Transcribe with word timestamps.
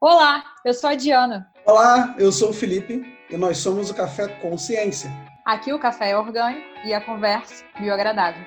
Olá, 0.00 0.44
eu 0.64 0.72
sou 0.72 0.90
a 0.90 0.94
Diana. 0.94 1.50
Olá, 1.66 2.14
eu 2.20 2.30
sou 2.30 2.50
o 2.50 2.52
Felipe 2.52 3.18
e 3.28 3.36
nós 3.36 3.58
somos 3.58 3.90
o 3.90 3.94
Café 3.94 4.28
Consciência. 4.28 5.10
Aqui 5.44 5.72
o 5.72 5.78
café 5.80 6.10
é 6.10 6.16
orgânico 6.16 6.64
e 6.84 6.94
a 6.94 7.00
conversa 7.00 7.64
bioagradável. 7.80 8.46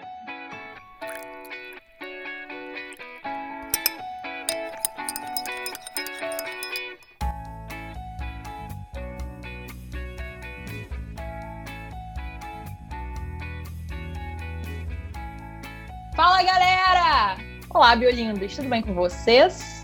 Fala 16.15 16.43
galera! 16.43 17.37
Olá, 17.69 17.93
biolindos, 17.97 18.55
tudo 18.55 18.69
bem 18.69 18.81
com 18.81 18.93
vocês? 18.93 19.80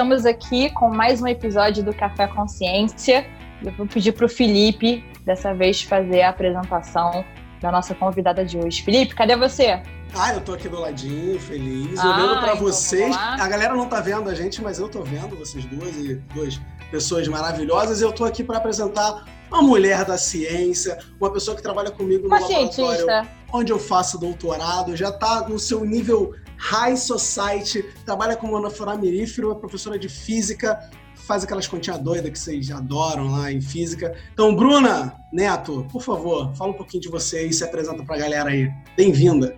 Estamos 0.00 0.24
aqui 0.24 0.70
com 0.70 0.88
mais 0.88 1.20
um 1.20 1.26
episódio 1.26 1.84
do 1.84 1.92
Café 1.92 2.26
Consciência. 2.26 3.26
Eu 3.62 3.70
vou 3.72 3.86
pedir 3.86 4.12
para 4.12 4.24
o 4.24 4.28
Felipe, 4.30 5.04
dessa 5.26 5.52
vez, 5.52 5.82
fazer 5.82 6.22
a 6.22 6.30
apresentação 6.30 7.22
da 7.60 7.70
nossa 7.70 7.94
convidada 7.94 8.42
de 8.42 8.56
hoje. 8.56 8.82
Felipe, 8.82 9.14
cadê 9.14 9.36
você? 9.36 9.82
Ah, 10.14 10.32
eu 10.32 10.40
tô 10.40 10.54
aqui 10.54 10.70
do 10.70 10.80
ladinho, 10.80 11.38
feliz, 11.38 11.98
Ah, 11.98 12.16
olhando 12.16 12.40
para 12.40 12.54
então 12.54 12.64
vocês. 12.64 13.14
A 13.14 13.46
galera 13.46 13.74
não 13.74 13.90
tá 13.90 14.00
vendo 14.00 14.30
a 14.30 14.34
gente, 14.34 14.62
mas 14.62 14.78
eu 14.78 14.88
tô 14.88 15.02
vendo 15.02 15.36
vocês 15.36 15.66
duas 15.66 15.94
e 15.94 16.14
duas 16.34 16.58
pessoas 16.90 17.28
maravilhosas. 17.28 18.00
Eu 18.00 18.10
tô 18.10 18.24
aqui 18.24 18.42
para 18.42 18.56
apresentar 18.56 19.26
uma 19.50 19.60
mulher 19.60 20.06
da 20.06 20.16
ciência, 20.16 20.96
uma 21.20 21.30
pessoa 21.30 21.54
que 21.54 21.62
trabalha 21.62 21.90
comigo 21.90 22.22
no 22.22 22.28
Uma 22.28 22.40
laboratório 22.40 22.72
cientista. 22.72 23.28
onde 23.52 23.70
eu 23.70 23.78
faço 23.78 24.18
doutorado, 24.18 24.96
já 24.96 25.12
tá 25.12 25.46
no 25.46 25.58
seu 25.58 25.84
nível 25.84 26.34
high 26.60 26.96
society, 26.96 27.82
trabalha 28.04 28.36
como 28.36 28.56
anaframirífero, 28.56 29.50
é 29.50 29.54
professora 29.54 29.98
de 29.98 30.08
física, 30.08 30.78
faz 31.14 31.42
aquelas 31.42 31.66
continhas 31.66 31.98
doidas 31.98 32.30
que 32.30 32.38
vocês 32.38 32.70
adoram 32.70 33.30
lá 33.30 33.50
em 33.50 33.62
física. 33.62 34.14
Então, 34.32 34.54
Bruna 34.54 35.16
Neto, 35.32 35.86
por 35.90 36.02
favor, 36.02 36.54
fala 36.54 36.70
um 36.70 36.74
pouquinho 36.74 37.02
de 37.02 37.08
você 37.08 37.46
e 37.46 37.52
se 37.52 37.64
apresenta 37.64 38.04
pra 38.04 38.18
galera 38.18 38.50
aí. 38.50 38.70
Bem-vinda. 38.94 39.56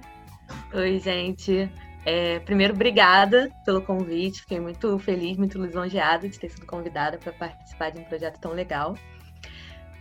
Oi, 0.72 1.00
gente. 1.00 1.68
É, 2.04 2.38
primeiro, 2.40 2.72
obrigada 2.72 3.50
pelo 3.64 3.82
convite. 3.82 4.42
Fiquei 4.42 4.60
muito 4.60 4.96
feliz, 5.00 5.36
muito 5.36 5.60
lisonjeada 5.60 6.28
de 6.28 6.38
ter 6.38 6.50
sido 6.50 6.66
convidada 6.66 7.18
para 7.18 7.32
participar 7.32 7.90
de 7.90 8.00
um 8.00 8.04
projeto 8.04 8.38
tão 8.38 8.52
legal. 8.52 8.96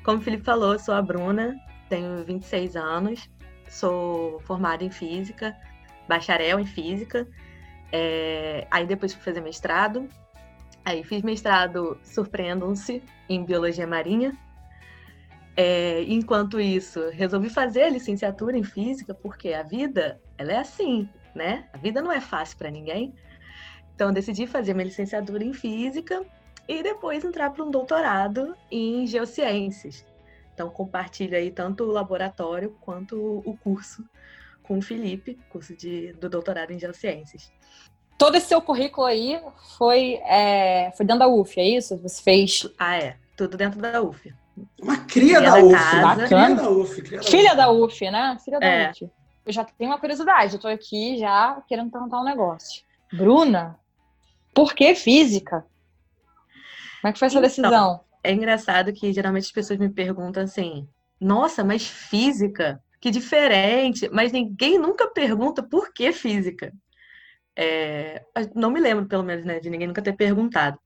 Como 0.04 0.20
o 0.20 0.22
Felipe 0.22 0.44
falou, 0.44 0.74
eu 0.74 0.80
sou 0.80 0.94
a 0.94 1.02
Bruna, 1.02 1.56
tenho 1.90 2.24
26 2.26 2.76
anos, 2.76 3.30
sou 3.70 4.40
formada 4.42 4.84
em 4.84 4.90
física, 4.90 5.56
bacharel 6.12 6.60
em 6.60 6.66
física. 6.66 7.26
É, 7.92 8.68
aí 8.70 8.86
depois 8.86 9.14
fui 9.14 9.24
fazer 9.24 9.42
mestrado. 9.42 10.10
Aí 10.84 11.04
fiz 11.04 11.22
mestrado, 11.22 11.98
surpreendam-se, 12.04 13.02
em 13.30 13.46
biologia 13.46 13.88
marinha. 13.88 14.38
É, 15.56 16.04
enquanto 16.04 16.60
isso, 16.60 17.10
resolvi 17.12 17.50
fazer 17.50 17.84
a 17.84 17.90
licenciatura 17.90 18.58
em 18.58 18.64
física, 18.64 19.14
porque 19.14 19.54
a 19.54 19.64
vida, 19.64 20.20
ela 20.38 20.52
é 20.54 20.58
assim, 20.58 21.08
né? 21.36 21.68
A 21.72 21.78
vida 21.78 22.02
não 22.02 22.12
é 22.12 22.20
fácil 22.20 22.58
para 22.58 22.72
ninguém. 22.72 23.14
Então, 23.94 24.12
decidi 24.12 24.48
fazer 24.48 24.74
minha 24.74 24.86
licenciatura 24.86 25.44
em 25.44 25.54
física 25.54 26.26
e 26.68 26.82
depois 26.82 27.24
entrar 27.24 27.52
para 27.52 27.64
um 27.64 27.70
doutorado 27.70 28.56
em 28.72 29.06
geociências. 29.06 30.06
Então, 30.54 30.70
compartilho 30.70 31.38
aí 31.38 31.52
tanto 31.52 31.84
o 31.84 31.92
laboratório 31.92 32.76
quanto 32.82 33.16
o 33.46 33.56
curso 33.58 34.04
com 34.64 34.78
o 34.78 34.82
Felipe, 34.82 35.38
curso 35.50 35.76
de, 35.76 36.14
do 36.14 36.30
doutorado 36.30 36.72
em 36.72 36.80
geociências. 36.80 37.52
Todo 38.18 38.36
esse 38.36 38.48
seu 38.48 38.62
currículo 38.62 39.08
aí 39.08 39.42
foi, 39.78 40.16
é, 40.26 40.92
foi 40.96 41.06
dentro 41.06 41.20
da 41.20 41.28
UF, 41.28 41.60
é 41.60 41.64
isso? 41.78 41.98
Você 41.98 42.22
fez 42.22 42.68
Ah, 42.78 42.96
é, 42.98 43.18
tudo 43.36 43.58
dentro 43.58 43.80
da 43.80 44.02
UF. 44.02 44.34
Uma 44.82 44.98
cria 44.98 45.38
Cria 45.38 45.42
da 45.42 45.50
da 45.56 45.64
UF. 45.64 45.74
casa. 45.74 46.28
Cria 46.28 46.56
da 46.56 46.70
UF. 46.70 47.02
Cria 47.02 47.18
da 47.20 47.24
filha 47.24 47.48
UF. 47.50 47.56
da 47.58 47.72
UF, 47.72 48.12
né? 48.12 48.38
Filha 48.46 48.60
da 48.60 48.66
É. 48.66 48.92
UF. 48.92 49.10
Eu 49.44 49.52
já 49.54 49.64
tenho 49.64 49.90
uma 49.90 50.00
curiosidade, 50.00 50.54
eu 50.54 50.60
tô 50.60 50.68
aqui 50.68 51.18
já 51.18 51.64
querendo 51.68 51.90
perguntar 51.90 52.20
um 52.20 52.24
negócio. 52.24 52.84
Bruna, 53.12 53.80
por 54.54 54.76
que 54.76 54.94
física? 54.94 55.66
Como 57.02 57.10
é 57.10 57.14
que 57.14 57.18
foi 57.18 57.26
essa 57.28 57.40
Então, 57.40 57.42
decisão? 57.42 58.02
É 58.24 58.32
engraçado 58.32 58.94
que 58.94 59.12
geralmente 59.12 59.46
as 59.46 59.52
pessoas 59.52 59.80
me 59.80 59.90
perguntam 59.90 60.44
assim: 60.44 60.88
nossa, 61.20 61.64
mas 61.64 61.88
física? 61.88 62.80
Que 63.02 63.10
diferente! 63.12 64.10
Mas 64.10 64.32
ninguém 64.32 64.78
nunca 64.78 65.08
pergunta 65.12 65.64
por 65.64 65.92
que 65.94 66.12
física. 66.14 66.72
É, 67.58 68.24
não 68.56 68.72
me 68.72 68.80
lembro, 68.80 69.08
pelo 69.08 69.24
menos, 69.24 69.46
né, 69.46 69.60
de 69.60 69.70
ninguém 69.70 69.88
nunca 69.88 70.02
ter 70.02 70.14
perguntado. 70.14 70.80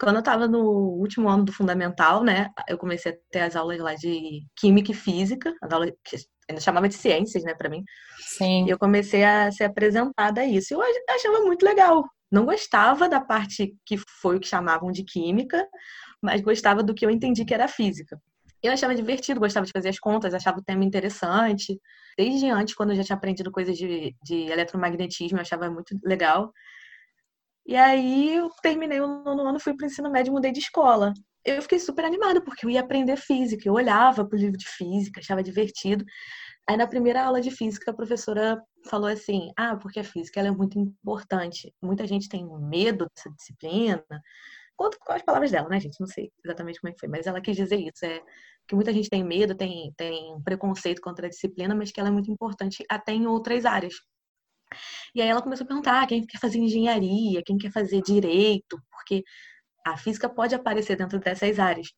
Quando 0.00 0.16
eu 0.16 0.20
estava 0.20 0.48
no 0.48 0.60
último 0.98 1.28
ano 1.28 1.44
do 1.44 1.52
fundamental, 1.52 2.24
né, 2.24 2.48
eu 2.68 2.78
comecei 2.78 3.12
a 3.12 3.16
ter 3.30 3.40
as 3.42 3.56
aulas 3.56 3.78
lá 3.80 3.94
de 3.94 4.42
química 4.56 4.92
e 4.92 4.94
física, 4.94 5.54
as 5.62 5.72
aulas 5.72 5.92
que 6.04 6.16
ainda 6.50 6.60
chamava 6.60 6.88
de 6.88 6.94
ciências, 6.96 7.44
né, 7.44 7.54
para 7.54 7.70
mim. 7.70 7.84
Sim. 8.18 8.66
E 8.66 8.70
eu 8.70 8.78
comecei 8.78 9.24
a 9.24 9.50
ser 9.52 9.64
apresentada 9.64 10.42
a 10.42 10.46
isso. 10.46 10.74
Eu 10.74 10.82
ach- 10.82 11.04
achava 11.16 11.40
muito 11.42 11.64
legal. 11.64 12.04
Não 12.30 12.44
gostava 12.46 13.08
da 13.08 13.20
parte 13.20 13.74
que 13.86 13.96
foi 14.20 14.36
o 14.36 14.40
que 14.40 14.48
chamavam 14.48 14.92
de 14.92 15.04
química, 15.04 15.66
mas 16.22 16.40
gostava 16.40 16.82
do 16.82 16.94
que 16.94 17.04
eu 17.06 17.10
entendi 17.10 17.44
que 17.44 17.54
era 17.54 17.68
física. 17.68 18.20
Eu 18.62 18.72
achava 18.72 18.94
divertido, 18.94 19.40
gostava 19.40 19.66
de 19.66 19.72
fazer 19.72 19.88
as 19.88 19.98
contas, 19.98 20.34
achava 20.34 20.58
o 20.58 20.64
tema 20.64 20.84
interessante. 20.84 21.80
Desde 22.16 22.48
antes, 22.48 22.74
quando 22.74 22.90
eu 22.90 22.96
já 22.96 23.04
tinha 23.04 23.16
aprendido 23.16 23.50
coisas 23.50 23.76
de, 23.76 24.14
de 24.22 24.34
eletromagnetismo, 24.50 25.38
eu 25.38 25.42
achava 25.42 25.70
muito 25.70 25.98
legal. 26.04 26.52
E 27.66 27.76
aí 27.76 28.36
eu 28.36 28.50
terminei 28.62 29.00
o 29.00 29.06
nono 29.06 29.42
ano, 29.46 29.60
fui 29.60 29.74
para 29.74 29.84
o 29.84 29.86
ensino 29.86 30.10
médio 30.10 30.30
e 30.30 30.34
mudei 30.34 30.52
de 30.52 30.60
escola. 30.60 31.14
Eu 31.44 31.62
fiquei 31.62 31.78
super 31.78 32.04
animada, 32.04 32.42
porque 32.42 32.66
eu 32.66 32.70
ia 32.70 32.80
aprender 32.80 33.16
física. 33.16 33.66
Eu 33.66 33.74
olhava 33.74 34.26
para 34.26 34.36
o 34.36 34.40
livro 34.40 34.58
de 34.58 34.68
física, 34.68 35.20
achava 35.20 35.42
divertido. 35.42 36.04
Aí 36.68 36.76
na 36.76 36.86
primeira 36.86 37.24
aula 37.24 37.40
de 37.40 37.50
física, 37.50 37.90
a 37.90 37.94
professora 37.94 38.62
falou 38.88 39.08
assim: 39.08 39.50
Ah, 39.56 39.76
porque 39.76 40.00
a 40.00 40.04
física 40.04 40.40
ela 40.40 40.48
é 40.48 40.52
muito 40.52 40.78
importante. 40.78 41.74
Muita 41.82 42.06
gente 42.06 42.28
tem 42.28 42.46
medo 42.60 43.06
dessa 43.14 43.30
disciplina. 43.30 44.04
Conta 44.80 44.96
com 44.98 45.12
as 45.12 45.20
palavras 45.20 45.50
dela, 45.50 45.68
né, 45.68 45.78
gente? 45.78 46.00
Não 46.00 46.06
sei 46.06 46.32
exatamente 46.42 46.80
como 46.80 46.90
é 46.90 46.94
que 46.94 47.00
foi, 47.00 47.08
mas 47.10 47.26
ela 47.26 47.38
quis 47.42 47.54
dizer 47.54 47.76
isso: 47.76 48.02
é 48.02 48.22
que 48.66 48.74
muita 48.74 48.94
gente 48.94 49.10
tem 49.10 49.22
medo, 49.22 49.54
tem, 49.54 49.92
tem 49.94 50.40
preconceito 50.42 51.02
contra 51.02 51.26
a 51.26 51.28
disciplina, 51.28 51.74
mas 51.74 51.92
que 51.92 52.00
ela 52.00 52.08
é 52.08 52.12
muito 52.12 52.30
importante 52.30 52.82
até 52.88 53.12
em 53.12 53.26
outras 53.26 53.66
áreas. 53.66 53.92
E 55.14 55.20
aí 55.20 55.28
ela 55.28 55.42
começou 55.42 55.64
a 55.64 55.68
perguntar: 55.68 56.02
ah, 56.02 56.06
quem 56.06 56.24
quer 56.26 56.38
fazer 56.38 56.56
engenharia, 56.56 57.42
quem 57.44 57.58
quer 57.58 57.70
fazer 57.70 58.00
direito, 58.00 58.80
porque 58.90 59.22
a 59.86 59.98
física 59.98 60.30
pode 60.30 60.54
aparecer 60.54 60.96
dentro 60.96 61.18
dessas 61.20 61.58
áreas. 61.58 61.88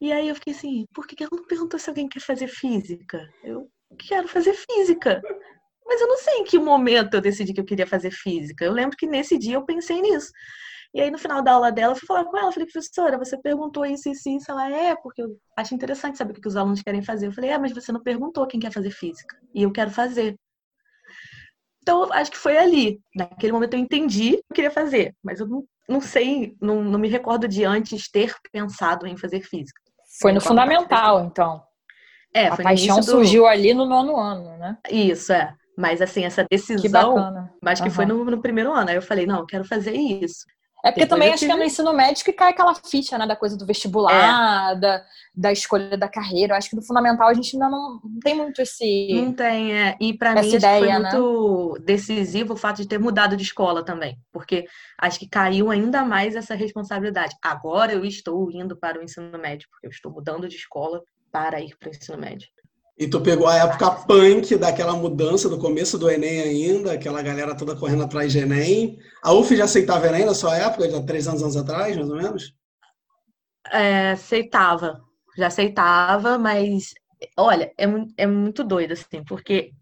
E 0.00 0.10
aí 0.10 0.28
eu 0.28 0.34
fiquei 0.34 0.54
assim, 0.54 0.86
por 0.94 1.06
que 1.06 1.22
ela 1.22 1.28
não 1.30 1.44
perguntou 1.44 1.78
se 1.78 1.90
alguém 1.90 2.08
quer 2.08 2.20
fazer 2.20 2.48
física? 2.48 3.20
Eu 3.44 3.70
quero 3.98 4.26
fazer 4.28 4.54
física. 4.54 5.20
Mas 5.84 6.00
eu 6.00 6.08
não 6.08 6.16
sei 6.16 6.36
em 6.36 6.44
que 6.44 6.58
momento 6.58 7.12
eu 7.12 7.20
decidi 7.20 7.52
que 7.52 7.60
eu 7.60 7.66
queria 7.66 7.86
fazer 7.86 8.10
física. 8.10 8.64
Eu 8.64 8.72
lembro 8.72 8.96
que 8.96 9.06
nesse 9.06 9.36
dia 9.36 9.56
eu 9.56 9.64
pensei 9.66 10.00
nisso. 10.00 10.32
E 10.96 11.00
aí 11.02 11.10
no 11.10 11.18
final 11.18 11.42
da 11.42 11.52
aula 11.52 11.70
dela 11.70 11.92
eu 11.92 11.96
fui 11.96 12.06
falar 12.06 12.24
com 12.24 12.38
ela, 12.38 12.50
falei, 12.50 12.66
professora, 12.66 13.18
você 13.18 13.36
perguntou 13.36 13.84
isso, 13.84 14.08
isso, 14.08 14.30
isso. 14.30 14.50
Ela, 14.50 14.70
é, 14.70 14.96
porque 14.96 15.20
eu 15.20 15.36
acho 15.54 15.74
interessante 15.74 16.16
saber 16.16 16.32
o 16.32 16.40
que 16.40 16.48
os 16.48 16.56
alunos 16.56 16.80
querem 16.80 17.02
fazer. 17.02 17.26
Eu 17.26 17.32
falei, 17.32 17.50
é, 17.50 17.58
mas 17.58 17.72
você 17.72 17.92
não 17.92 18.02
perguntou 18.02 18.46
quem 18.46 18.58
quer 18.58 18.72
fazer 18.72 18.90
física. 18.90 19.36
E 19.54 19.62
eu 19.62 19.70
quero 19.70 19.90
fazer. 19.90 20.34
Então, 21.82 22.02
eu 22.04 22.12
acho 22.14 22.30
que 22.30 22.38
foi 22.38 22.56
ali. 22.56 22.98
Naquele 23.14 23.52
momento 23.52 23.74
eu 23.74 23.78
entendi 23.78 24.28
o 24.28 24.36
que 24.38 24.44
eu 24.52 24.54
queria 24.54 24.70
fazer. 24.70 25.14
Mas 25.22 25.38
eu 25.38 25.46
não, 25.46 25.64
não 25.86 26.00
sei, 26.00 26.56
não, 26.62 26.82
não 26.82 26.98
me 26.98 27.08
recordo 27.08 27.46
de 27.46 27.62
antes 27.62 28.10
ter 28.10 28.34
pensado 28.50 29.06
em 29.06 29.18
fazer 29.18 29.42
física. 29.42 29.78
Foi 30.18 30.32
no 30.32 30.40
fundamental, 30.40 31.20
então. 31.26 31.62
É, 32.32 32.46
a 32.48 32.56
foi 32.56 32.64
paixão 32.64 32.96
do- 33.00 33.02
surgiu 33.02 33.46
ali 33.46 33.74
no 33.74 33.84
nono 33.84 34.16
ano, 34.16 34.56
né? 34.56 34.78
Isso, 34.90 35.30
é. 35.30 35.54
Mas 35.76 36.00
assim, 36.00 36.24
essa 36.24 36.42
Que 36.42 36.48
decisão, 36.56 37.14
bacana. 37.14 37.52
mas 37.62 37.82
que 37.82 37.90
foi 37.90 38.06
Aham. 38.06 38.14
no, 38.14 38.24
no 38.30 38.40
primeiro 38.40 38.72
ano. 38.72 38.88
Aí 38.88 38.96
eu 38.96 39.02
falei, 39.02 39.26
não, 39.26 39.40
eu 39.40 39.46
quero 39.46 39.64
fazer 39.64 39.92
isso. 39.92 40.46
É 40.84 40.92
porque 40.92 41.06
também 41.06 41.32
acho 41.32 41.44
que 41.44 41.50
é 41.50 41.56
no 41.56 41.64
ensino 41.64 41.92
médio 41.92 42.24
que 42.24 42.32
cai 42.32 42.50
aquela 42.50 42.74
ficha, 42.74 43.18
né? 43.18 43.26
Da 43.26 43.34
coisa 43.34 43.56
do 43.56 43.66
vestibular, 43.66 44.74
da, 44.74 45.04
da 45.34 45.52
escolha 45.52 45.96
da 45.96 46.08
carreira. 46.08 46.52
Eu 46.52 46.58
acho 46.58 46.70
que 46.70 46.76
no 46.76 46.82
fundamental 46.82 47.28
a 47.28 47.34
gente 47.34 47.56
ainda 47.56 47.68
não, 47.68 48.00
não 48.04 48.20
tem 48.20 48.36
muito 48.36 48.60
esse. 48.62 49.08
Não 49.12 49.32
tem, 49.32 49.74
é. 49.74 49.96
E 50.00 50.16
Essa 50.20 50.34
mim 50.34 50.42
que 50.42 50.48
foi 50.50 50.58
ideia, 50.58 50.98
né? 50.98 51.10
muito 51.10 51.78
decisivo 51.84 52.54
o 52.54 52.56
fato 52.56 52.82
de 52.82 52.88
ter 52.88 52.98
mudado 52.98 53.36
de 53.36 53.42
escola 53.42 53.84
também. 53.84 54.18
Porque 54.32 54.66
acho 54.98 55.18
que 55.18 55.28
caiu 55.28 55.70
ainda 55.70 56.04
mais 56.04 56.36
essa 56.36 56.54
responsabilidade. 56.54 57.34
Agora 57.42 57.92
eu 57.92 58.04
estou 58.04 58.50
indo 58.52 58.76
para 58.76 58.98
o 58.98 59.02
ensino 59.02 59.38
médio, 59.38 59.68
porque 59.70 59.86
eu 59.86 59.90
estou 59.90 60.12
mudando 60.12 60.48
de 60.48 60.56
escola 60.56 61.02
para 61.32 61.60
ir 61.60 61.76
para 61.78 61.88
o 61.88 61.92
ensino 61.92 62.18
médio. 62.18 62.48
E 62.98 63.06
tu 63.06 63.20
pegou 63.20 63.46
a 63.46 63.56
época 63.56 63.90
punk 63.90 64.56
daquela 64.56 64.94
mudança 64.94 65.50
do 65.50 65.58
começo 65.58 65.98
do 65.98 66.10
Enem 66.10 66.40
ainda, 66.40 66.92
aquela 66.94 67.20
galera 67.20 67.54
toda 67.54 67.76
correndo 67.76 68.04
atrás 68.04 68.32
de 68.32 68.38
Enem. 68.38 68.98
A 69.22 69.34
UF 69.34 69.54
já 69.54 69.64
aceitava 69.64 70.06
Enem 70.06 70.24
na 70.24 70.34
sua 70.34 70.56
época, 70.56 70.90
já 70.90 71.02
três 71.02 71.28
anos, 71.28 71.42
anos 71.42 71.56
atrás, 71.56 71.94
mais 71.94 72.08
ou 72.08 72.16
menos? 72.16 72.54
É, 73.70 74.12
aceitava, 74.12 75.02
já 75.36 75.48
aceitava, 75.48 76.38
mas 76.38 76.94
olha, 77.36 77.70
é, 77.76 77.84
é 78.16 78.26
muito 78.26 78.64
doido, 78.64 78.92
assim, 78.92 79.22
porque 79.28 79.72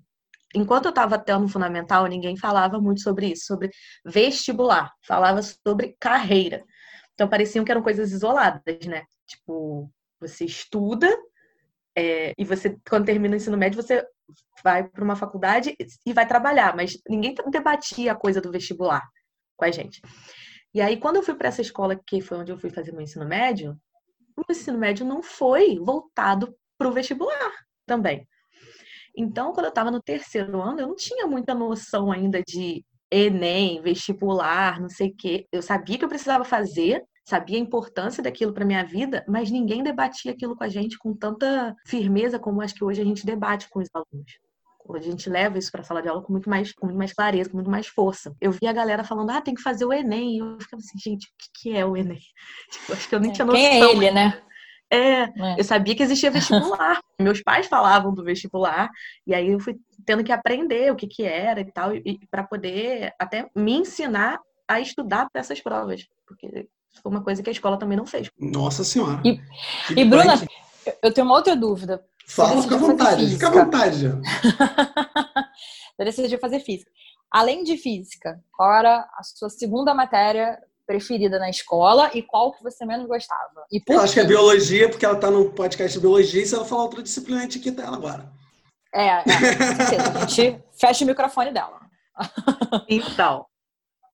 enquanto 0.52 0.86
eu 0.86 0.90
estava 0.90 1.14
até 1.14 1.36
no 1.38 1.48
fundamental, 1.48 2.06
ninguém 2.06 2.36
falava 2.36 2.80
muito 2.80 3.00
sobre 3.00 3.28
isso, 3.28 3.46
sobre 3.46 3.70
vestibular, 4.04 4.92
falava 5.06 5.40
sobre 5.40 5.96
carreira. 6.00 6.64
Então 7.12 7.28
pareciam 7.28 7.64
que 7.64 7.70
eram 7.70 7.82
coisas 7.82 8.10
isoladas, 8.10 8.86
né? 8.86 9.04
Tipo, 9.24 9.88
você 10.20 10.44
estuda 10.44 11.08
é, 11.96 12.32
e 12.36 12.44
você, 12.44 12.76
quando 12.88 13.06
termina 13.06 13.34
o 13.34 13.36
ensino 13.36 13.56
médio, 13.56 13.80
você 13.80 14.04
vai 14.62 14.88
para 14.88 15.04
uma 15.04 15.16
faculdade 15.16 15.76
e 16.04 16.12
vai 16.12 16.26
trabalhar, 16.26 16.74
mas 16.74 16.98
ninguém 17.08 17.34
debatia 17.50 18.12
a 18.12 18.16
coisa 18.16 18.40
do 18.40 18.50
vestibular 18.50 19.02
com 19.56 19.64
a 19.64 19.70
gente. 19.70 20.00
E 20.72 20.80
aí, 20.80 20.96
quando 20.96 21.16
eu 21.16 21.22
fui 21.22 21.34
para 21.34 21.48
essa 21.48 21.62
escola, 21.62 21.98
que 22.06 22.20
foi 22.20 22.38
onde 22.38 22.50
eu 22.50 22.58
fui 22.58 22.70
fazer 22.70 22.92
meu 22.92 23.02
ensino 23.02 23.26
médio, 23.26 23.78
o 24.36 24.42
ensino 24.50 24.76
médio 24.76 25.06
não 25.06 25.22
foi 25.22 25.78
voltado 25.78 26.56
para 26.76 26.88
o 26.88 26.92
vestibular 26.92 27.52
também. 27.86 28.26
Então, 29.16 29.52
quando 29.52 29.66
eu 29.66 29.70
estava 29.70 29.90
no 29.90 30.02
terceiro 30.02 30.60
ano, 30.60 30.80
eu 30.80 30.88
não 30.88 30.96
tinha 30.96 31.26
muita 31.26 31.54
noção 31.54 32.10
ainda 32.10 32.42
de 32.42 32.84
Enem, 33.10 33.80
vestibular, 33.80 34.80
não 34.80 34.88
sei 34.88 35.10
o 35.10 35.16
quê. 35.16 35.46
Eu 35.52 35.62
sabia 35.62 35.96
que 35.96 36.04
eu 36.04 36.08
precisava 36.08 36.44
fazer, 36.44 37.00
sabia 37.24 37.56
a 37.56 37.60
importância 37.60 38.22
daquilo 38.22 38.52
para 38.52 38.64
minha 38.64 38.84
vida, 38.84 39.24
mas 39.26 39.50
ninguém 39.50 39.82
debatia 39.82 40.32
aquilo 40.32 40.54
com 40.54 40.64
a 40.64 40.68
gente 40.68 40.98
com 40.98 41.14
tanta 41.14 41.74
firmeza 41.86 42.38
como 42.38 42.60
acho 42.60 42.74
que 42.74 42.84
hoje 42.84 43.00
a 43.00 43.04
gente 43.04 43.24
debate 43.24 43.68
com 43.68 43.80
os 43.80 43.88
alunos. 43.94 44.38
Hoje 44.86 45.08
a 45.08 45.10
gente 45.10 45.30
leva 45.30 45.58
isso 45.58 45.72
para 45.72 45.80
a 45.80 45.84
sala 45.84 46.02
de 46.02 46.08
aula 46.08 46.22
com 46.22 46.30
muito 46.30 46.48
mais, 46.48 46.72
com 46.72 46.86
muito 46.86 46.98
mais 46.98 47.14
clareza, 47.14 47.48
com 47.48 47.56
muito 47.56 47.70
mais 47.70 47.86
força. 47.86 48.36
Eu 48.38 48.52
vi 48.52 48.66
a 48.66 48.72
galera 48.72 49.02
falando, 49.02 49.30
ah, 49.30 49.40
tem 49.40 49.54
que 49.54 49.62
fazer 49.62 49.86
o 49.86 49.92
Enem. 49.92 50.36
E 50.36 50.38
eu 50.38 50.60
ficava 50.60 50.80
assim, 50.80 50.98
gente, 50.98 51.26
o 51.26 51.30
que 51.54 51.74
é 51.74 51.86
o 51.86 51.96
Enem? 51.96 52.20
Tipo, 52.70 52.92
acho 52.92 53.08
que 53.08 53.14
eu 53.14 53.20
nem 53.20 53.32
tinha 53.32 53.46
noção. 53.46 53.62
Quem 53.62 53.80
é 53.80 53.90
ele, 53.90 54.10
né? 54.10 54.42
É, 54.90 55.22
é, 55.22 55.30
eu 55.58 55.64
sabia 55.64 55.96
que 55.96 56.02
existia 56.02 56.30
vestibular. 56.30 57.00
Meus 57.18 57.42
pais 57.42 57.66
falavam 57.66 58.12
do 58.12 58.22
vestibular, 58.22 58.90
e 59.26 59.34
aí 59.34 59.48
eu 59.48 59.58
fui 59.58 59.76
tendo 60.04 60.22
que 60.22 60.32
aprender 60.32 60.92
o 60.92 60.96
que, 60.96 61.06
que 61.06 61.24
era 61.24 61.60
e 61.60 61.72
tal, 61.72 61.96
e, 61.96 62.20
para 62.30 62.44
poder 62.44 63.12
até 63.18 63.48
me 63.56 63.72
ensinar 63.72 64.38
a 64.68 64.80
estudar 64.80 65.28
para 65.30 65.40
essas 65.40 65.60
provas. 65.60 66.06
Porque 66.26 66.68
foi 67.02 67.12
uma 67.12 67.22
coisa 67.22 67.42
que 67.42 67.48
a 67.48 67.52
escola 67.52 67.78
também 67.78 67.96
não 67.96 68.06
fez. 68.06 68.30
Nossa 68.38 68.84
Senhora. 68.84 69.20
E, 69.24 69.40
e 69.96 70.04
Bruna, 70.04 70.34
eu 71.02 71.12
tenho 71.12 71.26
uma 71.26 71.36
outra 71.36 71.54
dúvida. 71.54 72.04
Fala, 72.26 72.62
fica 72.62 72.74
à 72.74 72.78
vontade, 72.78 73.26
fica 73.28 73.48
à 73.48 73.50
vontade. 73.50 74.00
Já. 74.00 74.16
Você 75.96 76.04
decidiu 76.04 76.38
fazer 76.38 76.60
física. 76.60 76.90
Além 77.30 77.62
de 77.64 77.76
física, 77.76 78.40
qual 78.52 78.72
era 78.72 79.00
a 79.16 79.22
sua 79.22 79.48
segunda 79.50 79.94
matéria 79.94 80.58
preferida 80.86 81.38
na 81.38 81.50
escola 81.50 82.10
e 82.14 82.22
qual 82.22 82.52
que 82.52 82.62
você 82.62 82.84
menos 82.84 83.06
gostava? 83.06 83.64
E 83.72 83.82
eu 83.86 84.00
acho 84.00 84.14
que 84.14 84.20
é 84.20 84.24
biologia, 84.24 84.88
porque 84.88 85.04
ela 85.04 85.14
está 85.14 85.30
no 85.30 85.50
podcast 85.50 85.96
de 85.96 86.00
biologia, 86.00 86.42
e 86.42 86.46
se 86.46 86.54
ela 86.54 86.64
falar 86.64 86.82
outra 86.82 87.02
disciplina, 87.02 87.40
a 87.40 87.42
gente 87.42 87.58
quita 87.58 87.82
ela 87.82 87.96
agora. 87.96 88.30
É, 88.94 89.06
é, 89.08 89.22
com 89.22 89.30
certeza. 89.76 90.18
A 90.18 90.26
gente 90.26 90.64
fecha 90.78 91.04
o 91.04 91.08
microfone 91.08 91.52
dela. 91.52 91.80
Então, 92.88 93.46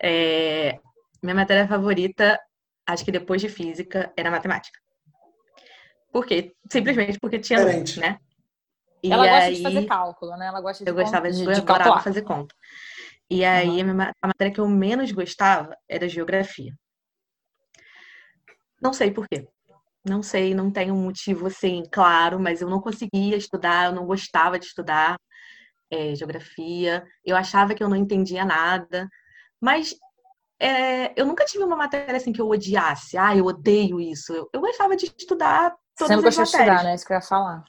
é, 0.02 0.78
minha 1.22 1.34
matéria 1.34 1.68
favorita, 1.68 2.40
acho 2.86 3.04
que 3.04 3.12
depois 3.12 3.40
de 3.40 3.48
física, 3.48 4.12
era 4.16 4.30
matemática. 4.30 4.78
Por 6.12 6.26
quê? 6.26 6.52
Simplesmente 6.70 7.18
porque 7.20 7.38
tinha 7.38 7.58
Diferente. 7.60 8.00
né? 8.00 8.18
E 9.02 9.12
ela 9.12 9.26
gosta 9.26 9.52
de 9.52 9.62
fazer 9.62 9.86
cálculo, 9.86 10.36
né? 10.36 10.46
Ela 10.46 10.60
gosta 10.60 10.84
de 10.84 10.90
Eu 10.90 10.94
gostava 10.94 11.30
de, 11.30 11.38
de, 11.46 11.54
de 11.54 11.62
calcular. 11.62 12.02
fazer 12.02 12.22
conta. 12.22 12.54
E 13.30 13.44
aí, 13.44 13.82
Uhum. 13.82 14.00
a 14.20 14.26
matéria 14.26 14.52
que 14.52 14.60
eu 14.60 14.68
menos 14.68 15.12
gostava 15.12 15.74
era 15.88 16.08
geografia. 16.08 16.74
Não 18.82 18.92
sei 18.92 19.10
por 19.10 19.28
quê. 19.28 19.46
Não 20.04 20.22
sei, 20.22 20.54
não 20.54 20.70
tenho 20.70 20.94
um 20.94 21.02
motivo 21.02 21.46
assim 21.46 21.82
claro, 21.92 22.40
mas 22.40 22.60
eu 22.60 22.68
não 22.68 22.80
conseguia 22.80 23.36
estudar, 23.36 23.86
eu 23.86 23.92
não 23.92 24.06
gostava 24.06 24.58
de 24.58 24.64
estudar 24.64 25.16
é, 25.90 26.14
geografia. 26.14 27.06
Eu 27.24 27.36
achava 27.36 27.74
que 27.74 27.82
eu 27.82 27.88
não 27.88 27.96
entendia 27.96 28.44
nada. 28.44 29.08
Mas 29.60 29.94
é, 30.60 31.12
eu 31.16 31.24
nunca 31.26 31.44
tive 31.44 31.64
uma 31.64 31.76
matéria 31.76 32.16
assim 32.16 32.32
que 32.32 32.40
eu 32.40 32.48
odiasse. 32.48 33.16
Ah, 33.16 33.34
eu 33.36 33.46
odeio 33.46 34.00
isso. 34.00 34.32
Eu, 34.32 34.48
eu 34.52 34.60
gostava 34.60 34.94
de 34.96 35.06
estudar 35.06 35.74
todas 35.96 36.08
sempre 36.16 36.28
as 36.28 36.36
gostou 36.36 36.44
de 36.44 36.52
matérias. 36.52 36.76
estudar, 36.76 36.88
né? 36.90 36.94
Isso 36.94 37.06
que 37.06 37.12
eu 37.12 37.16
ia 37.16 37.22
falar. 37.22 37.64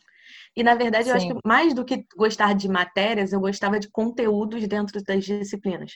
E, 0.56 0.64
na 0.64 0.76
verdade, 0.76 1.10
eu 1.10 1.16
acho 1.16 1.28
Sim. 1.28 1.34
que 1.36 1.40
mais 1.48 1.74
do 1.74 1.86
que 1.86 2.06
gostar 2.16 2.54
de 2.54 2.68
matérias, 2.68 3.32
eu 3.32 3.40
gostava 3.40 3.80
de 3.80 3.90
conteúdos 3.90 4.68
dentro 4.68 5.02
das 5.02 5.24
disciplinas. 5.24 5.94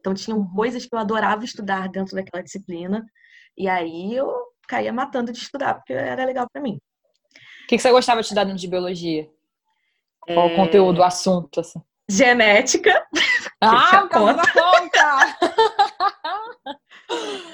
Então, 0.00 0.12
tinham 0.12 0.38
Uhum. 0.40 0.54
coisas 0.54 0.84
que 0.84 0.94
eu 0.94 0.98
adorava 0.98 1.44
estudar 1.44 1.88
dentro 1.88 2.14
daquela 2.14 2.42
disciplina. 2.42 3.04
E 3.56 3.68
aí 3.68 4.14
eu 4.14 4.30
caía 4.68 4.92
matando 4.92 5.32
de 5.32 5.38
estudar, 5.38 5.74
porque 5.74 5.92
era 5.92 6.24
legal 6.24 6.46
para 6.52 6.60
mim. 6.62 6.78
O 7.64 7.66
que, 7.68 7.76
que 7.76 7.82
você 7.82 7.90
gostava 7.90 8.20
de 8.20 8.26
estudar 8.26 8.44
dentro 8.44 8.60
de 8.60 8.68
biologia? 8.68 9.30
Qual 10.20 10.48
É, 10.50 10.52
o 10.52 10.56
conteúdo, 10.56 10.98
o 11.00 11.04
assunto, 11.04 11.60
assim? 11.60 11.80
Genética, 12.10 13.06
Ah, 13.60 14.00
por 14.02 14.08
causa 14.10 14.34
da 14.34 14.42
conta! 14.52 15.38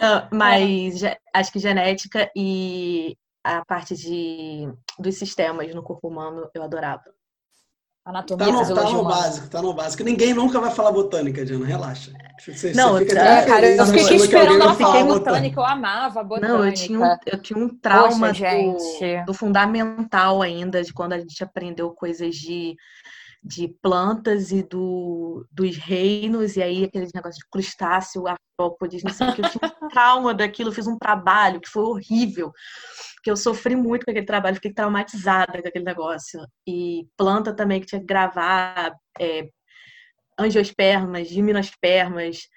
Ah, 0.01 0.29
mas 0.33 0.99
ge- 0.99 1.17
acho 1.35 1.53
que 1.53 1.59
genética 1.59 2.31
e 2.37 3.17
a 3.45 3.65
parte 3.65 3.95
de, 3.97 4.69
dos 4.99 5.17
sistemas 5.19 5.75
no 5.75 5.83
corpo 5.83 6.09
humano 6.09 6.49
eu 6.55 6.63
adorava. 6.63 7.05
Anatomia, 8.05 8.47
Tá 8.47 8.53
no, 8.53 8.75
tá 8.75 8.91
no 8.91 9.05
básico, 9.05 9.49
tá 9.51 9.63
no 9.63 9.75
básico. 9.75 10.03
Ninguém 10.03 10.33
nunca 10.33 10.59
vai 10.61 10.71
falar 10.71 10.91
botânica, 10.93 11.45
Diana, 11.45 11.67
relaxa. 11.67 12.11
Você, 12.43 12.73
Não, 12.73 12.93
você 12.93 13.05
fica 13.05 13.21
É, 13.21 13.45
cara, 13.45 13.67
eu 13.67 13.85
fiquei 13.87 14.17
esperando 14.17 14.63
ela 14.63 14.75
falar 14.75 15.05
botânica. 15.05 15.19
botânica, 15.31 15.61
eu 15.61 15.65
amava 15.67 16.25
botânica. 16.25 16.53
Não, 16.57 16.65
eu 16.67 16.73
tinha 16.73 16.99
um, 16.99 17.17
eu 17.27 17.43
tinha 17.43 17.59
um 17.59 17.69
trauma 17.69 18.29
Poxa, 18.29 18.35
gente. 18.35 19.19
do, 19.21 19.25
do 19.27 19.35
fundamental 19.35 20.41
ainda, 20.41 20.83
de 20.83 20.91
quando 20.95 21.13
a 21.13 21.19
gente 21.19 21.45
aprendeu 21.45 21.91
coisas 21.91 22.35
de, 22.35 22.77
de 23.43 23.69
plantas 23.69 24.51
e 24.51 24.63
do, 24.63 25.47
dos 25.51 25.77
reinos, 25.77 26.57
e 26.57 26.63
aí 26.63 26.85
aquele 26.85 27.09
negócio 27.15 27.41
de 27.41 27.49
crustáceo, 27.51 28.27
artrópodes, 28.27 29.03
não 29.03 29.13
sei 29.13 29.29
o 29.29 29.35
que. 29.35 29.43
Eu 29.43 29.49
um 29.83 29.89
trauma 29.89 30.35
daquilo, 30.35 30.71
eu 30.71 30.75
fiz 30.75 30.87
um 30.87 30.99
trabalho 30.99 31.61
que 31.61 31.69
foi 31.69 31.83
horrível, 31.83 32.53
que 33.23 33.31
eu 33.31 33.37
sofri 33.37 33.77
muito 33.77 34.05
com 34.05 34.11
aquele 34.11 34.27
trabalho, 34.27 34.57
fiquei 34.57 34.73
traumatizada 34.73 35.63
com 35.63 35.69
aquele 35.69 35.85
negócio. 35.85 36.41
E 36.67 37.07
planta 37.17 37.53
também, 37.55 37.81
que 37.81 37.87
tinha 37.87 38.01
que 38.01 38.07
gravar 38.07 38.95
é, 39.19 39.49
angiospermas, 40.39 41.29
gimnospermas, 41.29 42.49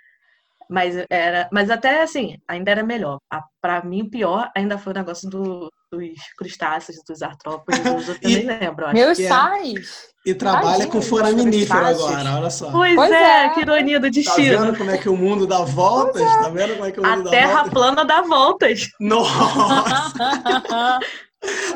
mas 0.71 0.95
era, 1.09 1.47
mas 1.51 1.69
até 1.69 2.01
assim, 2.01 2.37
ainda 2.47 2.71
era 2.71 2.83
melhor. 2.83 3.17
A- 3.31 3.43
Pra 3.61 3.83
mim, 3.83 4.01
o 4.01 4.09
pior 4.09 4.49
ainda 4.57 4.77
foi 4.79 4.91
o 4.91 4.95
negócio 4.95 5.29
do- 5.29 5.69
dos 5.91 6.09
crustáceos, 6.37 6.97
dos 7.07 7.21
artrópodes, 7.21 7.79
dos 7.83 8.09
outros, 8.09 8.17
eu 8.23 8.29
E- 8.29 8.43
nem 8.43 8.59
lembro. 8.59 8.85
acho. 8.85 8.93
Meus 8.95 9.19
é- 9.19 9.27
sais! 9.27 10.09
E 10.25 10.33
trabalha 10.33 10.87
com 10.87 11.01
foraminífero 11.01 11.85
agora, 11.85 12.37
olha 12.37 12.49
só. 12.49 12.71
Pois, 12.71 12.95
Pois 12.95 13.11
é, 13.11 13.45
é. 13.45 13.49
que 13.49 13.59
ironia 13.61 13.99
do 13.99 14.07
Tá 14.07 14.11
destino. 14.11 14.59
vendo 14.65 14.77
como 14.77 14.89
é 14.91 14.97
que 14.97 15.09
o 15.09 15.17
mundo 15.17 15.45
dá 15.45 15.59
voltas? 15.59 16.21
Tá 16.23 16.49
vendo 16.49 16.73
como 16.75 16.85
é 16.87 16.91
que 16.91 16.99
o 16.99 17.03
mundo 17.03 17.19
A 17.19 17.23
dá 17.23 17.29
Terra 17.31 17.53
voltas? 17.55 17.73
plana 17.73 18.05
dá 18.05 18.21
voltas. 18.21 18.87
Nossa! 18.99 19.31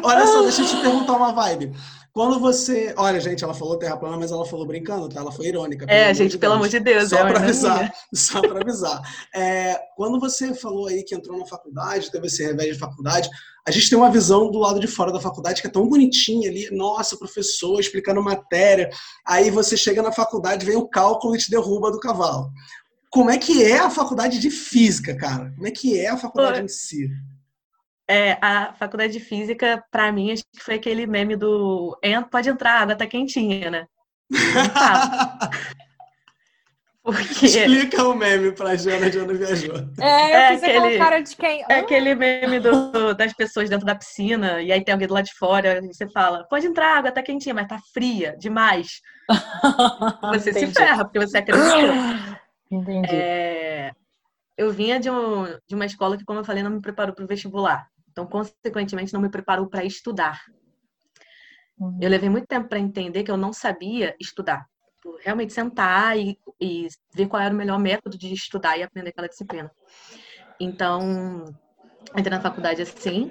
Olha 0.03 0.27
só, 0.27 0.41
deixa 0.43 0.61
eu 0.61 0.67
te 0.67 0.77
perguntar 0.77 1.13
uma 1.13 1.33
vibe. 1.33 1.73
Quando 2.15 2.39
você. 2.39 2.93
Olha, 2.95 3.19
gente, 3.19 3.43
ela 3.43 3.53
falou 3.53 3.77
terra 3.77 3.97
plana, 3.97 4.15
mas 4.15 4.31
ela 4.31 4.45
falou 4.45 4.65
brincando, 4.65 5.09
tá? 5.09 5.19
Ela 5.19 5.33
foi 5.33 5.47
irônica. 5.47 5.85
É, 5.89 6.13
gente, 6.13 6.37
pelo 6.37 6.53
amor 6.53 6.69
de 6.69 6.79
Deus. 6.79 7.09
Só 7.09 7.17
é 7.17 7.19
para 7.19 7.29
ironia. 7.31 7.49
avisar, 7.49 7.93
só 8.15 8.39
para 8.41 8.61
avisar. 8.61 9.01
É, 9.35 9.77
quando 9.97 10.17
você 10.17 10.55
falou 10.55 10.87
aí 10.87 11.03
que 11.03 11.13
entrou 11.13 11.37
na 11.37 11.45
faculdade, 11.45 12.09
teve 12.09 12.27
esse 12.27 12.41
revés 12.41 12.75
de 12.75 12.79
faculdade, 12.79 13.29
a 13.67 13.69
gente 13.69 13.89
tem 13.89 13.97
uma 13.97 14.09
visão 14.09 14.49
do 14.49 14.59
lado 14.59 14.79
de 14.79 14.87
fora 14.87 15.11
da 15.11 15.19
faculdade 15.19 15.59
que 15.59 15.67
é 15.67 15.69
tão 15.69 15.89
bonitinha 15.89 16.49
ali. 16.49 16.69
Nossa, 16.71 17.17
professor 17.17 17.81
explicando 17.81 18.23
matéria. 18.23 18.89
Aí 19.27 19.51
você 19.51 19.75
chega 19.75 20.01
na 20.01 20.13
faculdade, 20.13 20.65
vem 20.65 20.77
o 20.77 20.87
cálculo 20.87 21.35
e 21.35 21.37
te 21.37 21.51
derruba 21.51 21.91
do 21.91 21.99
cavalo. 21.99 22.49
Como 23.09 23.29
é 23.29 23.37
que 23.37 23.61
é 23.61 23.79
a 23.79 23.89
faculdade 23.89 24.39
de 24.39 24.49
física, 24.49 25.17
cara? 25.17 25.51
Como 25.53 25.67
é 25.67 25.71
que 25.71 25.99
é 25.99 26.07
a 26.07 26.17
faculdade 26.17 26.59
Oi. 26.59 26.63
em 26.63 26.69
si? 26.69 27.09
É, 28.07 28.37
a 28.41 28.73
faculdade 28.73 29.13
de 29.13 29.19
física, 29.19 29.83
pra 29.91 30.11
mim, 30.11 30.31
acho 30.31 30.43
que 30.55 30.63
foi 30.63 30.75
aquele 30.75 31.07
meme 31.07 31.35
do 31.35 31.97
"En- 32.03 32.21
pode 32.23 32.49
entrar, 32.49 32.77
a 32.77 32.81
água 32.81 32.95
tá 32.95 33.07
quentinha, 33.07 33.71
né? 33.71 33.87
Porque 37.03 37.45
Explica 37.45 38.03
o 38.03 38.15
meme 38.15 38.51
pra 38.51 38.75
Jana, 38.75 39.11
Jana 39.11 39.31
viajou. 39.33 39.75
É, 39.99 40.31
eu 40.33 40.37
É 40.39 40.47
fiz 40.53 40.63
aquela 40.63 40.85
aquele- 40.87 40.97
cara 40.97 41.19
de 41.21 41.35
quem. 41.35 41.63
é 41.69 41.75
aquele 41.79 42.15
meme 42.15 42.59
do- 42.59 43.13
das 43.13 43.31
pessoas 43.33 43.69
dentro 43.69 43.85
da 43.85 43.93
piscina, 43.93 44.59
e 44.59 44.71
aí 44.71 44.83
tem 44.83 44.91
alguém 44.91 45.07
do 45.07 45.13
lado 45.13 45.25
de 45.25 45.35
fora, 45.35 45.79
e 45.83 45.93
você 45.93 46.07
fala, 46.09 46.43
pode 46.49 46.65
entrar, 46.65 46.95
a 46.95 46.97
água 46.97 47.11
tá 47.11 47.21
quentinha, 47.21 47.53
mas 47.53 47.67
tá 47.67 47.77
fria 47.93 48.35
demais. 48.39 49.01
Você 50.33 50.51
se 50.53 50.59
Entendi. 50.65 50.73
ferra, 50.73 51.03
porque 51.05 51.19
você 51.19 51.37
acreditou. 51.37 51.79
Entendi. 52.71 53.07
É, 53.15 53.91
eu 54.57 54.71
vinha 54.71 54.99
de, 54.99 55.09
um, 55.09 55.45
de 55.67 55.75
uma 55.75 55.85
escola 55.85 56.17
que, 56.17 56.25
como 56.25 56.39
eu 56.39 56.43
falei, 56.43 56.63
não 56.63 56.71
me 56.71 56.81
preparou 56.81 57.13
para 57.13 57.23
o 57.23 57.27
vestibular. 57.27 57.87
Então, 58.15 58.25
consequentemente, 58.25 59.13
não 59.13 59.19
me 59.19 59.27
preparou 59.27 59.67
para 59.67 59.83
estudar. 59.83 60.41
Uhum. 61.77 61.99
Eu 62.01 62.09
levei 62.09 62.29
muito 62.29 62.47
tempo 62.47 62.69
para 62.69 62.79
entender 62.79 63.25
que 63.25 63.29
eu 63.29 63.35
não 63.35 63.51
sabia 63.51 64.15
estudar. 64.21 64.65
Tipo, 64.95 65.17
Realmente 65.21 65.51
sentar 65.51 66.17
e, 66.17 66.39
e 66.61 66.87
ver 67.13 67.27
qual 67.27 67.43
era 67.43 67.53
o 67.53 67.57
melhor 67.57 67.77
método 67.77 68.17
de 68.17 68.33
estudar 68.33 68.77
e 68.77 68.83
aprender 68.83 69.09
aquela 69.09 69.27
disciplina. 69.27 69.69
Então, 70.57 71.43
entrei 72.15 72.29
na 72.33 72.39
faculdade 72.39 72.81
assim. 72.81 73.29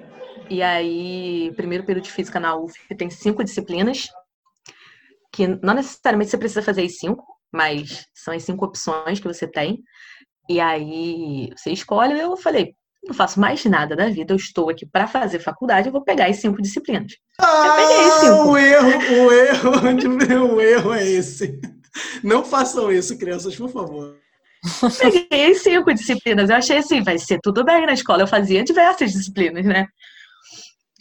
E 0.51 0.61
aí, 0.61 1.51
primeiro 1.55 1.83
período 1.83 2.03
de 2.03 2.11
física 2.11 2.39
na 2.39 2.55
UF 2.55 2.77
tem 2.95 3.09
cinco 3.09 3.43
disciplinas, 3.43 4.07
que 5.31 5.47
não 5.47 5.73
necessariamente 5.73 6.29
você 6.29 6.37
precisa 6.37 6.61
fazer 6.61 6.83
as 6.83 6.99
cinco, 6.99 7.25
mas 7.51 8.05
são 8.13 8.35
as 8.35 8.43
cinco 8.43 8.65
opções 8.65 9.19
que 9.19 9.27
você 9.27 9.47
tem. 9.47 9.83
E 10.47 10.59
aí 10.59 11.49
você 11.57 11.71
escolhe. 11.71 12.19
Eu 12.19 12.37
falei, 12.37 12.75
não 13.07 13.13
faço 13.13 13.39
mais 13.39 13.63
nada 13.65 13.95
da 13.95 14.09
vida, 14.09 14.33
eu 14.33 14.37
estou 14.37 14.69
aqui 14.69 14.85
para 14.85 15.07
fazer 15.07 15.39
faculdade, 15.39 15.87
eu 15.87 15.91
vou 15.91 16.03
pegar 16.03 16.27
as 16.27 16.37
cinco 16.37 16.61
disciplinas. 16.61 17.13
Ah, 17.39 17.65
eu 17.67 17.73
peguei 17.75 18.11
cinco. 18.11 18.49
O 18.49 18.57
erro, 18.57 19.25
o 19.25 19.31
erro, 19.31 20.55
o 20.55 20.61
erro 20.61 20.93
é 20.93 21.05
esse. 21.05 21.59
Não 22.23 22.43
façam 22.43 22.91
isso, 22.91 23.17
crianças, 23.17 23.55
por 23.55 23.69
favor. 23.69 24.17
Peguei 24.99 25.53
cinco 25.55 25.93
disciplinas. 25.93 26.49
Eu 26.49 26.55
achei 26.55 26.77
assim, 26.77 27.03
vai 27.03 27.17
ser 27.17 27.39
tudo 27.41 27.63
bem 27.63 27.85
na 27.85 27.93
escola. 27.93 28.23
Eu 28.23 28.27
fazia 28.27 28.63
diversas 28.63 29.11
disciplinas, 29.11 29.65
né? 29.65 29.87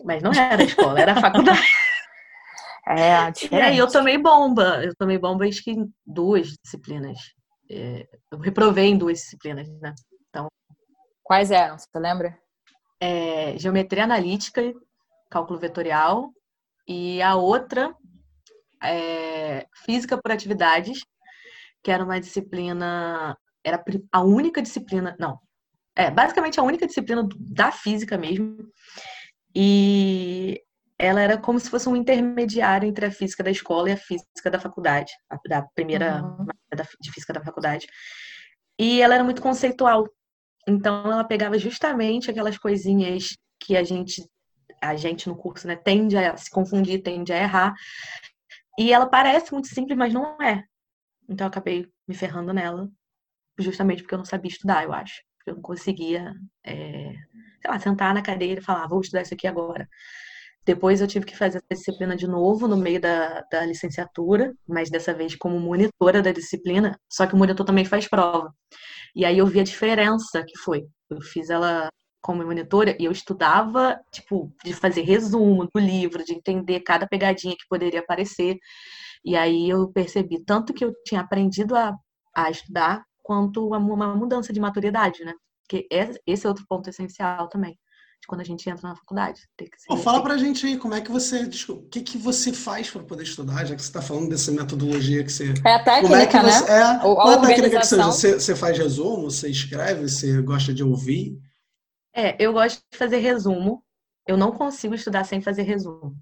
Mas 0.04 0.23
não 0.23 0.32
era 0.32 0.62
a 0.62 0.66
escola, 0.66 1.00
era 1.00 1.12
a 1.12 1.20
faculdade. 1.20 1.61
É, 2.87 3.32
E 3.50 3.54
aí 3.54 3.78
eu 3.78 3.90
tomei 3.90 4.18
bomba. 4.18 4.84
Eu 4.84 4.94
tomei 4.94 5.16
bomba 5.16 5.46
acho 5.46 5.64
que 5.64 5.70
em 5.70 5.90
duas 6.06 6.49
disciplinas. 6.62 7.16
É, 7.70 8.06
eu 8.30 8.38
reprovei 8.38 8.88
em 8.88 8.99
duas 8.99 9.20
disciplinas, 9.20 9.66
né? 9.80 9.94
Quais 11.25 11.50
eram? 11.50 11.78
Você 11.78 11.88
lembra? 11.99 12.38
É, 13.00 13.59
geometria 13.59 14.04
analítica, 14.04 14.61
cálculo 15.31 15.59
vetorial, 15.59 16.31
e 16.87 17.23
a 17.23 17.35
outra 17.35 17.97
é, 18.83 19.66
física 19.85 20.21
por 20.21 20.31
atividades, 20.31 21.00
que 21.83 21.90
era 21.90 22.04
uma 22.04 22.21
disciplina, 22.21 23.37
era 23.64 23.83
a 24.12 24.21
única 24.23 24.61
disciplina, 24.61 25.16
não, 25.19 25.38
é 25.97 26.11
basicamente 26.11 26.61
a 26.61 26.62
única 26.62 26.87
disciplina 26.87 27.26
da 27.38 27.73
física 27.73 28.19
mesmo, 28.19 28.59
e 29.54 30.62
ela 30.99 31.23
era 31.23 31.38
como 31.38 31.59
se 31.59 31.71
fosse 31.71 31.88
um 31.88 31.97
intermediário 31.97 32.87
entre 32.87 33.07
a 33.07 33.11
física 33.11 33.43
da 33.43 33.50
escola 33.50 33.88
e 33.88 33.93
a 33.93 33.97
física 33.97 34.50
da 34.50 34.61
faculdade, 34.61 35.12
da 35.49 35.62
primeira 35.75 36.23
uhum. 36.23 36.47
de 37.00 37.12
física 37.12 37.33
da 37.33 37.43
faculdade. 37.43 37.87
E 38.78 39.00
ela 39.00 39.14
era 39.14 39.25
muito 39.25 39.43
conceitual. 39.43 40.07
Então 40.66 41.11
ela 41.12 41.25
pegava 41.25 41.59
justamente 41.59 42.30
aquelas 42.30 42.59
coisinhas 42.59 43.37
que 43.61 43.76
a 43.76 43.85
gente 43.85 44.28
a 44.83 44.97
gente 44.97 45.28
no 45.28 45.37
curso, 45.37 45.66
né, 45.66 45.76
tende 45.76 46.14
a 46.16 46.37
se 46.37 46.50
confundir, 46.50 47.02
tende 47.02 47.33
a 47.33 47.38
errar. 47.38 47.75
E 48.78 48.92
ela 48.92 49.06
parece 49.06 49.52
muito 49.52 49.68
simples, 49.68 49.97
mas 49.97 50.12
não 50.12 50.40
é. 50.42 50.64
Então 51.28 51.47
eu 51.47 51.49
acabei 51.49 51.88
me 52.06 52.14
ferrando 52.14 52.52
nela, 52.52 52.88
justamente 53.59 54.02
porque 54.02 54.14
eu 54.14 54.18
não 54.18 54.25
sabia 54.26 54.50
estudar, 54.50 54.85
eu 54.85 54.92
acho. 54.92 55.23
Eu 55.47 55.54
não 55.56 55.62
conseguia, 55.62 56.35
é, 56.64 57.12
sei 57.62 57.71
lá, 57.71 57.78
sentar 57.78 58.14
na 58.14 58.23
cadeira 58.23 58.61
e 58.61 58.64
falar, 58.64 58.88
vou 58.88 59.00
estudar 59.00 59.23
isso 59.23 59.35
aqui 59.35 59.47
agora. 59.47 59.88
Depois 60.66 61.00
eu 61.00 61.06
tive 61.06 61.26
que 61.26 61.37
fazer 61.37 61.59
essa 61.59 61.66
disciplina 61.80 62.16
de 62.16 62.26
novo 62.26 62.66
no 62.66 62.76
meio 62.76 63.00
da, 63.00 63.42
da 63.50 63.66
licenciatura, 63.66 64.54
mas 64.66 64.90
dessa 64.90 65.12
vez 65.12 65.37
como 65.37 65.61
monitora 65.61 66.23
da 66.23 66.33
disciplina, 66.33 66.99
só 67.11 67.26
que 67.26 67.35
o 67.35 67.38
monitor 67.38 67.66
também 67.66 67.85
faz 67.85 68.09
prova. 68.09 68.52
E 69.14 69.25
aí 69.25 69.38
eu 69.38 69.47
vi 69.47 69.61
a 69.61 69.64
diferença 69.64 70.42
que 70.47 70.59
foi. 70.59 70.87
Eu 71.11 71.21
fiz 71.21 71.50
ela 71.50 71.88
como 72.23 72.44
monitora 72.44 72.97
e 72.99 73.04
eu 73.04 73.12
estudava, 73.12 74.00
tipo, 74.11 74.50
de 74.64 74.73
fazer 74.73 75.02
resumo 75.02 75.68
do 75.73 75.80
livro, 75.80 76.25
de 76.25 76.33
entender 76.33 76.80
cada 76.80 77.06
pegadinha 77.06 77.54
que 77.54 77.68
poderia 77.68 78.00
aparecer. 78.00 78.56
E 79.25 79.37
aí 79.37 79.68
eu 79.68 79.92
percebi 79.92 80.42
tanto 80.44 80.73
que 80.73 80.85
eu 80.85 80.94
tinha 81.04 81.21
aprendido 81.21 81.76
a, 81.76 81.94
a 82.35 82.50
estudar, 82.50 83.04
quanto 83.23 83.68
uma 83.68 84.14
mudança 84.16 84.52
de 84.52 84.61
maturidade, 84.61 85.25
né? 85.25 85.35
Porque 85.62 85.87
esse 86.26 86.47
é 86.47 86.49
outro 86.49 86.64
ponto 86.68 86.88
essencial 86.90 87.49
também 87.49 87.78
de 88.25 88.26
quando 88.26 88.40
a 88.40 88.45
gente 88.45 88.69
entra 88.69 88.88
na 88.88 88.97
faculdade. 88.97 89.43
Tem 89.57 89.69
que 89.69 89.81
ser... 89.81 89.97
fala 89.99 90.23
pra 90.23 90.38
gente 90.38 90.66
aí, 90.66 90.78
como 90.78 90.95
é 90.95 91.00
que 91.00 91.12
você. 91.12 91.45
O 91.69 91.83
que, 91.83 92.00
que 92.00 92.16
você 92.16 92.52
faz 92.52 92.90
para 92.90 93.02
poder 93.02 93.23
estudar, 93.23 93.64
já 93.66 93.76
que 93.76 93.83
você 93.83 93.88
está 93.88 94.00
falando 94.00 94.31
dessa 94.31 94.50
metodologia 94.50 95.23
que 95.23 95.31
você. 95.31 95.52
É 95.64 95.75
a 95.75 95.85
técnica, 95.85 96.16
é 96.16 96.26
que 96.26 96.38
você, 96.38 96.64
né? 96.64 96.95
É, 96.97 96.99
qual 97.00 97.31
é 97.31 97.35
a 97.35 97.40
técnica 97.40 97.81
que? 97.81 97.87
Você, 97.87 98.35
você 98.35 98.57
faz 98.57 98.78
resumo, 98.78 99.31
você 99.31 99.49
escreve, 99.50 100.09
você 100.09 100.40
gosta 100.40 100.73
de 100.73 100.83
ouvir? 100.83 101.38
É, 102.14 102.35
eu 102.43 102.52
gosto 102.52 102.81
de 102.90 102.99
fazer 102.99 103.19
resumo. 103.19 103.85
Eu 104.26 104.38
não 104.38 104.52
consigo 104.52 104.95
estudar 104.95 105.25
sem 105.25 105.43
fazer 105.43 105.62
resumo. 105.62 106.16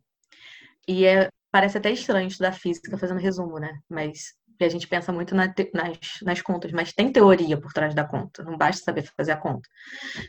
E 0.88 1.04
é, 1.06 1.28
parece 1.52 1.78
até 1.78 1.92
estranho 1.92 2.26
estudar 2.26 2.52
física 2.52 2.98
fazendo 2.98 3.20
resumo, 3.20 3.58
né? 3.60 3.78
Mas 3.88 4.34
a 4.64 4.68
gente 4.68 4.86
pensa 4.86 5.12
muito 5.12 5.34
na 5.34 5.52
te, 5.52 5.70
nas, 5.74 5.98
nas 6.22 6.42
contas, 6.42 6.72
mas 6.72 6.92
tem 6.92 7.12
teoria 7.12 7.60
por 7.60 7.72
trás 7.72 7.94
da 7.94 8.04
conta, 8.04 8.42
não 8.42 8.56
basta 8.56 8.84
saber 8.84 9.02
fazer 9.16 9.32
a 9.32 9.36
conta. 9.36 9.68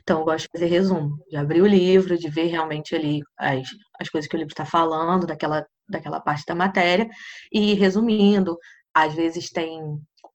Então, 0.01 0.19
eu 0.19 0.25
gosto 0.25 0.45
de 0.45 0.51
fazer 0.51 0.67
resumo, 0.67 1.23
de 1.29 1.37
abrir 1.37 1.61
o 1.61 1.67
livro, 1.67 2.17
de 2.17 2.29
ver 2.29 2.45
realmente 2.47 2.95
ali 2.95 3.21
as, 3.37 3.67
as 3.99 4.09
coisas 4.09 4.29
que 4.29 4.35
o 4.35 4.39
livro 4.39 4.51
está 4.51 4.65
falando, 4.65 5.27
daquela, 5.27 5.65
daquela 5.87 6.19
parte 6.19 6.45
da 6.45 6.55
matéria, 6.55 7.09
e 7.51 7.73
resumindo. 7.73 8.57
Às 8.93 9.13
vezes 9.13 9.49
tem 9.49 9.81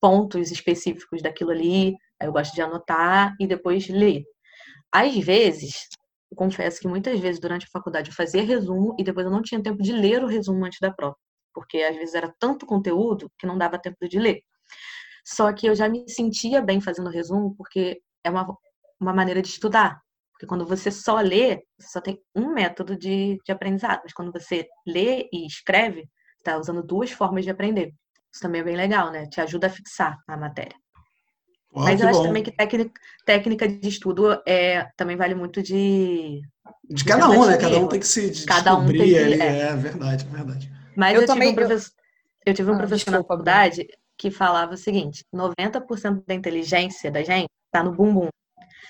pontos 0.00 0.50
específicos 0.50 1.22
daquilo 1.22 1.50
ali, 1.50 1.94
eu 2.20 2.32
gosto 2.32 2.54
de 2.54 2.62
anotar 2.62 3.34
e 3.38 3.46
depois 3.46 3.88
ler. 3.88 4.24
Às 4.92 5.16
vezes, 5.18 5.88
confesso 6.34 6.80
que 6.80 6.88
muitas 6.88 7.18
vezes 7.20 7.40
durante 7.40 7.66
a 7.66 7.70
faculdade 7.70 8.10
eu 8.10 8.14
fazia 8.14 8.42
resumo 8.42 8.96
e 8.98 9.04
depois 9.04 9.26
eu 9.26 9.32
não 9.32 9.42
tinha 9.42 9.62
tempo 9.62 9.82
de 9.82 9.92
ler 9.92 10.22
o 10.24 10.26
resumo 10.26 10.64
antes 10.64 10.78
da 10.80 10.92
prova 10.92 11.16
porque 11.58 11.78
às 11.78 11.96
vezes 11.96 12.14
era 12.14 12.32
tanto 12.38 12.64
conteúdo 12.64 13.28
que 13.36 13.44
não 13.44 13.58
dava 13.58 13.80
tempo 13.80 14.08
de 14.08 14.16
ler. 14.16 14.44
Só 15.24 15.52
que 15.52 15.66
eu 15.66 15.74
já 15.74 15.88
me 15.88 16.08
sentia 16.08 16.62
bem 16.62 16.80
fazendo 16.80 17.10
resumo, 17.10 17.52
porque 17.56 18.00
é 18.22 18.30
uma, 18.30 18.46
uma 19.00 19.12
maneira 19.12 19.42
de 19.42 19.48
estudar. 19.48 20.00
Porque 20.30 20.46
quando 20.46 20.64
você 20.64 20.88
só 20.88 21.18
lê, 21.20 21.56
você 21.76 21.88
só 21.88 22.00
tem 22.00 22.16
um 22.32 22.54
método 22.54 22.96
de, 22.96 23.40
de 23.44 23.50
aprendizado. 23.50 24.02
Mas 24.04 24.12
quando 24.12 24.30
você 24.30 24.68
lê 24.86 25.28
e 25.32 25.44
escreve, 25.48 26.08
está 26.38 26.56
usando 26.56 26.80
duas 26.80 27.10
formas 27.10 27.44
de 27.44 27.50
aprender. 27.50 27.92
Isso 28.32 28.40
também 28.40 28.60
é 28.60 28.64
bem 28.64 28.76
legal, 28.76 29.10
né? 29.10 29.26
Te 29.26 29.40
ajuda 29.40 29.66
a 29.66 29.70
fixar 29.70 30.16
a 30.28 30.36
matéria. 30.36 30.76
Mas 31.74 32.00
eu 32.00 32.08
acho 32.08 32.20
bom. 32.20 32.26
também 32.26 32.44
que 32.44 32.52
técnica, 32.52 33.00
técnica 33.26 33.68
de 33.68 33.88
estudo 33.88 34.40
é, 34.46 34.86
também 34.96 35.16
vale 35.16 35.34
muito 35.34 35.60
de. 35.60 36.40
De 36.88 37.04
cada 37.04 37.28
um, 37.28 37.46
né? 37.46 37.56
Cada 37.56 37.80
um 37.80 37.88
tem 37.88 37.98
que 37.98 38.06
se 38.06 38.30
descobrir 38.30 38.46
cada 38.46 38.76
um 38.76 38.86
tem 38.86 38.96
que, 38.96 39.18
ali. 39.18 39.42
É. 39.42 39.58
é 39.62 39.76
verdade, 39.76 40.24
é 40.24 40.36
verdade. 40.36 40.77
Mas 40.98 41.14
eu, 41.14 41.20
eu 41.20 41.26
também, 41.28 41.50
tive 41.50 41.62
um 41.62 41.66
professor, 41.66 41.92
eu... 42.44 42.50
eu 42.50 42.54
tive 42.54 42.70
um 42.70 42.74
ah, 42.74 42.78
professor 42.78 42.96
desculpa, 42.96 43.18
na 43.18 43.24
faculdade 43.24 43.88
que 44.16 44.30
falava 44.32 44.74
o 44.74 44.76
seguinte: 44.76 45.24
90% 45.32 46.24
da 46.26 46.34
inteligência 46.34 47.08
da 47.08 47.22
gente 47.22 47.48
está 47.66 47.84
no 47.84 47.92
bumbum. 47.92 48.28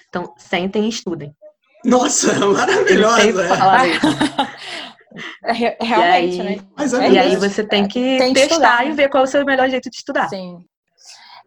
Então, 0.08 0.34
sentem 0.38 0.86
e 0.86 0.88
estudem. 0.88 1.36
Nossa, 1.84 2.32
maravilhosa! 2.48 3.22
Ele 3.22 3.48
fala 3.48 3.86
isso. 3.86 4.06
É, 5.42 5.52
realmente, 5.52 6.36
e 6.36 6.40
aí, 6.40 6.56
né? 6.56 6.66
Mas 6.76 6.92
é 6.92 7.10
e 7.10 7.18
aí 7.18 7.36
você 7.36 7.64
tem 7.64 7.88
que 7.88 8.18
tem 8.18 8.32
testar 8.32 8.52
estudar, 8.52 8.84
e 8.84 8.90
né? 8.90 8.94
ver 8.94 9.08
qual 9.08 9.24
é 9.24 9.26
o 9.26 9.28
seu 9.28 9.44
melhor 9.44 9.68
jeito 9.68 9.90
de 9.90 9.96
estudar. 9.96 10.28
Sim. 10.28 10.62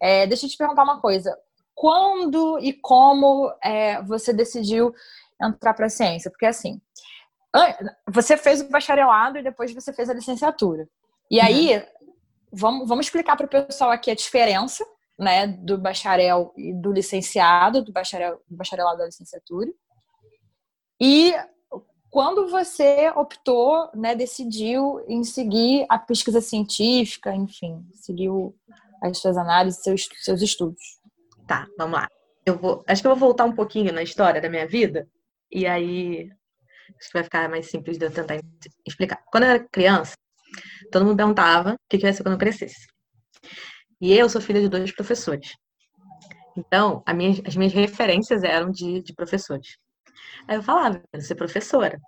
É, 0.02 0.26
deixa 0.26 0.46
eu 0.46 0.50
te 0.50 0.58
perguntar 0.58 0.84
uma 0.84 1.00
coisa. 1.00 1.34
Quando 1.76 2.60
e 2.60 2.74
como 2.74 3.54
é, 3.64 4.02
você 4.02 4.34
decidiu 4.34 4.92
entrar 5.42 5.76
para 5.76 5.86
a 5.86 5.90
ciência? 5.90 6.30
Porque 6.32 6.48
assim, 6.48 6.82
você 8.08 8.38
fez 8.38 8.62
o 8.62 8.70
bacharelado 8.70 9.38
e 9.38 9.44
depois 9.44 9.74
você 9.74 9.92
fez 9.92 10.10
a 10.10 10.14
licenciatura. 10.14 10.88
E 11.30 11.40
uhum. 11.40 11.46
aí, 11.46 11.88
vamos, 12.52 12.88
vamos 12.88 13.06
explicar 13.06 13.36
para 13.36 13.46
o 13.46 13.50
pessoal 13.50 13.92
aqui 13.92 14.10
a 14.10 14.16
diferença 14.16 14.86
né, 15.18 15.48
do 15.48 15.78
bacharel 15.78 16.54
e 16.58 16.74
do 16.74 16.92
licenciado, 16.92 17.84
do, 17.84 17.92
bacharel, 17.92 18.42
do 18.50 18.58
bacharelado 18.58 18.98
da 18.98 19.06
licenciatura. 19.06 19.72
E 21.00 21.34
quando 22.10 22.48
você 22.50 23.12
optou, 23.16 23.90
né, 23.94 24.16
decidiu 24.16 25.04
em 25.08 25.24
seguir 25.24 25.86
a 25.90 25.98
pesquisa 25.98 26.42
científica, 26.42 27.34
enfim, 27.36 27.86
seguiu 27.94 28.56
as 29.02 29.18
suas 29.20 29.38
análises, 29.38 29.84
seus, 29.84 30.08
seus 30.22 30.42
estudos. 30.42 31.00
Tá, 31.48 31.68
vamos 31.78 32.00
lá. 32.00 32.08
Eu 32.46 32.58
vou, 32.58 32.84
acho 32.88 33.02
que 33.02 33.08
eu 33.08 33.16
vou 33.16 33.28
voltar 33.28 33.46
um 33.46 33.56
pouquinho 33.56 33.94
na 33.94 34.02
história 34.02 34.42
da 34.42 34.50
minha 34.50 34.68
vida 34.68 35.08
e 35.52 35.68
aí 35.68 36.30
Acho 37.00 37.08
que 37.08 37.14
vai 37.14 37.24
ficar 37.24 37.50
mais 37.50 37.70
simples 37.70 37.98
de 37.98 38.06
eu 38.06 38.12
tentar 38.12 38.38
explicar. 38.86 39.22
Quando 39.32 39.44
eu 39.44 39.50
era 39.50 39.68
criança, 39.72 40.16
todo 40.92 41.06
mundo 41.06 41.18
perguntava 41.18 41.74
o 41.74 41.78
que 41.90 41.98
eu 41.98 42.08
ia 42.08 42.14
ser 42.14 42.24
quando 42.24 42.34
eu 42.34 42.40
crescesse. 42.40 42.88
E 44.00 44.14
eu 44.14 44.28
sou 44.30 44.42
filha 44.42 44.62
de 44.62 44.70
dois 44.70 44.94
professores. 44.94 45.56
Então, 46.58 47.04
minha, 47.16 47.42
as 47.46 47.56
minhas 47.56 47.74
referências 47.74 48.44
eram 48.44 48.72
de, 48.72 49.02
de 49.02 49.14
professores. 49.14 49.78
Aí 50.48 50.58
eu 50.58 50.64
falava, 50.64 50.98
eu 50.98 51.04
quero 51.12 51.24
ser 51.24 51.36
professora. 51.36 52.00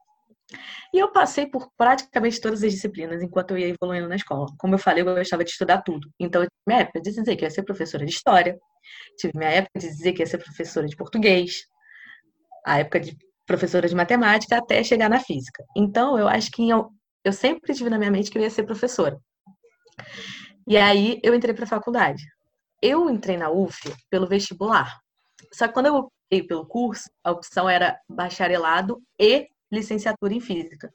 E 0.94 1.00
eu 1.00 1.12
passei 1.12 1.48
por 1.48 1.72
praticamente 1.78 2.40
todas 2.40 2.64
as 2.64 2.72
disciplinas 2.72 3.22
enquanto 3.24 3.52
eu 3.52 3.58
ia 3.58 3.70
evoluindo 3.70 4.08
na 4.08 4.16
escola. 4.16 4.48
Como 4.58 4.76
eu 4.76 4.80
falei, 4.80 5.02
eu 5.02 5.16
gostava 5.16 5.44
de 5.44 5.52
estudar 5.52 5.82
tudo. 5.82 6.10
Então, 6.20 6.44
eu 6.44 6.48
tive 6.48 6.64
minha 6.68 6.80
época 6.82 7.02
de 7.02 7.12
dizer 7.12 7.36
que 7.36 7.44
ia 7.44 7.50
ser 7.50 7.64
professora 7.64 8.06
de 8.06 8.12
história, 8.12 8.58
tive 9.18 9.34
minha 9.36 9.50
época 9.50 9.80
de 9.80 9.88
dizer 9.88 10.14
que 10.14 10.22
ia 10.22 10.26
ser 10.28 10.38
professora 10.38 10.88
de 10.88 10.96
português, 10.96 11.66
a 12.66 12.80
época 12.80 13.00
de 13.00 13.18
professora 13.54 13.88
de 13.88 13.94
matemática 13.94 14.58
até 14.58 14.84
chegar 14.84 15.08
na 15.08 15.20
física. 15.20 15.64
Então, 15.78 16.18
eu 16.18 16.28
acho 16.28 16.50
que 16.50 16.68
eu, 16.68 16.90
eu 17.24 17.32
sempre 17.32 17.72
tive 17.74 17.88
na 17.88 18.00
minha 18.00 18.10
mente 18.10 18.32
que 18.32 18.38
eu 18.38 18.42
ia 18.42 18.50
ser 18.50 18.64
professora. 18.64 19.16
E 20.68 20.76
aí, 20.76 21.20
eu 21.22 21.36
entrei 21.36 21.54
para 21.54 21.66
a 21.66 21.68
faculdade. 21.68 22.24
Eu 22.82 23.10
entrei 23.12 23.38
na 23.38 23.52
UF 23.52 23.94
pelo 24.10 24.28
vestibular. 24.28 25.00
Só 25.54 25.68
que 25.68 25.74
quando 25.74 25.86
eu 25.86 25.96
optei 25.96 26.42
pelo 26.42 26.66
curso, 26.66 27.08
a 27.24 27.32
opção 27.32 27.70
era 27.70 27.96
bacharelado 28.10 29.00
e 29.20 29.48
licenciatura 29.72 30.34
em 30.34 30.40
física. 30.40 30.92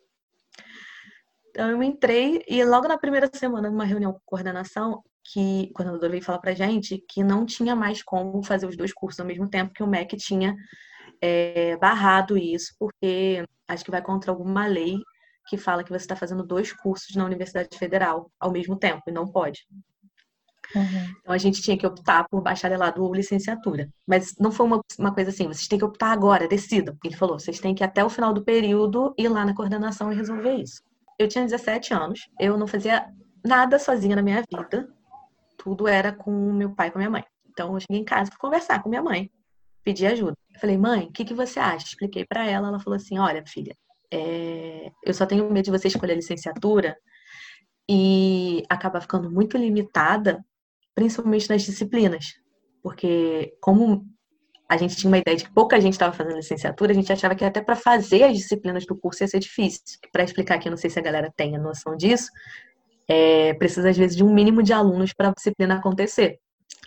Então, 1.51 1.71
eu 1.71 1.81
entrei 1.81 2.43
e 2.49 2.65
logo 2.65 2.89
na 2.89 2.99
primeira 2.99 3.31
semana, 3.33 3.71
numa 3.71 3.85
reunião 3.85 4.13
com 4.13 4.21
coordenação, 4.25 5.01
que 5.33 5.69
o 5.71 5.75
coordenador 5.75 6.11
veio 6.11 6.25
falar 6.25 6.39
pra 6.41 6.55
gente 6.55 7.05
que 7.09 7.23
não 7.23 7.47
tinha 7.47 7.77
mais 7.77 8.03
como 8.03 8.43
fazer 8.43 8.67
os 8.67 8.77
dois 8.77 8.93
cursos 8.93 9.21
ao 9.21 9.27
mesmo 9.27 9.49
tempo, 9.49 9.73
que 9.73 9.83
o 9.83 9.87
MEC 9.87 10.17
tinha 10.17 10.57
é, 11.21 11.77
barrado 11.77 12.37
isso, 12.37 12.75
porque 12.79 13.45
acho 13.67 13.85
que 13.85 13.91
vai 13.91 14.03
contra 14.03 14.31
alguma 14.31 14.67
lei 14.67 14.99
que 15.49 15.57
fala 15.57 15.83
que 15.83 15.91
você 15.91 16.05
está 16.05 16.15
fazendo 16.15 16.43
dois 16.45 16.73
cursos 16.73 17.17
na 17.17 17.25
Universidade 17.25 17.77
Federal 17.77 18.31
ao 18.39 18.53
mesmo 18.53 18.77
tempo, 18.77 19.03
e 19.07 19.13
não 19.13 19.27
pode. 19.27 19.67
Uhum. 20.75 21.15
Então 21.21 21.35
a 21.35 21.39
gente 21.39 21.63
tinha 21.63 21.79
que 21.79 21.87
optar 21.87 22.29
por 22.29 22.43
bacharelado 22.43 23.03
ou 23.03 23.15
licenciatura. 23.15 23.89
Mas 24.07 24.35
não 24.39 24.53
foi 24.53 24.67
uma, 24.67 24.81
uma 24.99 25.15
coisa 25.15 25.31
assim, 25.31 25.47
vocês 25.47 25.67
têm 25.67 25.79
que 25.79 25.85
optar 25.85 26.13
agora, 26.13 26.47
decidam. 26.47 26.97
Ele 27.03 27.17
falou, 27.17 27.39
vocês 27.39 27.59
têm 27.59 27.75
que 27.75 27.83
até 27.83 28.05
o 28.05 28.11
final 28.11 28.33
do 28.33 28.45
período 28.45 29.15
ir 29.17 29.29
lá 29.29 29.45
na 29.45 29.55
coordenação 29.55 30.13
e 30.13 30.17
resolver 30.17 30.55
isso. 30.57 30.83
Eu 31.19 31.29
tinha 31.29 31.45
17 31.45 31.95
anos, 31.95 32.29
eu 32.39 32.57
não 32.57 32.67
fazia 32.67 33.09
nada 33.45 33.79
sozinha 33.79 34.17
na 34.17 34.23
minha 34.23 34.43
vida. 34.49 34.89
Tudo 35.57 35.89
era 35.89 36.13
com 36.13 36.53
meu 36.53 36.75
pai 36.75 36.89
e 36.89 36.91
com 36.91 36.99
minha 36.99 37.11
mãe. 37.11 37.25
Então 37.49 37.75
eu 37.75 37.81
cheguei 37.81 38.01
em 38.01 38.05
casa 38.05 38.31
para 38.31 38.39
conversar 38.39 38.83
com 38.83 38.89
minha 38.89 39.03
mãe, 39.03 39.31
pedir 39.83 40.07
ajuda. 40.07 40.37
Eu 40.59 40.61
falei, 40.61 40.77
mãe, 40.77 41.05
o 41.05 41.13
que, 41.13 41.25
que 41.25 41.35
você 41.35 41.61
acha? 41.61 41.87
Expliquei 41.87 42.27
para 42.27 42.45
ela, 42.45 42.67
ela 42.67 42.81
falou 42.81 42.97
assim, 42.97 43.17
olha, 43.17 43.45
filha, 43.47 43.77
é... 44.13 44.91
eu 45.05 45.15
só 45.15 45.25
tenho 45.25 45.49
medo 45.49 45.67
de 45.67 45.71
você 45.71 45.87
escolher 45.87 46.17
licenciatura 46.17 46.97
e 47.89 48.65
acabar 48.69 49.01
ficando 49.01 49.31
muito 49.31 49.57
limitada, 49.57 50.45
principalmente 50.97 51.49
nas 51.49 51.63
disciplinas. 51.63 52.35
Porque 52.83 53.55
como 53.61 54.05
a 54.69 54.77
gente 54.77 54.97
tinha 54.97 55.09
uma 55.09 55.19
ideia 55.19 55.37
de 55.37 55.45
que 55.45 55.55
pouca 55.55 55.81
gente 55.81 55.93
estava 55.93 56.13
fazendo 56.13 56.35
licenciatura, 56.35 56.91
a 56.91 56.95
gente 56.95 57.13
achava 57.13 57.37
que 57.37 57.45
até 57.45 57.61
para 57.61 57.77
fazer 57.77 58.25
as 58.25 58.37
disciplinas 58.37 58.85
do 58.85 58.99
curso 58.99 59.23
ia 59.23 59.29
ser 59.29 59.39
difícil. 59.39 59.81
Para 60.13 60.25
explicar 60.25 60.57
aqui, 60.57 60.69
não 60.69 60.77
sei 60.77 60.91
se 60.91 60.99
a 60.99 61.03
galera 61.03 61.33
tem 61.37 61.55
a 61.55 61.61
noção 61.61 61.97
disso, 61.97 62.29
é, 63.07 63.55
precisa 63.55 63.91
às 63.91 63.97
vezes 63.97 64.17
de 64.17 64.25
um 64.25 64.35
mínimo 64.35 64.61
de 64.61 64.73
alunos 64.73 65.13
para 65.13 65.29
a 65.29 65.33
disciplina 65.33 65.77
acontecer. 65.77 66.41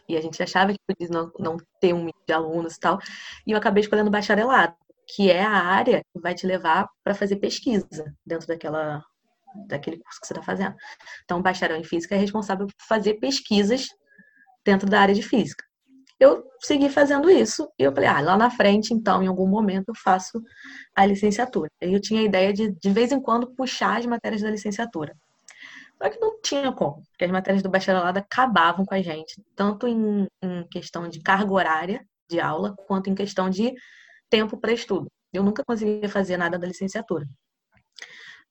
E 0.07 0.17
a 0.17 0.21
gente 0.21 0.41
achava 0.41 0.73
que 0.73 0.79
podia 0.87 1.07
não, 1.09 1.31
não 1.39 1.57
ter 1.79 1.93
um 1.93 2.05
de 2.05 2.33
alunos 2.33 2.75
e 2.75 2.79
tal. 2.79 2.99
E 3.45 3.51
eu 3.51 3.57
acabei 3.57 3.81
escolhendo 3.81 4.11
bacharelado, 4.11 4.75
que 5.07 5.31
é 5.31 5.43
a 5.43 5.51
área 5.51 6.01
que 6.13 6.19
vai 6.19 6.33
te 6.33 6.45
levar 6.45 6.87
para 7.03 7.13
fazer 7.13 7.37
pesquisa 7.37 8.13
dentro 8.25 8.47
daquela, 8.47 9.03
daquele 9.67 9.97
curso 9.97 10.19
que 10.19 10.27
você 10.27 10.33
está 10.33 10.43
fazendo. 10.43 10.75
Então, 11.23 11.39
o 11.39 11.41
bacharel 11.41 11.77
em 11.77 11.83
física 11.83 12.15
é 12.15 12.17
responsável 12.17 12.67
por 12.67 12.85
fazer 12.87 13.15
pesquisas 13.15 13.87
dentro 14.65 14.89
da 14.89 15.01
área 15.01 15.15
de 15.15 15.23
física. 15.23 15.63
Eu 16.19 16.43
segui 16.59 16.87
fazendo 16.87 17.29
isso 17.31 17.67
e 17.79 17.83
eu 17.83 17.91
falei, 17.91 18.07
ah, 18.07 18.21
lá 18.21 18.37
na 18.37 18.51
frente, 18.51 18.93
então, 18.93 19.23
em 19.23 19.27
algum 19.27 19.47
momento, 19.47 19.89
eu 19.89 19.95
faço 19.95 20.39
a 20.95 21.03
licenciatura. 21.03 21.69
Eu 21.81 21.99
tinha 21.99 22.21
a 22.21 22.25
ideia 22.25 22.53
de, 22.53 22.71
de 22.71 22.89
vez 22.91 23.11
em 23.11 23.19
quando, 23.19 23.55
puxar 23.55 23.97
as 23.97 24.05
matérias 24.05 24.41
da 24.41 24.51
licenciatura. 24.51 25.15
Só 26.01 26.09
que 26.09 26.19
não 26.19 26.41
tinha 26.41 26.71
como, 26.71 27.03
porque 27.11 27.25
as 27.25 27.31
matérias 27.31 27.61
do 27.61 27.69
bacharelado 27.69 28.17
acabavam 28.17 28.83
com 28.83 28.95
a 28.95 29.01
gente, 29.01 29.39
tanto 29.55 29.87
em, 29.87 30.27
em 30.41 30.67
questão 30.67 31.07
de 31.07 31.21
carga 31.21 31.53
horária 31.53 32.03
de 32.27 32.39
aula, 32.39 32.75
quanto 32.87 33.09
em 33.09 33.13
questão 33.13 33.49
de 33.49 33.71
tempo 34.27 34.57
para 34.57 34.71
estudo. 34.73 35.07
Eu 35.31 35.43
nunca 35.43 35.63
conseguia 35.63 36.09
fazer 36.09 36.37
nada 36.37 36.57
da 36.57 36.65
licenciatura. 36.65 37.27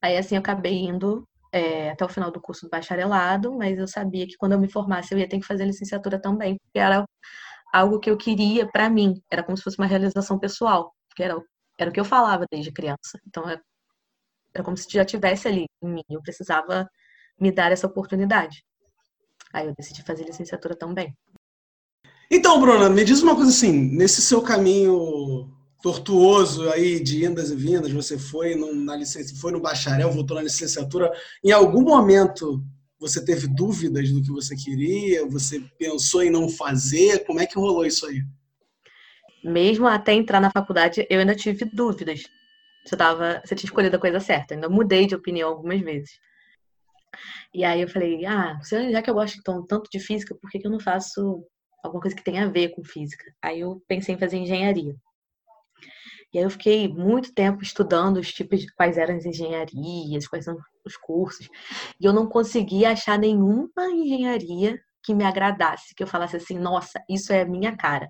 Aí, 0.00 0.16
assim, 0.16 0.36
eu 0.36 0.40
acabei 0.40 0.74
indo 0.74 1.26
é, 1.52 1.90
até 1.90 2.04
o 2.04 2.08
final 2.08 2.30
do 2.30 2.40
curso 2.40 2.66
do 2.66 2.70
bacharelado, 2.70 3.52
mas 3.56 3.78
eu 3.78 3.88
sabia 3.88 4.26
que 4.26 4.36
quando 4.36 4.52
eu 4.52 4.60
me 4.60 4.70
formasse 4.70 5.12
eu 5.12 5.18
ia 5.18 5.28
ter 5.28 5.40
que 5.40 5.46
fazer 5.46 5.64
licenciatura 5.64 6.20
também, 6.20 6.56
porque 6.56 6.78
era 6.78 7.04
algo 7.72 7.98
que 7.98 8.10
eu 8.10 8.16
queria 8.16 8.68
para 8.70 8.88
mim, 8.88 9.20
era 9.30 9.42
como 9.42 9.56
se 9.56 9.64
fosse 9.64 9.78
uma 9.78 9.86
realização 9.86 10.38
pessoal, 10.38 10.94
porque 11.08 11.22
era, 11.24 11.36
era 11.78 11.90
o 11.90 11.92
que 11.92 12.00
eu 12.00 12.04
falava 12.04 12.46
desde 12.50 12.72
criança. 12.72 13.18
Então, 13.26 13.48
era, 13.48 13.60
era 14.54 14.64
como 14.64 14.76
se 14.76 14.86
já 14.90 15.04
tivesse 15.04 15.48
ali 15.48 15.66
em 15.82 15.88
mim, 15.88 16.04
eu 16.10 16.22
precisava 16.22 16.88
me 17.40 17.50
dar 17.50 17.72
essa 17.72 17.86
oportunidade. 17.86 18.64
Aí 19.52 19.66
eu 19.66 19.74
decidi 19.76 20.02
fazer 20.02 20.24
licenciatura 20.24 20.76
também. 20.76 21.16
Então, 22.30 22.60
Bruna, 22.60 22.88
me 22.88 23.04
diz 23.04 23.22
uma 23.22 23.34
coisa 23.34 23.50
assim, 23.50 23.72
nesse 23.72 24.22
seu 24.22 24.40
caminho 24.40 25.50
tortuoso 25.82 26.70
aí 26.70 27.02
de 27.02 27.24
indas 27.24 27.50
e 27.50 27.56
vindas, 27.56 27.90
você 27.90 28.18
foi 28.18 28.54
no, 28.54 28.72
na 28.74 28.94
licença, 28.94 29.34
foi 29.34 29.50
no 29.50 29.60
bacharel, 29.60 30.12
voltou 30.12 30.36
na 30.36 30.42
licenciatura, 30.42 31.10
em 31.42 31.50
algum 31.50 31.82
momento 31.82 32.62
você 33.00 33.24
teve 33.24 33.48
dúvidas 33.48 34.10
do 34.10 34.22
que 34.22 34.30
você 34.30 34.54
queria? 34.54 35.26
Você 35.26 35.58
pensou 35.78 36.22
em 36.22 36.30
não 36.30 36.50
fazer? 36.50 37.24
Como 37.24 37.40
é 37.40 37.46
que 37.46 37.58
rolou 37.58 37.86
isso 37.86 38.06
aí? 38.06 38.22
Mesmo 39.42 39.86
até 39.88 40.12
entrar 40.12 40.38
na 40.38 40.50
faculdade, 40.50 41.06
eu 41.08 41.18
ainda 41.18 41.34
tive 41.34 41.64
dúvidas. 41.64 42.24
Você, 42.84 42.96
tava, 42.96 43.40
você 43.42 43.54
tinha 43.54 43.68
escolhido 43.68 43.96
a 43.96 43.98
coisa 43.98 44.20
certa. 44.20 44.54
Ainda 44.54 44.68
mudei 44.68 45.06
de 45.06 45.14
opinião 45.14 45.48
algumas 45.48 45.80
vezes. 45.80 46.10
E 47.52 47.64
aí 47.64 47.80
eu 47.80 47.88
falei, 47.88 48.24
ah, 48.24 48.58
já 48.90 49.02
que 49.02 49.10
eu 49.10 49.14
gosto 49.14 49.42
tanto 49.42 49.90
de 49.90 49.98
física, 49.98 50.34
por 50.34 50.50
que, 50.50 50.58
que 50.58 50.66
eu 50.66 50.70
não 50.70 50.80
faço 50.80 51.44
alguma 51.82 52.00
coisa 52.00 52.16
que 52.16 52.24
tenha 52.24 52.44
a 52.44 52.50
ver 52.50 52.70
com 52.70 52.84
física? 52.84 53.24
Aí 53.42 53.60
eu 53.60 53.82
pensei 53.88 54.14
em 54.14 54.18
fazer 54.18 54.36
engenharia. 54.36 54.94
E 56.32 56.38
aí 56.38 56.44
eu 56.44 56.50
fiquei 56.50 56.86
muito 56.86 57.34
tempo 57.34 57.62
estudando 57.62 58.18
os 58.18 58.32
tipos 58.32 58.60
de 58.60 58.72
quais 58.74 58.96
eram 58.96 59.16
as 59.16 59.24
engenharias, 59.24 60.28
quais 60.28 60.44
são 60.44 60.56
os 60.84 60.96
cursos. 60.96 61.48
E 62.00 62.04
eu 62.04 62.12
não 62.12 62.28
conseguia 62.28 62.92
achar 62.92 63.18
nenhuma 63.18 63.90
engenharia 63.92 64.80
que 65.02 65.14
me 65.14 65.24
agradasse, 65.24 65.94
que 65.94 66.02
eu 66.02 66.06
falasse 66.06 66.36
assim, 66.36 66.58
nossa, 66.58 67.02
isso 67.08 67.32
é 67.32 67.42
a 67.42 67.46
minha 67.46 67.76
cara. 67.76 68.08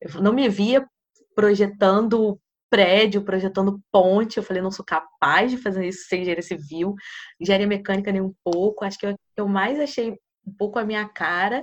Eu 0.00 0.20
não 0.22 0.32
me 0.32 0.48
via 0.48 0.86
projetando 1.34 2.38
prédio, 2.70 3.24
projetando 3.24 3.80
ponte. 3.90 4.36
Eu 4.36 4.42
falei, 4.42 4.62
não 4.62 4.70
sou 4.70 4.84
capaz 4.84 5.50
de 5.50 5.58
fazer 5.58 5.86
isso 5.86 6.08
sem 6.08 6.22
engenharia 6.22 6.42
civil, 6.42 6.94
engenharia 7.40 7.66
mecânica 7.66 8.12
nem 8.12 8.20
um 8.20 8.34
pouco. 8.42 8.84
Acho 8.84 8.98
que 8.98 9.06
eu, 9.06 9.14
eu 9.36 9.48
mais 9.48 9.78
achei 9.80 10.12
um 10.46 10.52
pouco 10.56 10.78
a 10.78 10.84
minha 10.84 11.08
cara 11.08 11.62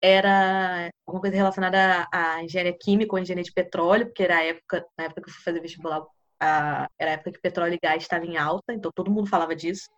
era 0.00 0.90
alguma 1.06 1.20
coisa 1.20 1.36
relacionada 1.36 2.06
à 2.12 2.42
engenharia 2.42 2.76
química 2.78 3.14
ou 3.14 3.18
engenharia 3.18 3.44
de 3.44 3.52
petróleo, 3.52 4.06
porque 4.06 4.22
era 4.22 4.36
a 4.36 4.44
época, 4.44 4.86
na 4.96 5.04
época 5.04 5.22
que 5.22 5.28
eu 5.28 5.34
fui 5.34 5.42
fazer 5.42 5.60
vestibular, 5.60 6.04
a, 6.40 6.88
era 6.98 7.10
a 7.10 7.14
época 7.14 7.32
que 7.32 7.40
petróleo 7.40 7.74
e 7.74 7.78
gás 7.82 8.02
estavam 8.02 8.26
em 8.26 8.36
alta, 8.36 8.72
então 8.72 8.92
todo 8.94 9.10
mundo 9.10 9.28
falava 9.28 9.56
disso. 9.56 9.88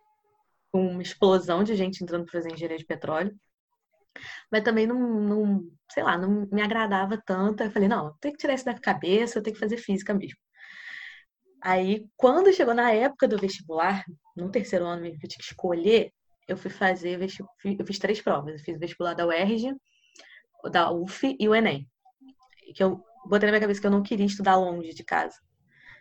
Uma 0.73 1.01
explosão 1.01 1.63
de 1.63 1.75
gente 1.75 2.03
entrando 2.03 2.25
para 2.25 2.39
fazer 2.39 2.51
engenharia 2.51 2.77
de 2.77 2.85
petróleo. 2.85 3.35
Mas 4.51 4.63
também 4.63 4.85
não, 4.85 4.99
não, 4.99 5.63
sei 5.91 6.03
lá, 6.03 6.17
não 6.17 6.47
me 6.51 6.61
agradava 6.61 7.21
tanto. 7.25 7.63
Eu 7.63 7.71
falei, 7.71 7.87
não, 7.87 8.15
tem 8.19 8.31
que 8.31 8.37
tirar 8.37 8.53
isso 8.53 8.65
da 8.65 8.73
cabeça, 8.73 9.39
eu 9.39 9.43
tenho 9.43 9.53
que 9.55 9.59
fazer 9.59 9.77
física 9.77 10.13
mesmo. 10.13 10.37
Aí, 11.63 12.05
quando 12.17 12.53
chegou 12.53 12.73
na 12.73 12.91
época 12.91 13.27
do 13.27 13.37
vestibular, 13.37 14.03
no 14.35 14.49
terceiro 14.49 14.85
ano 14.85 15.03
mesmo 15.03 15.19
que 15.19 15.25
eu 15.25 15.29
tinha 15.29 15.39
que 15.39 15.51
escolher, 15.51 16.11
eu 16.47 16.57
fui 16.57 16.71
fazer, 16.71 17.19
eu 17.21 17.85
fiz 17.85 17.99
três 17.99 18.21
provas. 18.21 18.53
Eu 18.53 18.59
fiz 18.59 18.75
o 18.75 18.79
vestibular 18.79 19.13
da 19.13 19.27
UERJ, 19.27 19.75
da 20.71 20.91
UF 20.91 21.35
e 21.39 21.47
o 21.47 21.55
Enem. 21.55 21.87
Que 22.75 22.83
eu 22.83 23.03
botei 23.25 23.47
na 23.47 23.51
minha 23.51 23.61
cabeça 23.61 23.79
que 23.79 23.87
eu 23.87 23.91
não 23.91 24.01
queria 24.01 24.25
estudar 24.25 24.55
longe 24.55 24.93
de 24.93 25.03
casa. 25.03 25.37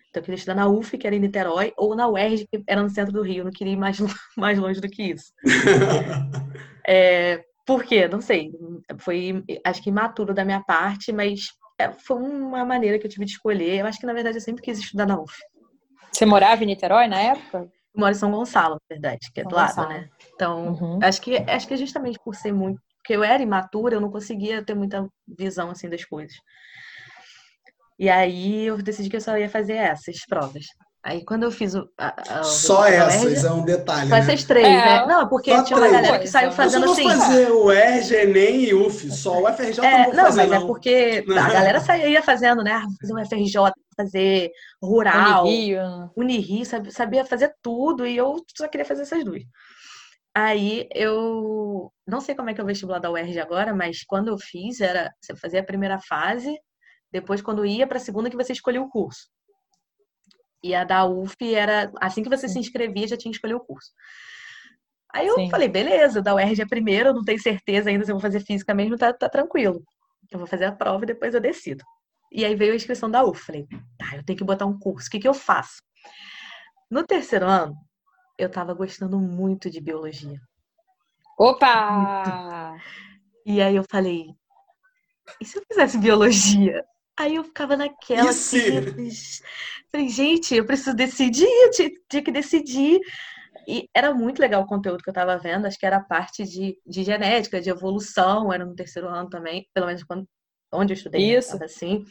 Então 0.08 0.20
eu 0.20 0.24
queria 0.24 0.36
estudar 0.36 0.54
na 0.54 0.68
UF, 0.68 0.96
que 0.98 1.06
era 1.06 1.14
em 1.14 1.20
Niterói, 1.20 1.72
ou 1.76 1.94
na 1.94 2.08
UERJ, 2.08 2.46
que 2.46 2.64
era 2.66 2.82
no 2.82 2.90
centro 2.90 3.12
do 3.12 3.22
Rio. 3.22 3.40
Eu 3.40 3.44
não 3.44 3.52
queria 3.52 3.74
ir 3.74 3.76
mais, 3.76 3.98
mais 4.36 4.58
longe 4.58 4.80
do 4.80 4.88
que 4.88 5.02
isso. 5.02 5.32
é, 6.86 7.44
por 7.70 7.84
quê? 7.84 8.08
Não 8.08 8.20
sei. 8.20 8.50
Foi, 8.98 9.44
acho 9.64 9.80
que 9.80 9.90
imaturo 9.90 10.34
da 10.34 10.44
minha 10.44 10.60
parte, 10.60 11.12
mas 11.12 11.50
é, 11.78 11.92
foi 11.92 12.16
uma 12.16 12.64
maneira 12.64 12.98
que 12.98 13.06
eu 13.06 13.10
tive 13.10 13.24
de 13.24 13.30
escolher. 13.30 13.78
Eu 13.78 13.86
acho 13.86 14.00
que, 14.00 14.06
na 14.06 14.12
verdade, 14.12 14.38
eu 14.38 14.40
sempre 14.40 14.60
quis 14.60 14.80
estudar 14.80 15.06
na 15.06 15.16
UF. 15.16 15.32
Você 16.10 16.26
morava 16.26 16.64
em 16.64 16.66
Niterói 16.66 17.06
na 17.06 17.20
época? 17.20 17.58
Eu 17.58 17.70
moro 18.00 18.10
em 18.10 18.16
São 18.16 18.32
Gonçalo, 18.32 18.74
na 18.74 18.96
verdade, 18.96 19.30
que 19.32 19.38
é 19.38 19.44
São 19.44 19.50
do 19.50 19.54
lado, 19.54 19.68
Gonçalo. 19.68 19.88
né? 19.88 20.08
Então, 20.34 20.68
uhum. 20.72 20.98
acho 21.00 21.22
que 21.22 21.36
acho 21.36 21.68
que 21.68 21.76
justamente 21.76 22.18
por 22.24 22.34
ser 22.34 22.52
muito. 22.52 22.80
Porque 22.96 23.14
eu 23.14 23.22
era 23.22 23.40
imatura, 23.40 23.94
eu 23.94 24.00
não 24.00 24.10
conseguia 24.10 24.64
ter 24.64 24.74
muita 24.74 25.08
visão 25.38 25.70
assim 25.70 25.88
das 25.88 26.04
coisas. 26.04 26.36
E 27.96 28.10
aí 28.10 28.66
eu 28.66 28.78
decidi 28.82 29.08
que 29.08 29.16
eu 29.16 29.20
só 29.20 29.38
ia 29.38 29.48
fazer 29.48 29.74
essas 29.74 30.16
provas. 30.28 30.66
Aí 31.02 31.24
quando 31.24 31.44
eu 31.44 31.50
fiz 31.50 31.74
o. 31.74 31.88
A, 31.96 32.40
a, 32.40 32.42
só 32.42 32.84
essas, 32.84 33.42
é 33.42 33.50
um 33.50 33.64
detalhe. 33.64 34.10
Só 34.10 34.16
né? 34.16 34.20
essas 34.20 34.44
três, 34.44 34.66
é, 34.66 34.70
né? 34.70 35.06
Não, 35.06 35.28
porque 35.28 35.50
tinha 35.62 35.78
uma 35.78 35.88
galera 35.88 36.18
que 36.18 36.26
saiu 36.26 36.52
fazendo 36.52 36.84
eu 36.84 36.92
assim. 36.92 37.04
Eu 37.04 37.10
fazer 37.10 37.50
o 37.50 37.72
ERG, 37.72 38.14
ENEM 38.14 38.64
e 38.64 38.74
UF, 38.74 39.10
só 39.10 39.40
o 39.40 39.50
FRJ 39.50 39.82
é, 39.82 40.06
não 40.08 40.12
não, 40.12 40.24
fazer, 40.24 40.36
mas 40.36 40.52
é 40.52 40.54
não. 40.54 40.62
é 40.62 40.66
porque 40.66 41.24
a 41.38 41.50
galera 41.50 41.80
saía 41.80 42.22
fazendo, 42.22 42.62
né? 42.62 42.72
Ah, 42.72 42.86
fazer 43.00 43.14
um 43.14 43.24
FRJ, 43.24 43.72
fazer 43.96 44.50
rural, 44.82 45.44
Unirio, 45.44 45.80
Unirio 46.14 46.66
sabia, 46.66 46.90
sabia 46.90 47.24
fazer 47.24 47.54
tudo 47.62 48.06
e 48.06 48.16
eu 48.18 48.36
só 48.54 48.68
queria 48.68 48.84
fazer 48.84 49.02
essas 49.02 49.24
duas. 49.24 49.42
Aí 50.34 50.86
eu 50.94 51.90
não 52.06 52.20
sei 52.20 52.34
como 52.34 52.50
é 52.50 52.54
que 52.54 52.60
é 52.60 52.64
o 52.64 52.66
vestibular 52.66 52.98
da 52.98 53.10
UERJ 53.10 53.40
agora, 53.40 53.74
mas 53.74 54.04
quando 54.04 54.28
eu 54.28 54.38
fiz 54.38 54.82
era 54.82 55.10
você 55.18 55.34
fazia 55.34 55.60
a 55.60 55.64
primeira 55.64 55.98
fase, 55.98 56.58
depois 57.10 57.40
quando 57.40 57.64
ia 57.64 57.86
para 57.86 57.96
a 57.96 58.00
segunda 58.00 58.28
que 58.28 58.36
você 58.36 58.52
escolhia 58.52 58.82
o 58.82 58.90
curso. 58.90 59.28
E 60.62 60.74
a 60.74 60.84
da 60.84 61.06
UF 61.06 61.54
era 61.54 61.90
assim 62.00 62.22
que 62.22 62.28
você 62.28 62.48
se 62.48 62.58
inscrevia, 62.58 63.08
já 63.08 63.16
tinha 63.16 63.30
que 63.30 63.36
escolher 63.36 63.54
o 63.54 63.60
curso. 63.60 63.90
Aí 65.12 65.26
eu 65.26 65.34
Sim. 65.34 65.50
falei, 65.50 65.68
beleza, 65.68 66.22
da 66.22 66.34
UERJ 66.34 66.62
é 66.62 66.66
primeiro, 66.66 67.12
não 67.12 67.24
tenho 67.24 67.40
certeza 67.40 67.90
ainda 67.90 68.04
se 68.04 68.10
eu 68.10 68.14
vou 68.14 68.22
fazer 68.22 68.40
física 68.40 68.74
mesmo, 68.74 68.96
tá, 68.96 69.12
tá 69.12 69.28
tranquilo. 69.28 69.82
Eu 70.30 70.38
vou 70.38 70.46
fazer 70.46 70.66
a 70.66 70.72
prova 70.72 71.04
e 71.04 71.06
depois 71.06 71.34
eu 71.34 71.40
decido. 71.40 71.84
E 72.30 72.44
aí 72.44 72.54
veio 72.54 72.72
a 72.72 72.76
inscrição 72.76 73.10
da 73.10 73.24
UF. 73.24 73.44
Falei, 73.44 73.66
tá, 73.98 74.16
eu 74.16 74.24
tenho 74.24 74.38
que 74.38 74.44
botar 74.44 74.66
um 74.66 74.78
curso, 74.78 75.08
o 75.08 75.10
que, 75.10 75.18
que 75.18 75.26
eu 75.28 75.34
faço? 75.34 75.82
No 76.88 77.04
terceiro 77.04 77.46
ano, 77.46 77.74
eu 78.38 78.48
tava 78.48 78.72
gostando 78.72 79.18
muito 79.18 79.68
de 79.68 79.80
biologia. 79.80 80.40
Opa! 81.38 81.90
Muito. 81.90 82.82
E 83.46 83.60
aí 83.60 83.74
eu 83.74 83.84
falei, 83.90 84.26
e 85.40 85.44
se 85.44 85.58
eu 85.58 85.62
fizesse 85.66 85.98
biologia? 85.98 86.84
Aí 87.20 87.34
eu 87.34 87.44
ficava 87.44 87.76
naquela. 87.76 88.30
Assim, 88.30 88.80
falei, 89.92 90.08
gente, 90.08 90.54
eu 90.54 90.64
preciso 90.64 90.96
decidir, 90.96 91.44
eu 91.44 91.70
tinha, 91.70 91.90
tinha, 92.08 92.22
que 92.24 92.32
decidir. 92.32 92.98
E 93.68 93.86
era 93.94 94.14
muito 94.14 94.40
legal 94.40 94.62
o 94.62 94.66
conteúdo 94.66 95.02
que 95.02 95.10
eu 95.10 95.12
estava 95.12 95.36
vendo, 95.36 95.66
acho 95.66 95.78
que 95.78 95.84
era 95.84 95.98
a 95.98 96.04
parte 96.04 96.44
de, 96.44 96.78
de 96.86 97.04
genética, 97.04 97.60
de 97.60 97.68
evolução, 97.68 98.50
era 98.50 98.64
no 98.64 98.74
terceiro 98.74 99.06
ano 99.06 99.28
também, 99.28 99.68
pelo 99.74 99.86
menos 99.86 100.02
quando, 100.02 100.26
onde 100.72 100.94
eu 100.94 100.96
estudei. 100.96 101.20
Né, 101.20 101.38
isso. 101.38 101.62
Assim. 101.62 102.06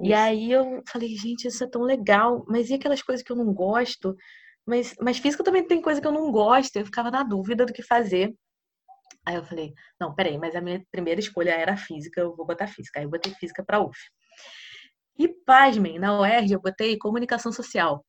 E 0.00 0.14
aí 0.14 0.52
eu 0.52 0.84
falei, 0.88 1.08
gente, 1.16 1.48
isso 1.48 1.64
é 1.64 1.68
tão 1.68 1.82
legal, 1.82 2.44
mas 2.46 2.70
e 2.70 2.74
aquelas 2.74 3.02
coisas 3.02 3.24
que 3.24 3.32
eu 3.32 3.36
não 3.36 3.52
gosto? 3.52 4.16
Mas, 4.64 4.94
mas 5.00 5.18
física 5.18 5.42
também 5.42 5.66
tem 5.66 5.82
coisa 5.82 6.00
que 6.00 6.06
eu 6.06 6.12
não 6.12 6.30
gosto, 6.30 6.76
eu 6.76 6.84
ficava 6.84 7.10
na 7.10 7.24
dúvida 7.24 7.66
do 7.66 7.72
que 7.72 7.82
fazer. 7.82 8.32
Aí 9.26 9.34
eu 9.34 9.44
falei, 9.44 9.74
não, 10.00 10.14
peraí, 10.14 10.38
mas 10.38 10.54
a 10.54 10.60
minha 10.60 10.82
primeira 10.92 11.20
escolha 11.20 11.50
era 11.50 11.76
física, 11.76 12.20
eu 12.20 12.36
vou 12.36 12.46
botar 12.46 12.68
física. 12.68 13.00
Aí 13.00 13.04
eu 13.04 13.10
botei 13.10 13.34
física 13.34 13.64
para 13.64 13.80
UF. 13.80 13.98
E 15.18 15.28
pasmem, 15.28 15.98
na 15.98 16.20
UERJ 16.20 16.54
eu 16.54 16.60
botei 16.60 16.96
comunicação 16.96 17.50
social. 17.50 18.04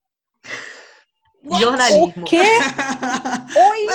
What? 1.43 1.61
Jornalismo. 1.63 2.23
O 2.23 2.25
quê? 2.25 2.37
Oi? 3.57 3.87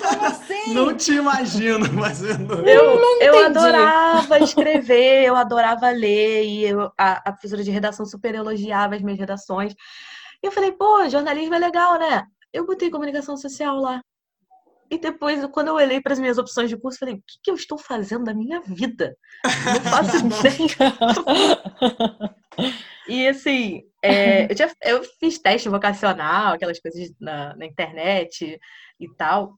Como 0.00 0.24
assim? 0.24 0.74
Não 0.74 0.96
te 0.96 1.12
imagino 1.12 1.84
fazendo. 2.00 2.66
Eu, 2.66 3.00
não 3.00 3.20
eu 3.20 3.44
adorava 3.44 4.38
escrever, 4.38 5.24
eu 5.24 5.34
adorava 5.34 5.90
ler, 5.90 6.44
e 6.44 6.64
eu, 6.64 6.92
a, 6.96 7.28
a 7.28 7.32
professora 7.32 7.64
de 7.64 7.70
redação 7.70 8.06
super 8.06 8.34
elogiava 8.34 8.94
as 8.94 9.02
minhas 9.02 9.18
redações. 9.18 9.74
E 10.42 10.46
eu 10.46 10.52
falei, 10.52 10.72
pô, 10.72 11.08
jornalismo 11.08 11.54
é 11.54 11.58
legal, 11.58 11.98
né? 11.98 12.24
Eu 12.52 12.66
botei 12.66 12.90
comunicação 12.90 13.36
social 13.36 13.76
lá. 13.76 14.00
E 14.92 14.98
depois, 14.98 15.42
quando 15.46 15.68
eu 15.68 15.76
olhei 15.76 16.02
para 16.02 16.12
as 16.12 16.18
minhas 16.18 16.36
opções 16.36 16.68
de 16.68 16.76
curso, 16.76 16.98
falei: 16.98 17.14
o 17.14 17.22
que, 17.26 17.38
que 17.42 17.50
eu 17.50 17.54
estou 17.54 17.78
fazendo 17.78 18.24
da 18.24 18.34
minha 18.34 18.60
vida? 18.60 19.16
Não 19.42 19.80
faço 19.90 20.18
ideia. 20.20 20.76
e 23.08 23.26
assim, 23.26 23.84
é, 24.02 24.52
eu, 24.52 24.54
tinha, 24.54 24.70
eu 24.82 25.02
fiz 25.18 25.38
teste 25.38 25.70
vocacional, 25.70 26.52
aquelas 26.52 26.78
coisas 26.78 27.10
na, 27.18 27.56
na 27.56 27.64
internet 27.64 28.60
e 29.00 29.08
tal. 29.16 29.54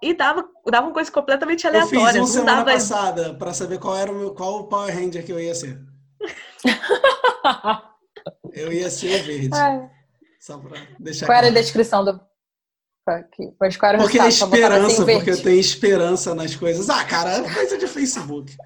E 0.00 0.14
dava, 0.14 0.48
dava 0.70 0.86
uma 0.86 0.94
coisa 0.94 1.10
completamente 1.10 1.66
aleatória. 1.66 1.96
Eu 1.96 2.02
fiz 2.02 2.14
uma 2.20 2.26
semana 2.26 2.56
dava... 2.58 2.72
passada 2.72 3.34
para 3.34 3.52
saber 3.52 3.80
qual 3.80 3.96
era 3.96 4.12
o 4.12 4.14
meu, 4.14 4.32
qual 4.32 4.60
o 4.60 4.68
Power 4.68 4.94
Ranger 4.94 5.26
que 5.26 5.32
eu 5.32 5.40
ia 5.40 5.56
ser. 5.56 5.76
eu 8.54 8.72
ia 8.72 8.88
ser 8.88 9.24
verde. 9.24 9.50
Só 10.38 10.56
pra 10.58 10.78
deixar 11.00 11.26
Qual 11.26 11.34
claro. 11.34 11.46
era 11.46 11.58
a 11.58 11.60
descrição 11.60 12.04
do, 12.04 12.20
Pode 13.58 13.78
qual 13.78 13.98
porque 13.98 14.20
é 14.20 14.28
esperança, 14.28 15.02
assim, 15.02 15.12
porque 15.16 15.30
eu 15.30 15.42
tenho 15.42 15.58
esperança 15.58 16.34
nas 16.34 16.54
coisas. 16.54 16.88
Ah, 16.88 17.04
cara, 17.04 17.38
é 17.38 17.54
coisa 17.54 17.76
de 17.76 17.88
Facebook. 17.88 18.56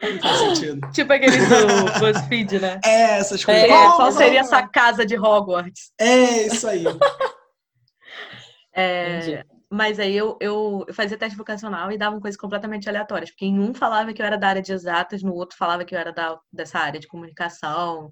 Não 0.00 0.20
faz 0.20 0.38
sentido. 0.38 0.90
Tipo 0.92 1.12
aquele 1.12 1.38
do 1.38 1.98
BuzzFeed, 1.98 2.60
né? 2.60 2.80
É, 2.84 3.18
essas 3.18 3.44
coisas. 3.44 3.64
É, 3.64 3.66
qual, 3.66 3.96
qual 3.96 4.12
seria 4.12 4.40
essa 4.40 4.66
casa 4.68 5.04
de 5.04 5.18
Hogwarts? 5.18 5.92
É, 5.98 6.46
isso 6.46 6.68
aí. 6.68 6.84
é, 8.72 9.44
mas 9.68 9.98
aí 9.98 10.16
eu, 10.16 10.36
eu, 10.40 10.84
eu, 10.86 10.94
fazia 10.94 11.18
teste 11.18 11.36
vocacional 11.36 11.90
e 11.90 11.98
davam 11.98 12.20
coisas 12.20 12.38
completamente 12.40 12.88
aleatórias. 12.88 13.30
Porque 13.30 13.46
em 13.46 13.58
um 13.58 13.74
falava 13.74 14.12
que 14.12 14.22
eu 14.22 14.26
era 14.26 14.38
da 14.38 14.48
área 14.48 14.62
de 14.62 14.72
exatas, 14.72 15.20
no 15.20 15.34
outro 15.34 15.56
falava 15.56 15.84
que 15.84 15.96
eu 15.96 15.98
era 15.98 16.12
da, 16.12 16.38
dessa 16.52 16.78
área 16.78 17.00
de 17.00 17.08
comunicação. 17.08 18.08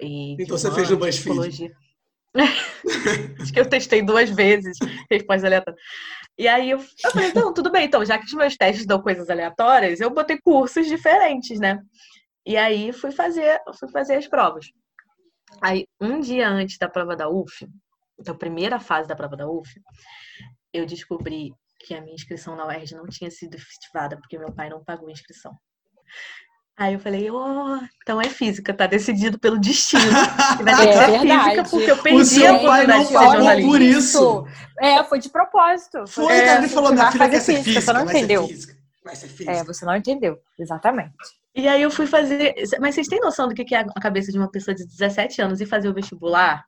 E 0.00 0.34
então 0.34 0.58
você 0.58 0.72
fez 0.72 0.90
no 0.90 0.96
BuzzFeed? 0.96 1.72
Acho 3.40 3.52
que 3.52 3.60
eu 3.60 3.68
testei 3.68 4.02
duas 4.02 4.30
vezes, 4.30 4.78
resposta 5.10 5.46
aleatória. 5.46 5.78
E 6.38 6.46
aí 6.46 6.70
eu, 6.70 6.78
eu 6.78 7.10
falei, 7.10 7.32
não, 7.34 7.52
tudo 7.52 7.70
bem, 7.70 7.86
então, 7.86 8.04
já 8.04 8.16
que 8.18 8.26
os 8.26 8.32
meus 8.32 8.56
testes 8.56 8.86
dão 8.86 9.02
coisas 9.02 9.28
aleatórias, 9.28 10.00
eu 10.00 10.10
botei 10.10 10.38
cursos 10.40 10.86
diferentes, 10.86 11.58
né? 11.58 11.80
E 12.46 12.56
aí 12.56 12.92
fui 12.92 13.10
fazer, 13.10 13.60
fui 13.78 13.90
fazer 13.90 14.14
as 14.14 14.26
provas. 14.28 14.66
Aí, 15.60 15.86
um 16.00 16.20
dia 16.20 16.48
antes 16.48 16.78
da 16.78 16.88
prova 16.88 17.16
da 17.16 17.28
UF, 17.28 17.66
da 18.18 18.34
primeira 18.34 18.78
fase 18.78 19.08
da 19.08 19.16
prova 19.16 19.36
da 19.36 19.48
UF, 19.50 19.68
eu 20.72 20.86
descobri 20.86 21.52
que 21.80 21.94
a 21.94 22.00
minha 22.00 22.14
inscrição 22.14 22.56
na 22.56 22.66
UERJ 22.66 22.94
não 22.94 23.06
tinha 23.06 23.30
sido 23.30 23.54
efetivada 23.54 24.16
porque 24.16 24.38
meu 24.38 24.52
pai 24.52 24.68
não 24.68 24.84
pagou 24.84 25.08
a 25.08 25.12
inscrição. 25.12 25.56
Aí 26.78 26.94
eu 26.94 27.00
falei, 27.00 27.28
oh, 27.28 27.80
então 28.00 28.20
é 28.20 28.28
física, 28.28 28.72
tá 28.72 28.86
decidido 28.86 29.36
pelo 29.36 29.58
destino. 29.58 30.00
Vai 30.62 30.76
ter 30.86 30.88
é, 30.88 30.92
que 30.92 30.94
ser 30.94 31.10
verdade. 31.10 31.44
física 31.44 31.64
porque 31.68 31.90
eu 31.90 31.98
perdi 31.98 32.20
o 32.20 32.24
seu 32.24 32.60
pai 32.60 32.86
não 32.86 33.04
falou 33.04 33.62
por 33.62 33.80
isso. 33.80 34.46
É, 34.78 35.02
foi 35.02 35.18
de 35.18 35.28
propósito. 35.28 36.06
Foi, 36.06 36.32
é, 36.32 36.56
ele 36.56 36.68
falou, 36.68 36.92
minha 36.92 37.10
filha 37.10 37.28
quer 37.28 37.40
ser 37.40 37.64
física, 37.64 37.80
você 37.80 37.92
não 37.92 38.04
entendeu. 38.04 38.46
Física, 38.46 38.74
vai 39.04 39.16
ser 39.16 39.26
física. 39.26 39.50
É, 39.50 39.64
você 39.64 39.84
não 39.84 39.96
entendeu, 39.96 40.38
exatamente. 40.56 41.16
E 41.52 41.66
aí 41.66 41.82
eu 41.82 41.90
fui 41.90 42.06
fazer, 42.06 42.54
mas 42.78 42.94
vocês 42.94 43.08
têm 43.08 43.18
noção 43.18 43.48
do 43.48 43.54
que 43.56 43.74
é 43.74 43.78
a 43.80 44.00
cabeça 44.00 44.30
de 44.30 44.38
uma 44.38 44.48
pessoa 44.48 44.72
de 44.72 44.86
17 44.86 45.42
anos 45.42 45.60
e 45.60 45.66
fazer 45.66 45.88
o 45.88 45.94
vestibular 45.94 46.64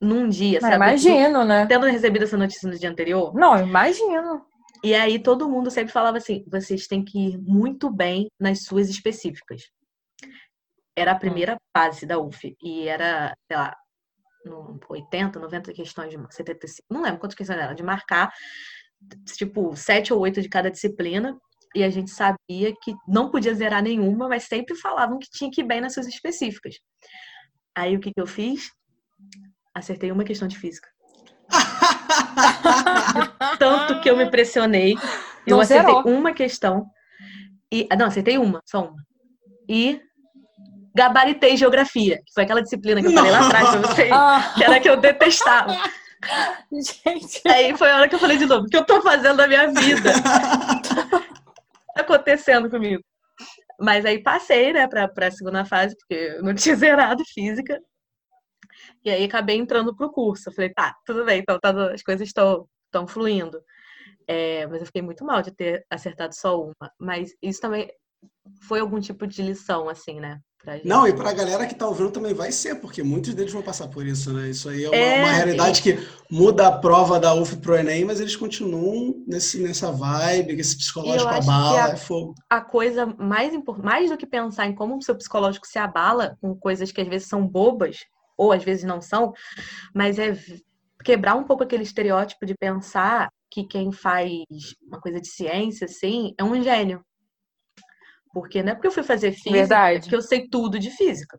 num 0.00 0.26
dia, 0.26 0.58
sabe? 0.62 0.76
Imagino, 0.76 1.44
né? 1.44 1.66
Tendo 1.66 1.84
recebido 1.84 2.22
essa 2.22 2.38
notícia 2.38 2.66
no 2.66 2.78
dia 2.78 2.88
anterior? 2.88 3.34
Não, 3.34 3.58
imagino. 3.60 4.40
E 4.82 4.94
aí 4.94 5.22
todo 5.22 5.48
mundo 5.48 5.70
sempre 5.70 5.92
falava 5.92 6.18
assim: 6.18 6.44
vocês 6.46 6.86
têm 6.86 7.04
que 7.04 7.18
ir 7.18 7.38
muito 7.38 7.90
bem 7.90 8.28
nas 8.38 8.64
suas 8.64 8.88
específicas. 8.88 9.62
Era 10.96 11.12
a 11.12 11.16
hum. 11.16 11.18
primeira 11.18 11.56
fase 11.76 12.06
da 12.06 12.18
UF 12.18 12.56
e 12.62 12.88
era, 12.88 13.34
sei 13.46 13.56
lá, 13.56 13.76
80, 14.88 15.38
90 15.38 15.72
questões, 15.72 16.10
de 16.10 16.34
75, 16.34 16.86
não 16.90 17.02
lembro 17.02 17.20
quantas 17.20 17.36
questões 17.36 17.58
era, 17.58 17.74
de 17.74 17.82
marcar, 17.82 18.32
tipo, 19.36 19.76
sete 19.76 20.12
ou 20.12 20.20
oito 20.20 20.40
de 20.40 20.48
cada 20.48 20.70
disciplina. 20.70 21.38
E 21.74 21.84
a 21.84 21.90
gente 21.90 22.10
sabia 22.10 22.74
que 22.82 22.92
não 23.06 23.30
podia 23.30 23.54
zerar 23.54 23.80
nenhuma, 23.80 24.28
mas 24.28 24.44
sempre 24.44 24.74
falavam 24.74 25.20
que 25.20 25.30
tinha 25.30 25.50
que 25.50 25.60
ir 25.60 25.64
bem 25.64 25.80
nas 25.80 25.94
suas 25.94 26.08
específicas. 26.08 26.74
Aí 27.76 27.96
o 27.96 28.00
que, 28.00 28.10
que 28.12 28.20
eu 28.20 28.26
fiz? 28.26 28.72
Acertei 29.72 30.10
uma 30.10 30.24
questão 30.24 30.48
de 30.48 30.58
física. 30.58 30.88
Tanto 33.58 34.00
que 34.00 34.10
eu 34.10 34.16
me 34.16 34.30
pressionei. 34.30 34.94
Eu 35.46 35.56
não 35.56 35.60
acertei 35.60 35.94
zerou. 35.94 36.08
uma 36.08 36.32
questão. 36.32 36.86
E, 37.72 37.88
não, 37.96 38.06
acertei 38.06 38.38
uma, 38.38 38.60
só 38.64 38.82
uma. 38.84 38.96
E 39.68 40.00
gabaritei 40.94 41.56
geografia, 41.56 42.18
que 42.26 42.32
foi 42.34 42.42
aquela 42.42 42.62
disciplina 42.62 43.00
que 43.00 43.08
eu 43.08 43.12
falei 43.12 43.30
lá 43.30 43.46
atrás 43.46 43.70
pra 43.70 43.80
vocês, 43.80 44.12
ah. 44.12 44.54
que 44.56 44.64
era 44.64 44.80
que 44.80 44.88
eu 44.88 44.96
detestava. 44.96 45.76
Gente. 46.72 47.40
Aí 47.46 47.76
foi 47.76 47.90
a 47.90 47.96
hora 47.96 48.08
que 48.08 48.14
eu 48.14 48.18
falei 48.18 48.36
de 48.36 48.46
novo, 48.46 48.64
o 48.64 48.68
que 48.68 48.76
eu 48.76 48.84
tô 48.84 49.00
fazendo 49.00 49.36
da 49.36 49.48
minha 49.48 49.68
vida? 49.68 50.12
tá 51.94 52.02
acontecendo 52.02 52.68
comigo. 52.68 53.02
Mas 53.80 54.04
aí 54.04 54.22
passei, 54.22 54.72
né, 54.72 54.86
pra, 54.86 55.08
pra 55.08 55.30
segunda 55.30 55.64
fase, 55.64 55.96
porque 55.96 56.36
eu 56.36 56.42
não 56.42 56.54
tinha 56.54 56.76
zerado 56.76 57.22
física. 57.32 57.80
E 59.04 59.10
aí 59.10 59.24
acabei 59.24 59.56
entrando 59.56 59.94
pro 59.94 60.12
curso. 60.12 60.48
Eu 60.48 60.52
falei, 60.52 60.70
tá, 60.70 60.94
tudo 61.06 61.24
bem, 61.24 61.40
então 61.40 61.58
tá, 61.58 61.92
as 61.92 62.02
coisas 62.02 62.26
estão, 62.26 62.66
estão 62.86 63.06
fluindo. 63.06 63.60
É, 64.26 64.66
mas 64.66 64.80
eu 64.80 64.86
fiquei 64.86 65.02
muito 65.02 65.24
mal 65.24 65.42
de 65.42 65.50
ter 65.50 65.84
acertado 65.90 66.34
só 66.34 66.60
uma. 66.62 66.92
Mas 66.98 67.34
isso 67.42 67.60
também 67.60 67.90
foi 68.62 68.80
algum 68.80 69.00
tipo 69.00 69.26
de 69.26 69.42
lição, 69.42 69.88
assim, 69.88 70.20
né? 70.20 70.40
Não, 70.84 71.08
e 71.08 71.12
para 71.14 71.30
a 71.30 71.32
galera 71.32 71.66
que 71.66 71.72
está 71.72 71.88
ouvindo 71.88 72.10
também 72.10 72.34
vai 72.34 72.52
ser, 72.52 72.74
porque 72.74 73.02
muitos 73.02 73.32
deles 73.32 73.50
vão 73.50 73.62
passar 73.62 73.88
por 73.88 74.06
isso, 74.06 74.30
né? 74.30 74.50
Isso 74.50 74.68
aí 74.68 74.84
é 74.84 74.88
uma, 74.88 74.96
é, 74.96 75.24
uma 75.24 75.32
realidade 75.32 75.80
que 75.80 75.98
muda 76.30 76.68
a 76.68 76.78
prova 76.78 77.18
da 77.18 77.32
UF 77.32 77.56
pro 77.56 77.76
Enem, 77.76 78.04
mas 78.04 78.20
eles 78.20 78.36
continuam 78.36 79.24
nesse, 79.26 79.58
nessa 79.62 79.90
vibe, 79.90 80.54
que 80.54 80.60
esse 80.60 80.76
psicológico 80.76 81.30
abala, 81.30 81.86
a, 81.86 81.88
é 81.92 81.96
fogo. 81.96 82.34
A 82.50 82.60
coisa 82.60 83.06
mais 83.06 83.54
importante, 83.54 83.86
mais 83.86 84.10
do 84.10 84.18
que 84.18 84.26
pensar 84.26 84.66
em 84.66 84.74
como 84.74 84.98
o 84.98 85.02
seu 85.02 85.16
psicológico 85.16 85.66
se 85.66 85.78
abala 85.78 86.36
com 86.42 86.54
coisas 86.54 86.92
que 86.92 87.00
às 87.00 87.08
vezes 87.08 87.26
são 87.26 87.46
bobas, 87.46 88.00
ou 88.40 88.52
às 88.52 88.64
vezes 88.64 88.84
não 88.84 89.02
são, 89.02 89.34
mas 89.94 90.18
é 90.18 90.34
quebrar 91.04 91.36
um 91.36 91.44
pouco 91.44 91.62
aquele 91.62 91.82
estereótipo 91.82 92.46
de 92.46 92.54
pensar 92.54 93.28
que 93.50 93.64
quem 93.64 93.92
faz 93.92 94.30
uma 94.82 94.98
coisa 94.98 95.20
de 95.20 95.28
ciência, 95.28 95.84
assim, 95.84 96.32
é 96.38 96.44
um 96.44 96.62
gênio. 96.62 97.04
Porque 98.32 98.62
não 98.62 98.72
é 98.72 98.74
porque 98.74 98.86
eu 98.86 98.92
fui 98.92 99.02
fazer 99.02 99.32
física 99.32 99.50
é 99.50 99.60
Verdade. 99.60 100.08
que 100.08 100.16
eu 100.16 100.22
sei 100.22 100.48
tudo 100.48 100.78
de 100.78 100.90
física. 100.90 101.38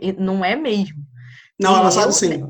E 0.00 0.14
não 0.14 0.42
é 0.42 0.56
mesmo. 0.56 1.04
Não, 1.60 1.76
ela 1.76 1.90
sabe 1.90 2.14
sim. 2.14 2.42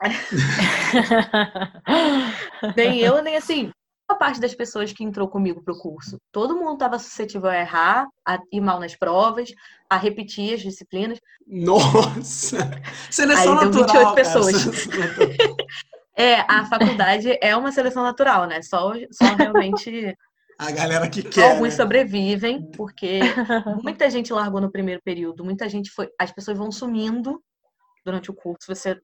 nem 2.76 3.00
eu, 3.00 3.22
nem 3.22 3.36
assim, 3.36 3.70
parte 4.14 4.40
das 4.40 4.54
pessoas 4.54 4.92
que 4.92 5.02
entrou 5.02 5.28
comigo 5.28 5.62
pro 5.62 5.78
curso. 5.78 6.18
Todo 6.30 6.56
mundo 6.56 6.74
estava 6.74 6.98
suscetível 6.98 7.50
a 7.50 7.56
errar, 7.56 8.06
a 8.26 8.38
ir 8.52 8.60
mal 8.60 8.78
nas 8.78 8.94
provas, 8.94 9.50
a 9.90 9.96
repetir 9.96 10.54
as 10.54 10.60
disciplinas. 10.60 11.18
Nossa! 11.46 12.58
Seleção 13.10 13.58
Aí 13.58 13.64
natural, 13.64 13.86
deu 13.86 14.12
28 14.12 14.14
pessoas. 14.14 14.88
é, 16.16 16.40
a 16.40 16.64
faculdade 16.66 17.38
é 17.42 17.56
uma 17.56 17.72
seleção 17.72 18.02
natural, 18.02 18.46
né? 18.46 18.62
Só, 18.62 18.92
só 19.10 19.34
realmente 19.34 20.16
a 20.58 20.70
galera 20.70 21.08
que 21.08 21.22
quer. 21.22 21.52
Alguns 21.52 21.70
né? 21.70 21.76
sobrevivem, 21.76 22.70
porque 22.72 23.20
muita 23.82 24.08
gente 24.08 24.32
largou 24.32 24.60
no 24.60 24.70
primeiro 24.70 25.02
período, 25.02 25.44
muita 25.44 25.68
gente 25.68 25.90
foi. 25.90 26.08
As 26.18 26.32
pessoas 26.32 26.56
vão 26.56 26.72
sumindo 26.72 27.42
durante 28.04 28.30
o 28.30 28.34
curso. 28.34 28.66
Você 28.68 28.98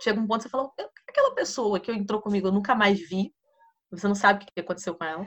chega 0.00 0.20
um 0.20 0.26
ponto 0.26 0.38
que 0.38 0.44
você 0.44 0.48
fala, 0.48 0.70
aquela 1.08 1.34
pessoa 1.34 1.78
que 1.78 1.92
entrou 1.92 2.20
comigo, 2.20 2.48
eu 2.48 2.52
nunca 2.52 2.74
mais 2.74 2.98
vi. 2.98 3.32
Você 3.92 4.08
não 4.08 4.14
sabe 4.14 4.42
o 4.42 4.46
que 4.46 4.60
aconteceu 4.60 4.94
com 4.94 5.04
ela. 5.04 5.26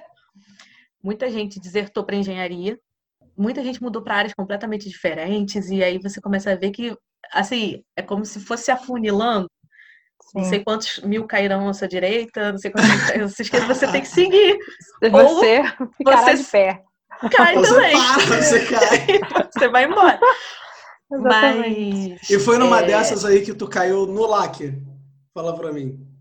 Muita 1.03 1.29
gente 1.29 1.59
desertou 1.59 2.03
para 2.03 2.15
engenharia. 2.15 2.79
muita 3.37 3.63
gente 3.63 3.81
mudou 3.81 4.01
para 4.01 4.15
áreas 4.15 4.33
completamente 4.33 4.89
diferentes, 4.89 5.69
e 5.69 5.83
aí 5.83 5.99
você 5.99 6.21
começa 6.21 6.51
a 6.51 6.55
ver 6.55 6.71
que, 6.71 6.97
assim, 7.31 7.83
é 7.95 8.01
como 8.01 8.25
se 8.25 8.39
fosse 8.39 8.71
afunilando. 8.71 9.49
Sim. 10.23 10.39
Não 10.39 10.43
sei 10.45 10.63
quantos 10.63 10.99
mil 11.01 11.27
cairão 11.27 11.67
à 11.67 11.73
sua 11.73 11.87
direita, 11.87 12.51
não 12.51 12.57
sei 12.57 12.71
quantos 12.71 12.89
mil 13.15 13.27
você 13.67 13.91
tem 13.91 14.01
que 14.01 14.07
seguir. 14.07 14.57
Você 15.01 15.63
ficará 15.97 16.21
você 16.21 16.35
de 16.35 16.43
pé. 16.45 16.83
Cai 17.31 17.55
você 17.55 17.73
também. 17.73 17.93
Para, 17.93 18.41
você 18.41 18.65
cai. 18.65 19.19
você 19.53 19.67
vai 19.67 19.85
embora. 19.85 20.19
Mas, 21.09 22.29
e 22.29 22.39
foi 22.39 22.57
numa 22.57 22.81
é... 22.81 22.87
dessas 22.87 23.23
aí 23.23 23.41
que 23.41 23.53
tu 23.53 23.67
caiu 23.67 24.07
no 24.07 24.25
lac? 24.25 24.59
Fala 25.33 25.55
pra 25.55 25.71
mim. 25.71 26.14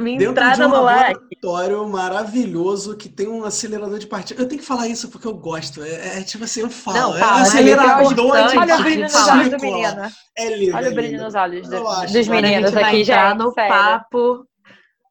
Minha 0.00 0.18
Dentro 0.18 0.32
entrada 0.32 0.56
de 0.56 0.62
um 0.62 0.68
no 0.68 0.82
laboratório 0.82 1.88
maravilhoso 1.88 2.96
que 2.96 3.08
tem 3.08 3.28
um 3.28 3.44
acelerador 3.44 3.98
de 3.98 4.06
partículas. 4.06 4.42
Eu 4.42 4.48
tenho 4.48 4.60
que 4.60 4.66
falar 4.66 4.88
isso 4.88 5.08
porque 5.08 5.26
eu 5.26 5.34
gosto. 5.34 5.82
É, 5.82 6.18
é 6.18 6.22
tipo 6.22 6.44
assim, 6.44 6.60
eu 6.60 6.70
falo. 6.70 6.96
Não, 6.96 7.16
é 7.16 7.20
fala, 7.20 7.38
é 7.38 7.42
acelerador 7.42 8.14
de 8.14 8.26
partículas. 8.26 8.56
Olha 8.56 8.76
o 8.76 8.82
brilho 8.82 9.02
nos 9.02 9.28
olhos 9.28 9.48
do 9.50 9.60
menino. 9.60 10.12
É 10.36 10.56
lindo. 10.56 10.76
Olha 10.76 10.86
é 10.86 10.90
o 10.90 10.94
brilho 10.94 11.22
nos 11.22 11.34
olhos 11.34 11.68
do, 11.68 12.12
dos 12.12 12.28
meninos 12.28 12.76
aqui 12.76 13.04
já. 13.04 13.34
no 13.34 13.52
sério. 13.52 13.74
papo 13.74 14.46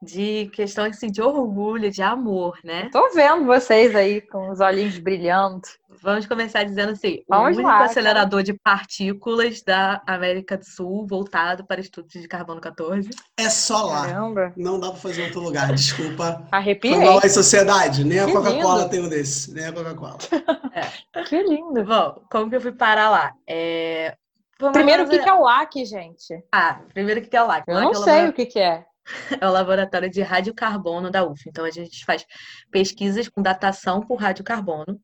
de 0.01 0.49
questão 0.53 0.85
assim, 0.85 1.11
de 1.11 1.21
orgulho, 1.21 1.91
de 1.91 2.01
amor, 2.01 2.57
né? 2.63 2.89
Tô 2.91 3.09
vendo 3.13 3.45
vocês 3.45 3.95
aí 3.95 4.21
com 4.21 4.49
os 4.49 4.59
olhinhos 4.59 4.97
brilhando. 4.97 5.61
Vamos 6.01 6.25
começar 6.25 6.63
dizendo 6.63 6.91
assim: 6.91 7.23
Vamos 7.27 7.45
o 7.45 7.59
único 7.59 7.67
lá, 7.67 7.83
acelerador 7.83 8.41
de 8.43 8.53
partículas 8.53 9.61
da 9.61 10.01
América 10.07 10.57
do 10.57 10.65
Sul 10.65 11.05
voltado 11.07 11.65
para 11.65 11.81
estudos 11.81 12.13
de 12.13 12.27
carbono 12.27 12.61
14. 12.61 13.09
É 13.37 13.49
só 13.49 13.85
lá. 13.85 14.07
Caramba. 14.07 14.53
Não 14.55 14.79
dá 14.79 14.89
para 14.91 14.99
fazer 14.99 15.21
em 15.21 15.25
outro 15.25 15.41
lugar, 15.41 15.73
desculpa. 15.73 16.45
Arrepiei. 16.51 16.95
Foi 16.95 17.05
mal 17.05 17.29
sociedade, 17.29 18.03
nem 18.03 18.19
a 18.19 18.25
Que 18.25 18.31
Coca-Cola 18.33 18.79
lindo. 18.79 18.89
tem 18.89 18.99
um 19.03 19.09
desse, 19.09 19.53
nem 19.53 19.65
a 19.65 19.73
Coca-Cola. 19.73 20.17
Que 21.27 21.41
lindo. 21.43 21.83
Bom, 21.83 22.21
como 22.31 22.49
que 22.49 22.55
eu 22.55 22.61
fui 22.61 22.71
parar 22.71 23.09
lá? 23.09 23.33
É... 23.47 24.15
uma 24.61 24.71
Primeiro, 24.71 25.03
o 25.03 25.09
que 25.09 25.19
que 25.19 25.29
é 25.29 25.33
o 25.33 25.41
LAC, 25.43 25.85
gente? 25.85 26.43
Ah, 26.53 26.79
primeiro 26.93 27.19
o 27.19 27.23
que 27.23 27.29
que 27.29 27.37
é 27.37 27.43
o 27.43 27.47
LAC? 27.47 27.63
Eu 27.67 27.75
não 27.75 27.85
LAC 27.87 27.95
é 27.95 27.99
o 27.99 28.03
sei 28.03 28.13
labora- 28.13 28.29
o 28.29 28.33
que 28.33 28.45
que 28.45 28.59
é. 28.59 28.85
É 29.41 29.47
o 29.47 29.51
laboratório 29.51 30.09
de 30.09 30.21
radiocarbono 30.21 31.09
da 31.09 31.23
UF. 31.25 31.41
Então 31.47 31.65
a 31.65 31.71
gente 31.71 32.05
faz 32.05 32.25
pesquisas 32.71 33.27
com 33.27 33.41
datação 33.41 34.01
por 34.01 34.15
radiocarbono. 34.19 34.99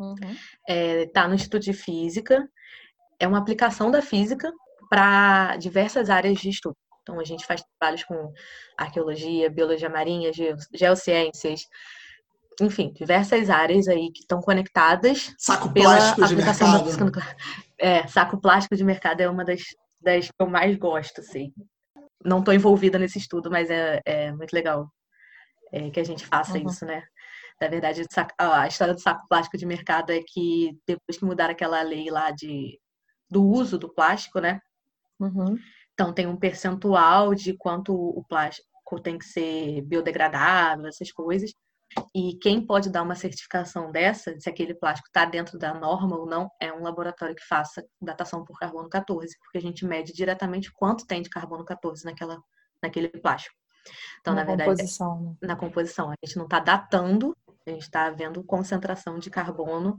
Uhum. 0.00 0.36
Está 0.66 1.28
no 1.28 1.34
Instituto 1.34 1.62
de 1.62 1.72
Física. 1.72 2.48
É 3.18 3.26
uma 3.28 3.38
aplicação 3.38 3.90
da 3.90 4.00
física 4.00 4.50
para 4.88 5.56
diversas 5.58 6.08
áreas 6.10 6.38
de 6.38 6.48
estudo. 6.48 6.74
Então, 7.02 7.20
a 7.20 7.24
gente 7.24 7.44
faz 7.46 7.62
trabalhos 7.78 8.04
com 8.04 8.32
arqueologia, 8.76 9.50
biologia 9.50 9.88
marinha, 9.90 10.32
geo- 10.32 10.56
geociências, 10.74 11.62
enfim, 12.60 12.92
diversas 12.92 13.48
áreas 13.50 13.88
aí 13.88 14.10
que 14.12 14.20
estão 14.20 14.40
conectadas 14.40 15.34
Saco 15.38 15.72
pela 15.72 15.96
plástico 15.96 16.26
de 16.26 16.32
aplicação 16.34 16.66
da 16.66 16.72
mercado. 16.74 16.84
física 16.86 17.04
nuclear. 17.04 17.36
É, 17.78 18.06
saco 18.06 18.40
plástico 18.40 18.76
de 18.76 18.84
mercado 18.84 19.20
é 19.20 19.28
uma 19.28 19.44
das, 19.44 19.62
das 20.00 20.26
que 20.26 20.34
eu 20.38 20.46
mais 20.46 20.76
gosto, 20.76 21.20
assim. 21.20 21.52
Não 22.24 22.40
estou 22.40 22.52
envolvida 22.52 22.98
nesse 22.98 23.18
estudo, 23.18 23.50
mas 23.50 23.70
é, 23.70 24.00
é 24.04 24.32
muito 24.32 24.52
legal 24.52 24.90
é, 25.72 25.88
que 25.90 25.98
a 26.00 26.04
gente 26.04 26.26
faça 26.26 26.58
Uhum. 26.58 26.68
isso, 26.68 26.84
né? 26.84 27.02
Na 27.60 27.68
verdade, 27.68 28.02
a 28.38 28.66
história 28.66 28.94
do 28.94 29.00
saco 29.00 29.26
plástico 29.28 29.58
de 29.58 29.66
mercado 29.66 30.10
é 30.10 30.20
que 30.26 30.78
depois 30.86 31.18
que 31.18 31.24
mudaram 31.24 31.52
aquela 31.52 31.82
lei 31.82 32.10
lá 32.10 32.30
de, 32.30 32.80
do 33.28 33.44
uso 33.44 33.78
do 33.78 33.92
plástico, 33.92 34.40
né? 34.40 34.60
Uhum. 35.18 35.56
Então 35.92 36.12
tem 36.12 36.26
um 36.26 36.36
percentual 36.36 37.34
de 37.34 37.54
quanto 37.54 37.94
o 37.94 38.24
plástico 38.24 38.66
tem 39.02 39.18
que 39.18 39.24
ser 39.24 39.82
biodegradável, 39.82 40.86
essas 40.86 41.12
coisas. 41.12 41.52
E 42.14 42.38
quem 42.40 42.64
pode 42.64 42.88
dar 42.88 43.02
uma 43.02 43.14
certificação 43.14 43.90
dessa, 43.90 44.38
se 44.38 44.48
aquele 44.48 44.74
plástico 44.74 45.08
está 45.08 45.24
dentro 45.24 45.58
da 45.58 45.74
norma 45.74 46.16
ou 46.16 46.26
não, 46.26 46.48
é 46.60 46.72
um 46.72 46.82
laboratório 46.82 47.34
que 47.34 47.44
faça 47.44 47.84
datação 48.00 48.44
por 48.44 48.58
carbono 48.58 48.88
14, 48.88 49.36
porque 49.42 49.58
a 49.58 49.60
gente 49.60 49.84
mede 49.84 50.12
diretamente 50.12 50.72
quanto 50.72 51.06
tem 51.06 51.20
de 51.20 51.28
carbono 51.28 51.64
14 51.64 52.04
naquela, 52.04 52.40
naquele 52.82 53.08
plástico. 53.08 53.54
Então, 54.20 54.34
na, 54.34 54.44
verdade, 54.44 54.70
composição. 54.70 55.36
né? 55.40 55.48
na 55.48 55.56
composição, 55.56 56.10
a 56.10 56.14
gente 56.24 56.36
não 56.36 56.44
está 56.44 56.60
datando, 56.60 57.36
a 57.66 57.70
gente 57.70 57.82
está 57.82 58.10
vendo 58.10 58.42
concentração 58.44 59.18
de 59.18 59.30
carbono 59.30 59.96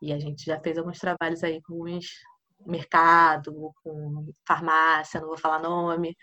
e 0.00 0.12
a 0.12 0.18
gente 0.18 0.44
já 0.44 0.58
fez 0.60 0.78
alguns 0.78 0.98
trabalhos 0.98 1.42
aí 1.44 1.60
com 1.62 1.82
os 1.82 2.06
mercado, 2.64 3.72
com 3.82 4.28
farmácia, 4.46 5.20
não 5.20 5.28
vou 5.28 5.36
falar 5.38 5.58
nome. 5.58 6.16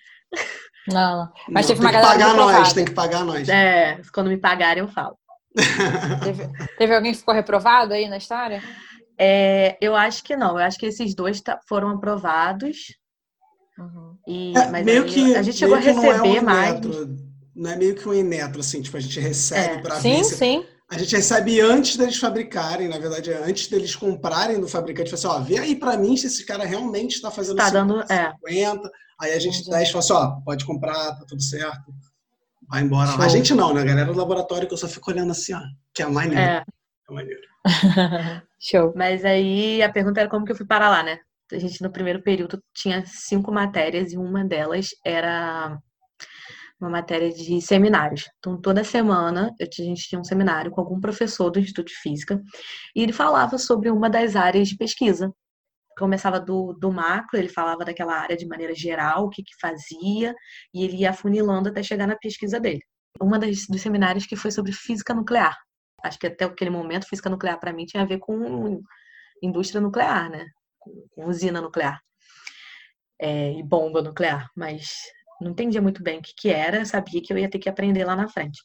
Não, 0.87 1.17
não. 1.25 1.33
Mas 1.49 1.67
Não, 1.67 1.75
teve 1.75 1.81
uma 1.85 1.91
tem 1.91 1.99
que 1.99 2.05
galera 2.05 2.07
pagar 2.13 2.27
reprovada. 2.27 2.59
nós, 2.59 2.73
tem 2.73 2.85
que 2.85 2.91
pagar 2.93 3.25
nós. 3.25 3.49
É, 3.49 4.01
quando 4.13 4.27
me 4.29 4.37
pagarem 4.37 4.81
eu 4.83 4.87
falo. 4.89 5.17
Teve, 6.23 6.47
teve 6.77 6.95
alguém 6.95 7.11
que 7.11 7.17
ficou 7.17 7.33
reprovado 7.33 7.93
aí 7.93 8.07
na 8.07 8.17
história? 8.17 8.61
É, 9.17 9.77
eu 9.81 9.95
acho 9.95 10.23
que 10.23 10.37
não, 10.37 10.51
eu 10.57 10.63
acho 10.65 10.77
que 10.77 10.85
esses 10.85 11.13
dois 11.13 11.41
tá- 11.41 11.59
foram 11.67 11.89
aprovados. 11.89 12.77
Uhum. 13.77 14.17
E, 14.27 14.53
É, 14.57 14.69
mas 14.69 14.85
meio 14.85 15.03
aí 15.03 15.09
que, 15.09 15.35
a 15.35 15.41
gente 15.41 15.57
chegou 15.57 15.75
a 15.75 15.81
que 15.81 15.91
não 15.91 16.03
é 16.05 16.07
um 16.07 16.23
receber 16.23 16.41
mais. 16.41 16.69
Inmetro, 16.85 17.15
Não 17.55 17.69
é 17.71 17.75
meio 17.75 17.95
que 17.95 18.07
um 18.07 18.13
inetro, 18.13 18.59
assim, 18.61 18.81
tipo, 18.81 18.95
a 18.95 18.99
gente 18.99 19.19
recebe 19.19 19.75
É. 19.79 19.81
pra 19.81 19.95
Sim, 19.99 20.17
ver 20.17 20.23
se 20.23 20.37
sim. 20.37 20.65
A 20.91 20.97
gente 20.97 21.15
recebe 21.15 21.61
antes 21.61 21.95
deles 21.97 22.17
fabricarem, 22.17 22.87
na 22.87 22.97
verdade, 22.97 23.31
é 23.31 23.37
antes 23.43 23.67
deles 23.67 23.95
comprarem 23.95 24.59
do 24.59 24.67
fabricante. 24.67 25.11
Fala 25.11 25.37
assim, 25.39 25.41
ó, 25.43 25.45
vê 25.45 25.59
aí 25.59 25.75
pra 25.75 25.95
mim 25.97 26.17
se 26.17 26.25
esse 26.27 26.45
cara 26.45 26.65
realmente 26.65 27.13
está 27.15 27.29
fazendo 27.29 27.57
Tá 27.57 27.69
dando- 27.69 28.01
50, 28.01 28.13
é. 28.13 28.33
50. 28.49 28.91
Aí 29.21 29.33
a 29.33 29.39
gente 29.39 29.63
testa 29.65 29.83
e 29.83 29.87
fala 29.91 29.99
assim, 29.99 30.13
ó, 30.13 30.41
pode 30.43 30.65
comprar, 30.65 31.15
tá 31.15 31.25
tudo 31.27 31.41
certo. 31.43 31.93
Vai 32.67 32.81
embora. 32.81 33.11
Show. 33.11 33.21
A 33.21 33.27
gente 33.27 33.53
não, 33.53 33.73
né? 33.73 33.81
A 33.81 33.85
galera 33.85 34.11
do 34.11 34.17
laboratório 34.17 34.67
que 34.67 34.73
eu 34.73 34.77
só 34.77 34.87
fico 34.87 35.11
olhando 35.11 35.31
assim, 35.31 35.53
ó, 35.53 35.59
que 35.93 36.01
é 36.01 36.07
maneiro. 36.07 36.39
É, 36.41 36.63
É 37.09 37.13
maneiro. 37.13 37.41
Show. 38.59 38.93
mas 38.95 39.23
aí 39.25 39.81
a 39.83 39.91
pergunta 39.91 40.19
era 40.21 40.29
como 40.29 40.45
que 40.45 40.51
eu 40.51 40.55
fui 40.55 40.65
parar 40.65 40.89
lá, 40.89 41.03
né? 41.03 41.19
A 41.51 41.57
gente 41.59 41.81
no 41.81 41.91
primeiro 41.91 42.21
período 42.21 42.61
tinha 42.73 43.03
cinco 43.05 43.51
matérias 43.51 44.11
e 44.11 44.17
uma 44.17 44.43
delas 44.45 44.89
era 45.05 45.77
uma 46.79 46.89
matéria 46.89 47.31
de 47.31 47.61
seminários. 47.61 48.29
Então, 48.39 48.59
toda 48.59 48.83
semana 48.83 49.53
a 49.59 49.81
gente 49.83 50.07
tinha 50.07 50.19
um 50.19 50.23
seminário 50.23 50.71
com 50.71 50.79
algum 50.79 50.99
professor 50.99 51.49
do 51.49 51.59
Instituto 51.59 51.87
de 51.87 51.95
Física 51.95 52.41
e 52.95 53.03
ele 53.03 53.11
falava 53.13 53.57
sobre 53.57 53.89
uma 53.89 54.09
das 54.09 54.35
áreas 54.35 54.69
de 54.69 54.77
pesquisa. 54.77 55.31
Começava 55.97 56.39
do, 56.39 56.73
do 56.73 56.91
macro, 56.91 57.37
ele 57.37 57.49
falava 57.49 57.83
daquela 57.83 58.15
área 58.15 58.37
de 58.37 58.47
maneira 58.47 58.73
geral, 58.73 59.25
o 59.25 59.29
que, 59.29 59.43
que 59.43 59.53
fazia, 59.59 60.33
e 60.73 60.85
ele 60.85 60.97
ia 60.97 61.09
afunilando 61.09 61.69
até 61.69 61.83
chegar 61.83 62.07
na 62.07 62.15
pesquisa 62.15 62.59
dele. 62.59 62.79
Uma 63.21 63.37
das, 63.37 63.67
dos 63.67 63.81
seminários 63.81 64.25
que 64.25 64.37
foi 64.37 64.51
sobre 64.51 64.71
física 64.71 65.13
nuclear. 65.13 65.57
Acho 66.01 66.17
que 66.17 66.27
até 66.27 66.45
aquele 66.45 66.69
momento, 66.69 67.07
física 67.07 67.29
nuclear 67.29 67.59
para 67.59 67.73
mim 67.73 67.85
tinha 67.85 68.03
a 68.03 68.05
ver 68.05 68.19
com 68.19 68.81
indústria 69.43 69.81
nuclear, 69.81 70.29
né? 70.29 70.45
Com 71.11 71.25
usina 71.27 71.59
nuclear 71.59 71.99
é, 73.19 73.51
e 73.51 73.63
bomba 73.63 74.01
nuclear, 74.01 74.49
mas 74.55 74.89
não 75.41 75.51
entendia 75.51 75.81
muito 75.81 76.03
bem 76.03 76.19
o 76.19 76.21
que, 76.21 76.33
que 76.35 76.49
era, 76.49 76.85
sabia 76.85 77.21
que 77.21 77.31
eu 77.31 77.37
ia 77.37 77.49
ter 77.49 77.59
que 77.59 77.69
aprender 77.69 78.03
lá 78.03 78.15
na 78.15 78.27
frente. 78.27 78.61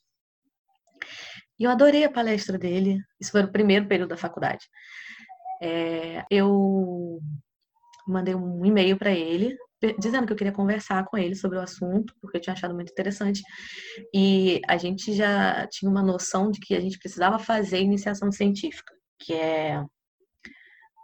E 1.59 1.65
eu 1.65 1.71
adorei 1.71 2.05
a 2.05 2.11
palestra 2.11 2.59
dele, 2.59 2.99
isso 3.21 3.31
foi 3.31 3.43
no 3.43 3.53
primeiro 3.53 3.87
período 3.87 4.11
da 4.11 4.17
faculdade. 4.17 4.67
É, 5.63 6.25
eu 6.31 7.21
mandei 8.07 8.35
um 8.35 8.65
e-mail 8.65 8.99
para 8.99 9.13
ele, 9.13 9.57
dizendo 9.99 10.27
que 10.27 10.33
eu 10.33 10.37
queria 10.37 10.53
conversar 10.53 11.05
com 11.05 11.17
ele 11.17 11.35
sobre 11.35 11.59
o 11.59 11.61
assunto, 11.61 12.15
porque 12.21 12.37
eu 12.37 12.41
tinha 12.41 12.55
achado 12.55 12.75
muito 12.75 12.91
interessante. 12.91 13.43
E 14.13 14.61
a 14.67 14.77
gente 14.77 15.13
já 15.13 15.67
tinha 15.69 15.91
uma 15.91 16.03
noção 16.03 16.51
de 16.51 16.59
que 16.61 16.75
a 16.75 16.81
gente 16.81 16.99
precisava 16.99 17.39
fazer 17.39 17.81
iniciação 17.81 18.33
científica, 18.33 18.93
que 19.19 19.33
é, 19.33 19.83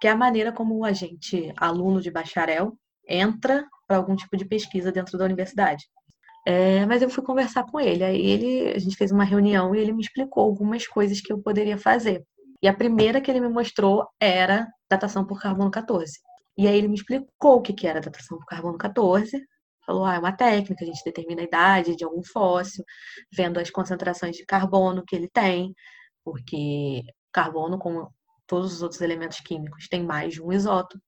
que 0.00 0.08
é 0.08 0.10
a 0.10 0.16
maneira 0.16 0.52
como 0.52 0.84
a 0.84 0.92
gente, 0.92 1.52
aluno 1.56 2.00
de 2.00 2.10
bacharel, 2.10 2.76
entra 3.08 3.66
para 3.90 3.96
algum 3.96 4.14
tipo 4.14 4.36
de 4.36 4.44
pesquisa 4.44 4.92
dentro 4.92 5.18
da 5.18 5.24
universidade. 5.24 5.84
É, 6.46 6.86
mas 6.86 7.02
eu 7.02 7.10
fui 7.10 7.24
conversar 7.24 7.64
com 7.64 7.80
ele, 7.80 8.04
aí 8.04 8.24
ele, 8.24 8.68
a 8.70 8.78
gente 8.78 8.96
fez 8.96 9.10
uma 9.10 9.24
reunião 9.24 9.74
e 9.74 9.80
ele 9.80 9.92
me 9.92 10.00
explicou 10.00 10.44
algumas 10.44 10.86
coisas 10.86 11.20
que 11.20 11.32
eu 11.32 11.42
poderia 11.42 11.76
fazer. 11.76 12.24
E 12.62 12.68
a 12.68 12.72
primeira 12.72 13.20
que 13.20 13.28
ele 13.28 13.40
me 13.40 13.48
mostrou 13.48 14.06
era 14.20 14.68
datação 14.88 15.26
por 15.26 15.40
carbono 15.40 15.72
14. 15.72 16.20
E 16.56 16.68
aí 16.68 16.78
ele 16.78 16.86
me 16.86 16.94
explicou 16.94 17.56
o 17.56 17.60
que 17.60 17.72
que 17.72 17.84
era 17.84 18.00
datação 18.00 18.38
por 18.38 18.46
carbono 18.46 18.78
14. 18.78 19.44
Falou, 19.84 20.04
ah, 20.04 20.14
é 20.14 20.18
uma 20.20 20.36
técnica, 20.36 20.84
a 20.84 20.86
gente 20.86 21.02
determina 21.04 21.40
a 21.40 21.44
idade 21.44 21.96
de 21.96 22.04
algum 22.04 22.22
fóssil, 22.22 22.84
vendo 23.34 23.58
as 23.58 23.70
concentrações 23.70 24.36
de 24.36 24.46
carbono 24.46 25.02
que 25.04 25.16
ele 25.16 25.28
tem, 25.28 25.74
porque 26.24 27.02
carbono, 27.32 27.76
como 27.76 28.14
todos 28.46 28.72
os 28.72 28.82
outros 28.82 29.00
elementos 29.00 29.40
químicos, 29.40 29.88
tem 29.88 30.04
mais 30.04 30.34
de 30.34 30.42
um 30.42 30.52
isótopo. 30.52 31.02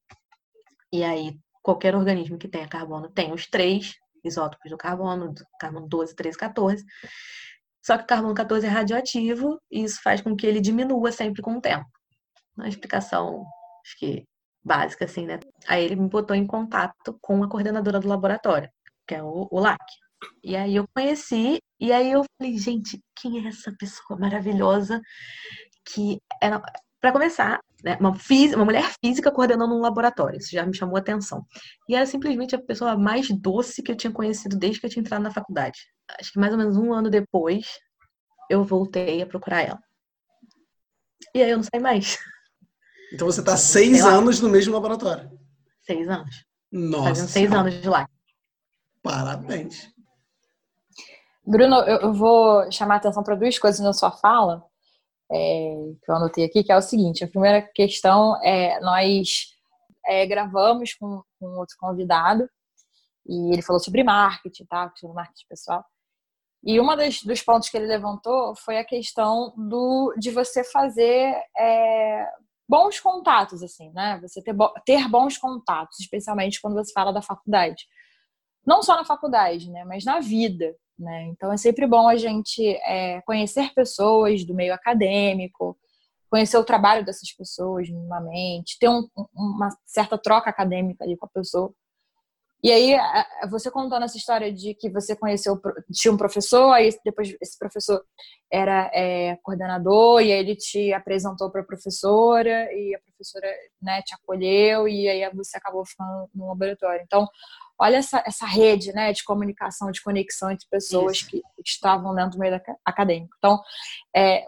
E 0.93 1.05
aí, 1.05 1.37
qualquer 1.63 1.95
organismo 1.95 2.39
que 2.39 2.49
tenha 2.49 2.69
carbono 2.69 3.09
tem 3.09 3.33
os 3.33 3.47
três 3.47 3.95
isótopos 4.25 4.71
do 4.71 4.77
carbono, 4.77 5.33
do 5.33 5.45
carbono 5.59 5.89
12, 5.89 6.15
13, 6.15 6.39
14. 6.39 6.85
Só 7.83 7.97
que 7.99 8.05
o 8.05 8.07
carbono 8.07 8.35
14 8.35 8.67
é 8.67 8.71
radioativo 8.71 9.61
e 9.71 9.83
isso 9.83 10.01
faz 10.03 10.21
com 10.21 10.37
que 10.37 10.47
ele 10.47 10.61
diminua 10.61 11.11
sempre 11.11 11.43
com 11.43 11.57
o 11.57 11.61
tempo. 11.61 11.87
Uma 12.57 12.69
explicação, 12.69 13.45
acho 13.85 13.99
que 13.99 14.25
básica, 14.63 15.05
assim, 15.05 15.27
né? 15.27 15.41
Aí 15.67 15.85
ele 15.85 15.97
me 15.97 16.09
botou 16.09 16.37
em 16.37 16.47
contato 16.47 17.19
com 17.21 17.43
a 17.43 17.49
coordenadora 17.49 17.99
do 17.99 18.09
laboratório, 18.09 18.71
que 19.07 19.15
é 19.15 19.23
o, 19.23 19.49
o 19.51 19.59
LAC. 19.59 19.81
E 20.45 20.55
aí 20.55 20.77
eu 20.77 20.87
conheci, 20.95 21.59
e 21.81 21.93
aí 21.93 22.13
eu 22.13 22.25
falei, 22.39 22.57
gente, 22.57 23.01
quem 23.17 23.45
é 23.45 23.49
essa 23.49 23.75
pessoa 23.77 24.19
maravilhosa 24.19 25.01
que 25.85 26.21
era, 26.41 26.63
para 27.03 27.11
começar, 27.11 27.61
né, 27.83 27.99
uma, 27.99 28.17
uma 28.55 28.65
mulher 28.65 28.95
física 29.05 29.33
coordenando 29.33 29.75
um 29.75 29.81
laboratório, 29.81 30.39
isso 30.39 30.53
já 30.53 30.65
me 30.65 30.75
chamou 30.75 30.97
a 30.97 31.01
atenção. 31.01 31.45
E 31.89 31.97
era 31.97 32.07
simplesmente 32.07 32.55
a 32.55 32.63
pessoa 32.63 32.97
mais 32.97 33.29
doce 33.29 33.83
que 33.83 33.91
eu 33.91 33.97
tinha 33.97 34.13
conhecido 34.13 34.57
desde 34.57 34.79
que 34.79 34.87
eu 34.87 34.91
tinha 34.91 35.01
entrado 35.01 35.21
na 35.21 35.33
faculdade. 35.33 35.81
Acho 36.21 36.33
que 36.33 36.39
mais 36.39 36.53
ou 36.53 36.59
menos 36.59 36.77
um 36.77 36.93
ano 36.93 37.11
depois, 37.11 37.67
eu 38.49 38.63
voltei 38.63 39.21
a 39.21 39.27
procurar 39.27 39.63
ela. 39.63 39.81
E 41.35 41.43
aí 41.43 41.51
eu 41.51 41.57
não 41.57 41.65
sei 41.65 41.81
mais. 41.81 42.19
Então 43.13 43.27
você 43.27 43.41
está 43.41 43.57
seis 43.57 44.05
anos 44.05 44.41
no 44.41 44.49
mesmo 44.49 44.73
laboratório. 44.73 45.29
Seis 45.83 46.09
anos. 46.09 46.45
Nossa. 46.71 47.09
Fazendo 47.09 47.29
seis 47.29 47.53
anos 47.53 47.83
de 47.83 47.89
lá. 47.89 48.07
Parabéns. 49.03 49.93
Bruno, 51.45 51.81
eu 51.81 52.15
vou 52.15 52.71
chamar 52.71 52.95
a 52.95 52.97
atenção 52.99 53.25
para 53.25 53.35
duas 53.35 53.59
coisas 53.59 53.81
na 53.81 53.93
sua 53.93 54.13
fala, 54.13 54.63
é, 55.31 55.75
que 56.03 56.11
eu 56.11 56.15
anotei 56.15 56.45
aqui, 56.45 56.65
que 56.65 56.73
é 56.73 56.77
o 56.77 56.83
seguinte: 56.83 57.25
a 57.25 57.29
primeira 57.29 57.63
questão 57.63 58.41
é 58.43 58.81
nós 58.81 59.53
é, 60.07 60.27
gravamos 60.27 60.95
com, 60.95 61.23
com 61.39 61.47
outro 61.59 61.77
convidado 61.79 62.49
e 63.27 63.53
ele 63.53 63.63
falou 63.63 63.81
sobre 63.81 64.03
marketing, 64.03 64.65
tá? 64.67 64.93
Sobre 64.97 65.15
marketing 65.15 65.47
pessoal. 65.49 65.85
E 66.65 66.79
uma 66.79 66.97
das, 66.97 67.23
dos 67.23 67.43
pontos 67.43 67.69
que 67.69 67.77
ele 67.77 67.87
levantou 67.87 68.55
foi 68.55 68.79
a 68.79 68.85
questão 68.85 69.53
do 69.57 70.15
de 70.17 70.31
você 70.31 70.63
fazer 70.63 71.35
é, 71.59 72.29
bons 72.69 73.01
contatos, 73.01 73.63
assim, 73.63 73.91
né? 73.93 74.21
Você 74.23 74.41
ter, 74.43 74.55
ter 74.85 75.09
bons 75.09 75.37
contatos, 75.37 75.99
especialmente 76.01 76.61
quando 76.61 76.75
você 76.75 76.93
fala 76.93 77.13
da 77.13 77.23
faculdade. 77.23 77.87
Não 78.65 78.83
só 78.83 78.97
na 78.97 79.05
faculdade, 79.05 79.71
né? 79.71 79.85
Mas 79.85 80.05
na 80.05 80.21
vida. 80.21 80.75
Né? 80.99 81.25
Então 81.29 81.53
é 81.53 81.57
sempre 81.57 81.87
bom 81.87 82.09
a 82.09 82.17
gente 82.17 82.65
é, 82.85 83.21
conhecer 83.23 83.73
pessoas 83.75 84.45
do 84.45 84.55
meio 84.55 84.75
acadêmico, 84.75 85.77
conhecer 86.31 86.57
o 86.57 86.65
trabalho 86.65 87.05
dessas 87.05 87.31
pessoas 87.33 87.89
minimamente, 87.91 88.79
ter 88.79 88.89
um, 88.89 89.07
uma 89.35 89.69
certa 89.85 90.17
troca 90.17 90.49
acadêmica 90.49 91.05
ali 91.05 91.17
com 91.17 91.27
a 91.27 91.31
pessoa. 91.31 91.75
E 92.65 92.71
aí, 92.71 92.97
você 93.51 93.73
contando 93.73 94.05
essa 94.05 94.17
história 94.17 94.53
de 94.53 94.73
que 94.73 94.89
você 94.89 95.17
conheceu, 95.17 95.61
tinha 95.93 96.15
um 96.15 96.17
professor, 96.17 96.73
aí 96.73 96.97
depois 97.05 97.37
esse 97.41 97.59
professor 97.59 98.05
era 98.49 98.89
é, 98.95 99.37
coordenador, 99.43 100.21
e 100.21 100.33
aí 100.33 100.39
ele 100.39 100.55
te 100.55 100.93
apresentou 100.93 101.51
para 101.51 101.63
a 101.63 101.65
professora, 101.65 102.73
e 102.73 102.95
a 102.95 103.01
professora 103.01 103.53
né, 103.83 104.01
te 104.03 104.15
acolheu, 104.15 104.87
e 104.87 105.09
aí 105.09 105.29
você 105.35 105.59
acabou 105.59 105.85
ficando 105.85 106.31
no 106.33 106.47
laboratório. 106.47 107.03
Então, 107.05 107.27
olha 107.83 107.97
essa, 107.97 108.23
essa 108.25 108.47
rede 108.47 108.93
né, 108.93 109.13
de 109.13 109.25
comunicação, 109.25 109.91
de 109.91 110.01
conexão 110.01 110.51
entre 110.51 110.67
pessoas 110.71 111.19
Isso. 111.19 111.27
que 111.27 111.43
estavam 111.65 112.15
dentro 112.15 112.33
do 112.33 112.39
meio 112.39 112.61
acadêmico. 112.85 113.35
Então, 113.39 113.61
é, 114.15 114.45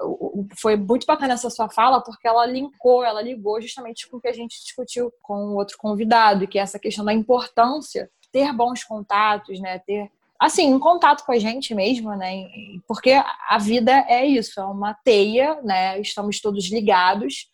foi 0.61 0.77
muito 0.77 1.05
bacana 1.05 1.35
essa 1.35 1.51
sua 1.51 1.68
fala, 1.68 2.01
porque 2.01 2.29
ela 2.29 2.47
linkou, 2.47 3.05
ela 3.05 3.20
ligou 3.20 3.61
justamente 3.61 4.09
com 4.09 4.18
o 4.18 4.20
que 4.20 4.29
a 4.29 4.33
gente 4.33 4.62
discutiu 4.62 5.12
com 5.20 5.35
o 5.35 5.57
outro 5.57 5.77
convidado, 5.77 6.47
que 6.47 6.59
é 6.59 6.62
essa 6.62 6.79
questão 6.79 7.05
da 7.05 7.12
importância 7.12 8.09
ter 8.33 8.53
bons 8.53 8.85
contatos, 8.85 9.61
né, 9.61 9.79
ter 9.81 10.11
assim, 10.38 10.73
um 10.75 10.79
contato 10.81 11.25
com 11.25 11.33
a 11.33 11.38
gente 11.38 11.75
mesmo, 11.75 12.14
né? 12.16 12.47
Porque 12.87 13.12
a 13.12 13.59
vida 13.59 13.92
é 14.09 14.27
isso, 14.27 14.61
é 14.61 14.64
uma 14.64 14.92
teia, 14.92 15.61
né? 15.62 15.99
Estamos 16.01 16.40
todos 16.40 16.70
ligados. 16.70 17.49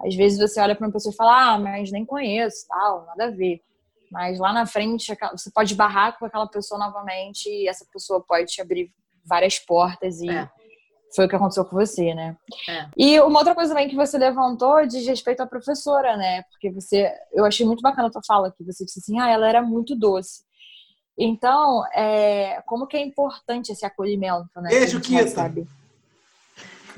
Às 0.00 0.14
vezes 0.14 0.38
você 0.38 0.60
olha 0.60 0.76
para 0.76 0.86
uma 0.86 0.92
pessoa 0.92 1.12
e 1.12 1.16
fala: 1.16 1.54
"Ah, 1.54 1.58
mas 1.58 1.90
nem 1.90 2.04
conheço", 2.04 2.66
tal, 2.68 3.06
nada 3.06 3.24
a 3.26 3.30
ver. 3.30 3.60
Mas 4.10 4.38
lá 4.38 4.52
na 4.52 4.66
frente 4.66 5.14
você 5.32 5.50
pode 5.50 5.74
barrar 5.74 6.18
com 6.18 6.24
aquela 6.24 6.46
pessoa 6.46 6.78
novamente 6.78 7.48
e 7.48 7.68
essa 7.68 7.86
pessoa 7.92 8.20
pode 8.20 8.46
te 8.46 8.60
abrir 8.60 8.92
várias 9.24 9.58
portas 9.58 10.20
e 10.20 10.30
é. 10.30 10.48
foi 11.14 11.26
o 11.26 11.28
que 11.28 11.36
aconteceu 11.36 11.64
com 11.64 11.76
você, 11.76 12.14
né? 12.14 12.36
É. 12.68 12.88
E 12.96 13.20
uma 13.20 13.40
outra 13.40 13.54
coisa 13.54 13.74
também 13.74 13.88
que 13.88 13.96
você 13.96 14.16
levantou 14.16 14.86
diz 14.86 15.06
respeito 15.06 15.42
à 15.42 15.46
professora, 15.46 16.16
né? 16.16 16.42
Porque 16.50 16.70
você, 16.70 17.12
eu 17.32 17.44
achei 17.44 17.66
muito 17.66 17.82
bacana 17.82 18.08
a 18.08 18.10
tua 18.10 18.22
fala 18.26 18.52
que 18.56 18.64
você 18.64 18.84
disse 18.84 19.00
assim, 19.00 19.18
ah, 19.20 19.28
ela 19.28 19.48
era 19.48 19.62
muito 19.62 19.94
doce. 19.94 20.48
Então, 21.18 21.84
é, 21.92 22.62
como 22.64 22.86
que 22.86 22.96
é 22.96 23.00
importante 23.00 23.72
esse 23.72 23.84
acolhimento, 23.84 24.48
né? 24.60 24.70
Beijo, 24.70 25.00
Kita. 25.00 25.28
Sabe. 25.28 25.66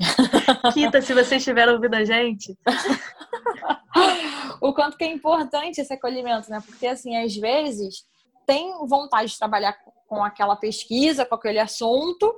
Kita, 0.73 1.01
se 1.01 1.13
você 1.13 1.35
estiver 1.37 1.69
ouvindo 1.69 1.95
a 1.95 2.03
gente. 2.03 2.57
o 4.61 4.73
quanto 4.73 4.97
que 4.97 5.03
é 5.03 5.11
importante 5.11 5.81
esse 5.81 5.93
acolhimento, 5.93 6.49
né? 6.49 6.61
Porque, 6.65 6.87
assim, 6.87 7.15
às 7.17 7.35
vezes 7.35 8.05
tem 8.45 8.73
vontade 8.87 9.31
de 9.31 9.37
trabalhar 9.37 9.75
com 10.07 10.23
aquela 10.23 10.55
pesquisa, 10.55 11.25
com 11.25 11.35
aquele 11.35 11.59
assunto, 11.59 12.33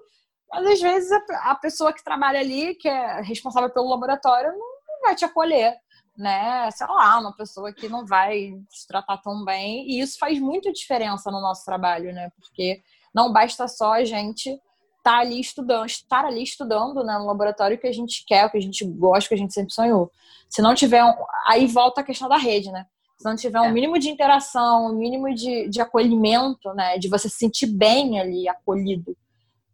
mas 0.51 0.67
às 0.67 0.81
vezes 0.81 1.11
a 1.41 1.55
pessoa 1.55 1.91
que 1.91 2.03
trabalha 2.03 2.39
ali, 2.39 2.75
que 2.75 2.87
é 2.87 3.21
responsável 3.21 3.69
pelo 3.69 3.89
laboratório, 3.89 4.51
não 4.51 5.01
vai 5.01 5.15
te 5.15 5.25
acolher, 5.25 5.75
né? 6.15 6.69
Sei 6.71 6.85
lá, 6.85 7.17
uma 7.17 7.35
pessoa 7.35 7.73
que 7.73 7.89
não 7.89 8.05
vai 8.05 8.51
te 8.69 8.87
tratar 8.87 9.17
tão 9.17 9.43
bem. 9.43 9.89
E 9.89 9.99
isso 9.99 10.19
faz 10.19 10.39
muita 10.39 10.71
diferença 10.71 11.31
no 11.31 11.41
nosso 11.41 11.65
trabalho, 11.65 12.13
né? 12.13 12.29
Porque 12.37 12.83
não 13.13 13.33
basta 13.33 13.67
só 13.67 13.93
a 13.93 14.03
gente 14.03 14.61
estar 15.03 15.17
tá 15.17 15.19
ali 15.19 15.39
estudando, 15.39 15.85
estar 15.85 16.25
ali 16.25 16.41
estudando 16.41 17.03
né, 17.03 17.17
no 17.17 17.25
laboratório 17.25 17.77
que 17.77 17.87
a 17.87 17.91
gente 17.91 18.23
quer, 18.25 18.45
o 18.45 18.49
que 18.49 18.57
a 18.57 18.61
gente 18.61 18.85
gosta, 18.85 19.27
que 19.27 19.35
a 19.35 19.37
gente 19.37 19.53
sempre 19.53 19.73
sonhou. 19.73 20.09
Se 20.49 20.61
não 20.61 20.73
tiver. 20.73 21.03
Um, 21.03 21.13
aí 21.47 21.67
volta 21.67 22.01
a 22.01 22.03
questão 22.03 22.29
da 22.29 22.37
rede, 22.37 22.71
né? 22.71 22.85
Se 23.17 23.25
não 23.25 23.35
tiver 23.35 23.59
um 23.59 23.65
é. 23.65 23.71
mínimo 23.71 23.99
de 23.99 24.09
interação, 24.09 24.87
um 24.87 24.97
mínimo 24.97 25.33
de, 25.33 25.67
de 25.69 25.81
acolhimento, 25.81 26.73
né? 26.73 26.97
De 26.97 27.09
você 27.09 27.27
se 27.27 27.37
sentir 27.37 27.67
bem 27.67 28.19
ali, 28.19 28.47
acolhido, 28.47 29.15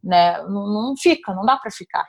né? 0.04 0.42
Não, 0.44 0.68
não 0.68 0.98
fica, 0.98 1.34
não 1.34 1.46
dá 1.46 1.58
para 1.58 1.72
ficar. 1.72 2.08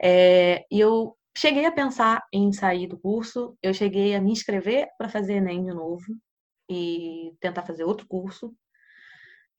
É, 0.00 0.64
e 0.70 0.78
eu 0.78 1.16
cheguei 1.36 1.64
a 1.64 1.72
pensar 1.72 2.22
em 2.32 2.52
sair 2.52 2.86
do 2.86 2.98
curso, 2.98 3.56
eu 3.62 3.72
cheguei 3.72 4.14
a 4.14 4.20
me 4.20 4.32
inscrever 4.32 4.88
para 4.98 5.08
fazer 5.08 5.34
Enem 5.34 5.64
de 5.64 5.72
novo 5.72 6.04
e 6.68 7.32
tentar 7.40 7.62
fazer 7.62 7.84
outro 7.84 8.06
curso. 8.06 8.52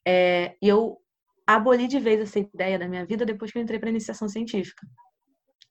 É, 0.06 0.56
e 0.62 0.68
eu 0.68 0.98
aboli 1.46 1.88
de 1.88 2.00
vez 2.00 2.20
essa 2.20 2.40
ideia 2.40 2.78
da 2.78 2.88
minha 2.88 3.06
vida 3.06 3.26
depois 3.26 3.52
que 3.52 3.58
eu 3.58 3.62
entrei 3.62 3.80
para 3.80 3.90
iniciação 3.90 4.28
científica. 4.28 4.86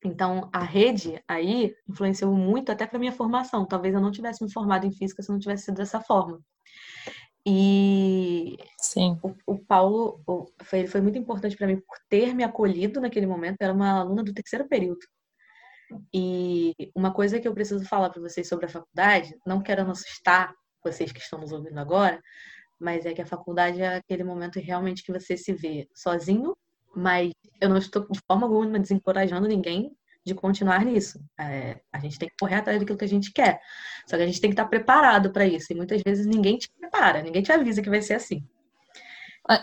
Então, 0.05 0.49
a 0.53 0.63
rede 0.63 1.23
aí 1.29 1.75
influenciou 1.89 2.35
muito 2.35 2.73
até 2.73 2.87
para 2.87 2.99
minha 2.99 3.13
formação. 3.13 3.67
Talvez 3.67 3.95
eu 3.95 4.01
não 4.01 4.11
tivesse 4.11 4.43
me 4.43 4.53
formado 4.53 4.87
em 4.87 4.93
física 4.93 5.23
se 5.23 5.31
não 5.31 5.39
tivesse 5.39 5.67
sido 5.67 5.77
dessa 5.77 6.01
forma. 6.01 6.41
E 7.47 8.57
Sim. 8.79 9.19
O, 9.23 9.55
o 9.55 9.59
Paulo 9.59 10.23
o, 10.27 10.47
foi, 10.63 10.87
foi 10.87 11.01
muito 11.01 11.19
importante 11.19 11.57
para 11.57 11.67
mim 11.67 11.77
por 11.77 11.99
ter 12.09 12.35
me 12.35 12.45
acolhido 12.45 13.01
naquele 13.01 13.27
momento. 13.27 13.57
Eu 13.61 13.67
era 13.67 13.75
uma 13.75 14.01
aluna 14.01 14.23
do 14.23 14.33
terceiro 14.33 14.67
período. 14.69 15.01
E 16.15 16.75
uma 16.95 17.13
coisa 17.13 17.41
que 17.41 17.49
eu 17.49 17.55
preciso 17.55 17.85
falar 17.85 18.11
para 18.11 18.23
vocês 18.23 18.49
sobre 18.49 18.67
a 18.67 18.69
faculdade, 18.69 19.37
não 19.47 19.63
quero 19.63 19.83
assustar 19.91 20.55
vocês 20.85 21.13
que 21.13 21.21
estão 21.21 21.41
nos 21.41 21.53
ouvindo 21.53 21.79
agora, 21.79 22.21
mas 22.81 23.05
é 23.05 23.13
que 23.13 23.23
a 23.23 23.27
faculdade 23.27 23.81
é 23.81 23.97
aquele 23.97 24.25
momento 24.25 24.59
realmente 24.59 25.05
que 25.05 25.13
você 25.13 25.37
se 25.37 25.53
vê 25.53 25.89
sozinho, 25.95 26.57
mas 26.97 27.31
eu 27.61 27.69
não 27.69 27.77
estou 27.77 28.07
de 28.11 28.21
forma 28.27 28.47
alguma 28.47 28.79
desencorajando 28.79 29.47
ninguém 29.47 29.93
de 30.25 30.35
continuar 30.35 30.85
nisso. 30.85 31.21
É, 31.39 31.81
a 31.93 31.99
gente 31.99 32.19
tem 32.19 32.29
que 32.29 32.35
correr 32.39 32.57
atrás 32.57 32.79
daquilo 32.79 32.99
que 32.99 33.05
a 33.05 33.09
gente 33.09 33.33
quer. 33.33 33.61
Só 34.07 34.17
que 34.17 34.23
a 34.23 34.27
gente 34.27 34.41
tem 34.41 34.51
que 34.51 34.55
estar 34.55 34.67
preparado 34.67 35.31
para 35.33 35.47
isso. 35.47 35.73
E 35.73 35.77
muitas 35.77 36.03
vezes 36.03 36.27
ninguém 36.27 36.59
te 36.59 36.71
prepara, 36.79 37.23
ninguém 37.23 37.43
te 37.43 37.53
avisa 37.53 37.83
que 37.83 37.91
vai 37.91 38.03
ser 38.03 38.15
assim. 38.15 38.45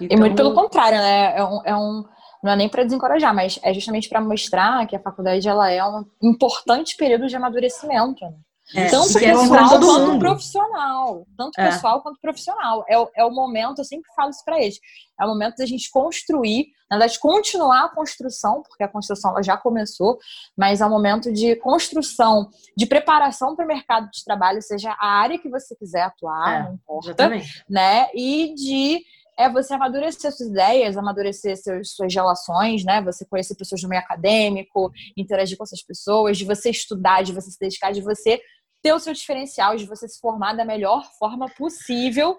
Então... 0.01 0.07
E 0.09 0.17
muito 0.17 0.35
pelo 0.35 0.53
contrário, 0.53 0.97
né? 0.97 1.37
É 1.37 1.43
um, 1.43 1.61
é 1.65 1.75
um 1.75 2.03
não 2.43 2.51
é 2.51 2.55
nem 2.55 2.69
para 2.69 2.83
desencorajar, 2.83 3.33
mas 3.33 3.59
é 3.63 3.73
justamente 3.73 4.09
para 4.09 4.21
mostrar 4.21 4.85
que 4.87 4.95
a 4.95 5.01
faculdade 5.01 5.47
ela 5.47 5.71
é 5.71 5.83
um 5.83 6.05
importante 6.21 6.95
período 6.95 7.27
de 7.27 7.35
amadurecimento. 7.35 8.23
Né? 8.23 8.33
É, 8.75 8.89
tanto 8.89 9.13
pessoal 9.13 9.69
quanto 9.69 9.85
mundo. 9.85 10.19
profissional. 10.19 11.25
Tanto 11.37 11.59
é. 11.59 11.69
pessoal 11.69 12.01
quanto 12.01 12.19
profissional. 12.19 12.83
É, 12.87 12.97
o, 12.97 13.09
é 13.15 13.23
o 13.23 13.31
momento, 13.31 13.79
eu 13.79 13.85
sempre 13.85 14.11
falo 14.15 14.29
isso 14.29 14.43
para 14.43 14.59
eles, 14.59 14.79
é 15.19 15.25
o 15.25 15.29
momento 15.29 15.55
da 15.57 15.65
gente 15.65 15.89
construir, 15.89 16.67
na 16.89 16.97
verdade, 16.97 17.19
continuar 17.19 17.85
a 17.85 17.89
construção, 17.89 18.61
porque 18.67 18.83
a 18.83 18.87
construção 18.87 19.31
ela 19.31 19.41
já 19.41 19.55
começou, 19.57 20.17
mas 20.55 20.81
é 20.81 20.85
o 20.85 20.89
momento 20.89 21.31
de 21.31 21.55
construção, 21.57 22.49
de 22.75 22.85
preparação 22.85 23.55
para 23.55 23.65
o 23.65 23.67
mercado 23.67 24.09
de 24.11 24.23
trabalho, 24.23 24.61
seja 24.61 24.91
a 24.99 25.07
área 25.07 25.39
que 25.39 25.49
você 25.49 25.75
quiser 25.75 26.01
atuar, 26.01 26.53
é, 26.53 26.63
não 26.63 26.73
importa, 26.73 27.07
exatamente. 27.07 27.63
né? 27.69 28.09
E 28.13 28.53
de 28.53 29.01
é 29.37 29.47
você 29.47 29.75
amadurecer 29.75 30.31
suas 30.31 30.49
ideias, 30.49 30.97
amadurecer 30.97 31.55
seus, 31.55 31.91
suas 31.91 32.13
relações, 32.13 32.83
né? 32.83 33.01
Você 33.03 33.23
conhecer 33.23 33.55
pessoas 33.55 33.79
do 33.81 33.87
meio 33.87 34.01
acadêmico, 34.01 34.91
interagir 35.15 35.55
com 35.55 35.63
essas 35.63 35.83
pessoas, 35.83 36.39
de 36.39 36.43
você 36.43 36.71
estudar, 36.71 37.21
de 37.21 37.31
você 37.31 37.51
se 37.51 37.59
dedicar, 37.59 37.91
de 37.91 38.01
você 38.01 38.41
ter 38.81 38.93
o 38.93 38.99
seu 38.99 39.13
diferencial, 39.13 39.75
de 39.75 39.85
você 39.85 40.07
se 40.07 40.19
formar 40.19 40.53
da 40.53 40.65
melhor 40.65 41.03
forma 41.17 41.47
possível, 41.49 42.37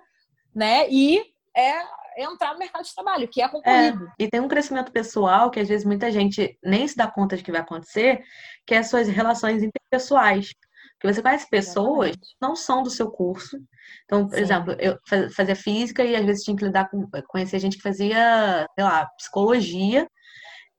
né? 0.54 0.88
E 0.90 1.22
é 1.56 1.82
entrar 2.18 2.52
no 2.52 2.58
mercado 2.58 2.84
de 2.84 2.94
trabalho, 2.94 3.28
que 3.28 3.40
é 3.40 3.48
concorrido. 3.48 4.06
É, 4.06 4.24
e 4.24 4.28
tem 4.28 4.40
um 4.40 4.48
crescimento 4.48 4.90
pessoal 4.90 5.50
que 5.50 5.60
às 5.60 5.68
vezes 5.68 5.86
muita 5.86 6.10
gente 6.10 6.58
nem 6.62 6.86
se 6.86 6.96
dá 6.96 7.06
conta 7.06 7.36
de 7.36 7.42
que 7.42 7.52
vai 7.52 7.60
acontecer, 7.60 8.22
que 8.66 8.74
é 8.74 8.78
as 8.78 8.88
suas 8.88 9.08
relações 9.08 9.62
interpessoais. 9.62 10.50
Porque 10.94 11.14
você 11.14 11.22
conhece 11.22 11.48
pessoas 11.48 12.10
que 12.10 12.34
não 12.40 12.56
são 12.56 12.82
do 12.82 12.90
seu 12.90 13.08
curso. 13.08 13.56
Então, 14.04 14.26
por 14.26 14.34
Sim. 14.34 14.42
exemplo, 14.42 14.76
eu 14.80 14.98
fazia 15.34 15.54
física 15.54 16.04
e 16.04 16.16
às 16.16 16.24
vezes 16.24 16.42
tinha 16.42 16.56
que 16.56 16.64
lidar 16.64 16.90
com 16.90 17.08
conhecer 17.28 17.60
gente 17.60 17.76
que 17.76 17.82
fazia, 17.82 18.66
sei 18.74 18.84
lá, 18.84 19.06
psicologia 19.16 20.08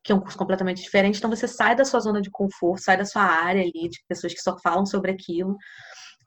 que 0.10 0.14
é 0.14 0.16
um 0.16 0.20
curso 0.20 0.38
completamente 0.38 0.82
diferente. 0.82 1.20
Então 1.20 1.30
você 1.30 1.48
sai 1.48 1.76
da 1.76 1.86
sua 1.86 2.00
zona 2.00 2.20
de 2.20 2.32
conforto, 2.32 2.82
sai 2.82 2.98
da 2.98 3.06
sua 3.06 3.22
área 3.22 3.62
ali, 3.62 3.88
de 3.88 4.04
pessoas 4.08 4.34
que 4.34 4.42
só 4.42 4.58
falam 4.58 4.84
sobre 4.84 5.12
aquilo. 5.12 5.56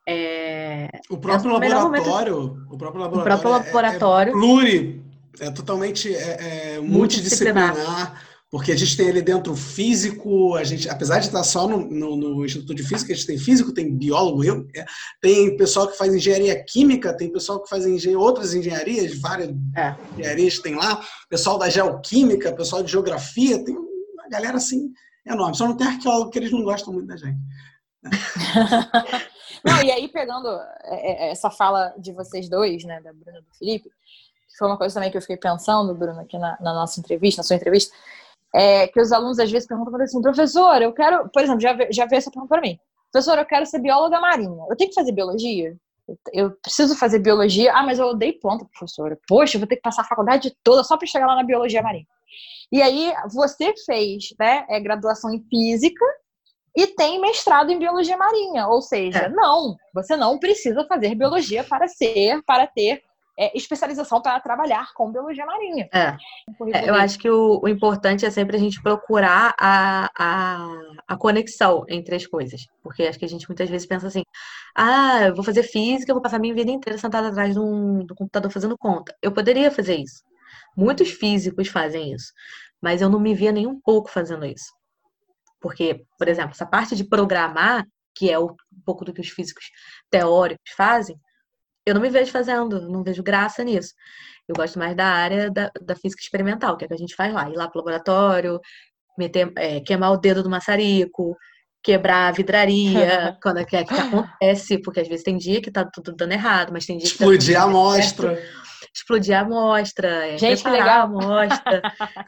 É... 0.09 0.89
O 1.11 1.19
próprio 1.19 1.49
é 1.49 1.51
o 1.51 1.55
laboratório, 1.55 2.37
momento... 2.37 2.75
o 2.75 2.79
próprio 2.79 3.03
laboratório, 3.03 3.21
o 3.21 3.41
próprio 3.41 3.51
laboratório 3.51 4.31
é, 4.31 4.37
é 4.37 4.39
pluri, 4.39 5.05
é 5.41 5.51
totalmente 5.51 6.15
é, 6.15 6.77
é 6.77 6.81
multidisciplinar. 6.81 7.75
multidisciplinar 7.75 8.32
porque 8.53 8.71
a 8.71 8.77
gente 8.77 8.95
tem 8.99 9.09
ali 9.09 9.23
dentro 9.23 9.57
físico, 9.57 10.55
a 10.57 10.63
gente, 10.63 10.87
apesar 10.87 11.21
de 11.21 11.29
estar 11.29 11.43
só 11.43 11.67
no, 11.67 11.79
no, 11.89 12.17
no, 12.17 12.45
Instituto 12.45 12.75
de 12.75 12.83
Física, 12.83 13.11
a 13.11 13.17
gente 13.17 13.27
tem 13.27 13.39
físico, 13.39 13.73
tem 13.73 13.97
biólogo, 13.97 14.45
eu, 14.45 14.69
é, 14.77 14.85
tem 15.23 15.57
pessoal 15.57 15.89
que 15.89 15.97
faz 15.97 16.15
engenharia 16.15 16.63
química, 16.63 17.17
tem 17.17 17.33
pessoal 17.33 17.63
que 17.63 17.69
faz 17.71 17.87
engen 17.87 18.15
outras 18.15 18.53
engenharias, 18.53 19.19
várias 19.19 19.49
é. 19.75 19.97
engenharias 20.19 20.59
tem 20.59 20.75
lá, 20.75 21.03
pessoal 21.31 21.57
da 21.57 21.71
geoquímica, 21.71 22.53
pessoal 22.53 22.83
de 22.83 22.93
geografia, 22.93 23.65
tem 23.65 23.75
uma 23.75 24.29
galera 24.29 24.59
assim 24.59 24.93
enorme. 25.25 25.57
Só 25.57 25.67
não 25.67 25.77
tem 25.77 25.87
arqueólogo 25.87 26.31
que 26.31 26.39
eles 26.39 26.53
não 26.53 26.63
gostam 26.63 26.93
muito 26.93 27.07
da 27.07 27.17
gente. 27.17 27.39
não, 29.65 29.83
e 29.83 29.91
aí 29.91 30.09
pegando 30.09 30.49
é, 30.85 31.29
é, 31.29 31.31
essa 31.31 31.51
fala 31.51 31.95
de 31.97 32.13
vocês 32.13 32.51
dois, 32.51 32.85
né, 32.85 33.01
da 33.01 33.15
Bruna 33.15 33.39
e 33.39 33.41
do 33.41 33.59
Felipe, 33.59 33.89
que 33.89 34.59
foi 34.59 34.69
uma 34.69 34.77
coisa 34.77 34.93
também 34.93 35.11
que 35.11 35.17
eu 35.17 35.23
fiquei 35.23 35.39
pensando, 35.39 35.95
Bruno, 35.95 36.21
aqui 36.21 36.37
na, 36.37 36.59
na 36.61 36.75
nossa 36.75 37.01
entrevista, 37.01 37.41
na 37.41 37.45
sua 37.45 37.57
entrevista, 37.57 37.95
é, 38.55 38.87
que 38.87 39.01
os 39.01 39.13
alunos 39.13 39.39
às 39.39 39.51
vezes 39.51 39.67
perguntam 39.67 40.01
assim, 40.01 40.21
professor, 40.21 40.83
eu 40.83 40.93
quero, 40.93 41.29
por 41.31 41.43
exemplo, 41.43 41.61
já, 41.61 41.77
já 41.91 42.07
veio 42.07 42.19
essa 42.19 42.31
pergunta 42.31 42.55
para 42.55 42.61
mim, 42.63 42.79
professor, 43.11 43.39
eu 43.39 43.47
quero 43.47 43.67
ser 43.67 43.81
bióloga 43.81 44.21
marinha, 44.21 44.65
eu 44.69 44.77
tenho 44.77 44.91
que 44.91 44.95
fazer 44.95 45.13
biologia? 45.13 45.77
Eu 46.33 46.51
preciso 46.61 46.97
fazer 46.97 47.21
biologia, 47.21 47.73
ah, 47.73 47.83
mas 47.85 47.99
eu 47.99 48.07
odeio 48.07 48.39
planta, 48.41 48.67
professora. 48.67 49.17
Poxa, 49.27 49.57
eu 49.57 49.61
vou 49.61 49.69
ter 49.69 49.77
que 49.77 49.83
passar 49.83 50.03
a 50.03 50.07
faculdade 50.07 50.55
toda 50.63 50.83
só 50.83 50.97
para 50.97 51.07
chegar 51.07 51.27
lá 51.27 51.37
na 51.37 51.45
biologia 51.45 51.81
marinha. 51.81 52.07
E 52.73 52.83
aí, 52.83 53.15
você 53.33 53.73
fez 53.87 54.35
né, 54.39 54.67
é, 54.69 54.81
graduação 54.81 55.33
em 55.33 55.41
física 55.49 56.05
e 56.77 56.87
tem 56.89 57.21
mestrado 57.21 57.71
em 57.71 57.79
biologia 57.79 58.17
marinha, 58.17 58.67
ou 58.67 58.83
seja, 58.83 59.21
é. 59.21 59.29
não, 59.29 59.77
você 59.95 60.17
não 60.17 60.39
precisa 60.39 60.85
fazer 60.87 61.15
biologia 61.15 61.63
para 61.63 61.87
ser, 61.87 62.43
para 62.45 62.67
ter 62.67 63.03
é, 63.43 63.51
especialização 63.57 64.23
para 64.23 64.39
trabalhar 64.39 64.93
com 64.95 65.11
biologia 65.11 65.45
marinha. 65.45 65.89
É. 65.93 66.17
é 66.73 66.89
eu 66.89 66.95
acho 66.95 67.19
que 67.19 67.29
o, 67.29 67.61
o, 67.61 67.69
importante 67.69 68.25
é 68.25 68.31
sempre 68.31 68.57
a 68.57 68.61
gente 68.61 68.81
procurar 68.81 69.53
a, 69.59 70.09
a, 70.17 70.79
a, 71.09 71.17
conexão 71.17 71.85
entre 71.89 72.15
as 72.15 72.25
coisas. 72.25 72.67
Porque 72.85 73.03
acho 73.03 73.19
que 73.19 73.25
a 73.25 73.29
gente 73.29 73.49
muitas 73.49 73.69
vezes 73.69 73.85
pensa 73.85 74.07
assim: 74.07 74.23
ah, 74.77 75.25
eu 75.27 75.35
vou 75.35 75.43
fazer 75.43 75.65
física, 75.65 76.13
eu 76.13 76.15
vou 76.15 76.23
passar 76.23 76.39
minha 76.39 76.55
vida 76.55 76.71
inteira 76.71 76.97
sentada 76.97 77.29
atrás 77.29 77.53
do, 77.57 78.05
do 78.05 78.15
computador 78.15 78.49
fazendo 78.53 78.79
conta. 78.79 79.13
Eu 79.21 79.33
poderia 79.33 79.73
fazer 79.73 79.97
isso. 79.97 80.23
Muitos 80.77 81.11
físicos 81.11 81.67
fazem 81.67 82.13
isso. 82.13 82.33
Mas 82.81 83.03
eu 83.03 83.11
não 83.11 83.19
me 83.19 83.35
via 83.35 83.51
nem 83.51 83.67
um 83.67 83.81
pouco 83.81 84.09
fazendo 84.09 84.47
isso. 84.47 84.73
Porque, 85.61 86.05
por 86.17 86.29
exemplo, 86.29 86.53
essa 86.53 86.67
parte 86.67 86.95
de 86.95 87.05
programar, 87.05 87.85
que 88.15 88.31
é 88.31 88.39
um 88.39 88.55
pouco 88.85 89.05
do 89.05 89.13
que 89.13 89.21
os 89.21 89.29
físicos 89.29 89.65
teóricos 90.11 90.71
fazem, 90.77 91.17
eu 91.87 91.95
não 91.95 92.01
me 92.01 92.11
vejo 92.11 92.31
fazendo, 92.31 92.89
não 92.89 93.03
vejo 93.03 93.23
graça 93.23 93.65
nisso. 93.65 93.95
Eu 94.49 94.55
gosto 94.55 94.79
mais 94.79 94.97
da 94.97 95.07
área 95.07 95.51
da, 95.51 95.71
da 95.81 95.97
física 95.97 96.23
experimental, 96.23 96.77
que 96.77 96.85
é 96.85 96.87
o 96.87 96.89
que 96.89 96.95
a 96.95 96.99
gente 96.99 97.15
faz 97.15 97.33
lá, 97.33 97.49
ir 97.49 97.57
lá 97.57 97.69
pro 97.69 97.79
laboratório, 97.79 98.61
meter, 99.19 99.53
é, 99.57 99.81
queimar 99.81 100.13
o 100.13 100.17
dedo 100.17 100.43
do 100.43 100.51
maçarico, 100.51 101.37
quebrar 101.83 102.29
a 102.29 102.33
vidraria, 102.33 103.37
quando 103.43 103.59
é 103.59 103.65
que, 103.65 103.77
é 103.77 103.85
que 103.85 103.95
acontece, 103.95 104.79
porque 104.79 105.01
às 105.01 105.09
vezes 105.09 105.25
tem 105.25 105.37
dia 105.37 105.61
que 105.61 105.71
tá 105.71 105.85
tudo 105.85 106.15
dando 106.15 106.33
errado, 106.33 106.73
mas 106.73 106.87
tem 106.87 106.97
dia 106.97 107.11
que 107.11 107.19
tá 107.19 107.25
Explodir 107.25 107.57
tá 107.57 107.63
a 107.63 107.65
amostra. 107.65 108.43
Explodir 108.95 109.37
a 109.37 109.41
amostra, 109.41 110.27
é, 110.27 110.39
Gente, 110.39 110.63
preparar 110.63 110.79
legal. 110.85 111.01
a 111.01 111.03
amostra. 111.03 111.83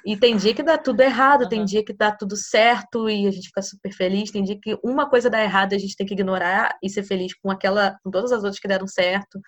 e 0.05 0.17
tem 0.17 0.37
dia 0.37 0.55
que 0.55 0.63
dá 0.63 0.79
tudo 0.79 1.01
errado, 1.01 1.43
uhum. 1.43 1.49
tem 1.49 1.65
dia 1.65 1.85
que 1.85 1.93
dá 1.93 2.11
tudo 2.11 2.37
certo 2.37 3.09
e 3.09 3.27
a 3.27 3.31
gente 3.31 3.49
fica 3.49 3.61
super 3.61 3.93
feliz, 3.93 4.31
tem 4.31 4.43
dia 4.43 4.59
que 4.61 4.79
uma 4.83 5.09
coisa 5.09 5.29
dá 5.29 5.43
errado 5.43 5.73
e 5.73 5.77
a 5.77 5.79
gente 5.79 5.97
tem 5.97 6.07
que 6.07 6.15
ignorar 6.15 6.77
e 6.83 6.89
ser 6.89 7.03
feliz 7.03 7.35
com 7.35 7.51
aquela, 7.51 7.97
com 8.03 8.11
todas 8.11 8.33
as 8.33 8.39
outras 8.39 8.59
que 8.59 8.69
deram 8.69 8.87
certo. 8.87 9.39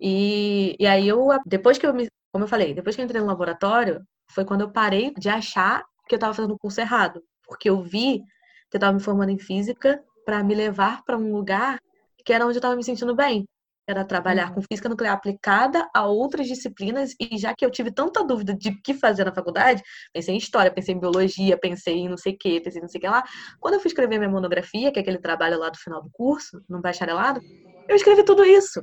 E, 0.00 0.76
e 0.78 0.86
aí 0.86 1.08
eu, 1.08 1.28
depois 1.44 1.76
que 1.76 1.86
eu 1.86 1.92
me, 1.92 2.08
como 2.32 2.44
eu 2.44 2.48
falei, 2.48 2.72
depois 2.72 2.94
que 2.94 3.02
eu 3.02 3.04
entrei 3.04 3.20
no 3.20 3.26
laboratório, 3.26 4.00
foi 4.30 4.44
quando 4.44 4.62
eu 4.62 4.70
parei 4.70 5.12
de 5.18 5.28
achar 5.28 5.82
que 6.08 6.14
eu 6.14 6.18
estava 6.18 6.32
fazendo 6.32 6.54
o 6.54 6.58
curso 6.58 6.80
errado, 6.80 7.20
porque 7.44 7.68
eu 7.68 7.82
vi 7.82 8.22
que 8.70 8.76
eu 8.76 8.78
estava 8.78 8.92
me 8.92 9.02
formando 9.02 9.30
em 9.30 9.38
física 9.38 10.02
para 10.24 10.42
me 10.42 10.54
levar 10.54 11.02
para 11.04 11.18
um 11.18 11.32
lugar 11.32 11.78
que 12.24 12.32
era 12.32 12.44
onde 12.44 12.56
eu 12.56 12.60
estava 12.60 12.76
me 12.76 12.84
sentindo 12.84 13.14
bem, 13.14 13.46
era 13.90 14.04
trabalhar 14.04 14.48
uhum. 14.48 14.54
com 14.54 14.62
física 14.62 14.88
nuclear 14.88 15.14
aplicada 15.14 15.88
a 15.94 16.06
outras 16.06 16.46
disciplinas, 16.46 17.14
e 17.18 17.36
já 17.36 17.54
que 17.54 17.64
eu 17.64 17.70
tive 17.70 17.90
tanta 17.90 18.24
dúvida 18.24 18.54
de 18.54 18.70
o 18.70 18.82
que 18.82 18.94
fazer 18.94 19.24
na 19.24 19.34
faculdade, 19.34 19.82
pensei 20.12 20.34
em 20.34 20.38
história, 20.38 20.70
pensei 20.70 20.94
em 20.94 21.00
biologia, 21.00 21.58
pensei 21.58 21.94
em 21.94 22.08
não 22.08 22.16
sei 22.16 22.34
o 22.34 22.38
que, 22.38 22.60
pensei 22.60 22.78
em 22.78 22.82
não 22.82 22.88
sei 22.88 22.98
o 22.98 23.02
que 23.02 23.08
lá. 23.08 23.24
Quando 23.58 23.74
eu 23.74 23.80
fui 23.80 23.88
escrever 23.88 24.18
minha 24.18 24.30
monografia, 24.30 24.92
que 24.92 24.98
é 24.98 25.02
aquele 25.02 25.18
trabalho 25.18 25.58
lá 25.58 25.68
do 25.68 25.78
final 25.78 26.02
do 26.02 26.10
curso, 26.12 26.62
no 26.68 26.80
bacharelado, 26.80 27.40
eu 27.88 27.96
escrevi 27.96 28.24
tudo 28.24 28.44
isso. 28.44 28.82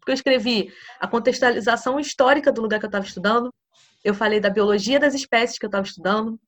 Porque 0.00 0.12
eu 0.12 0.14
escrevi 0.14 0.72
a 1.00 1.06
contextualização 1.06 1.98
histórica 2.00 2.52
do 2.52 2.62
lugar 2.62 2.78
que 2.78 2.86
eu 2.86 2.88
estava 2.88 3.04
estudando, 3.04 3.52
eu 4.04 4.14
falei 4.14 4.40
da 4.40 4.48
biologia 4.48 4.98
das 4.98 5.14
espécies 5.14 5.58
que 5.58 5.66
eu 5.66 5.68
estava 5.68 5.84
estudando, 5.84 6.38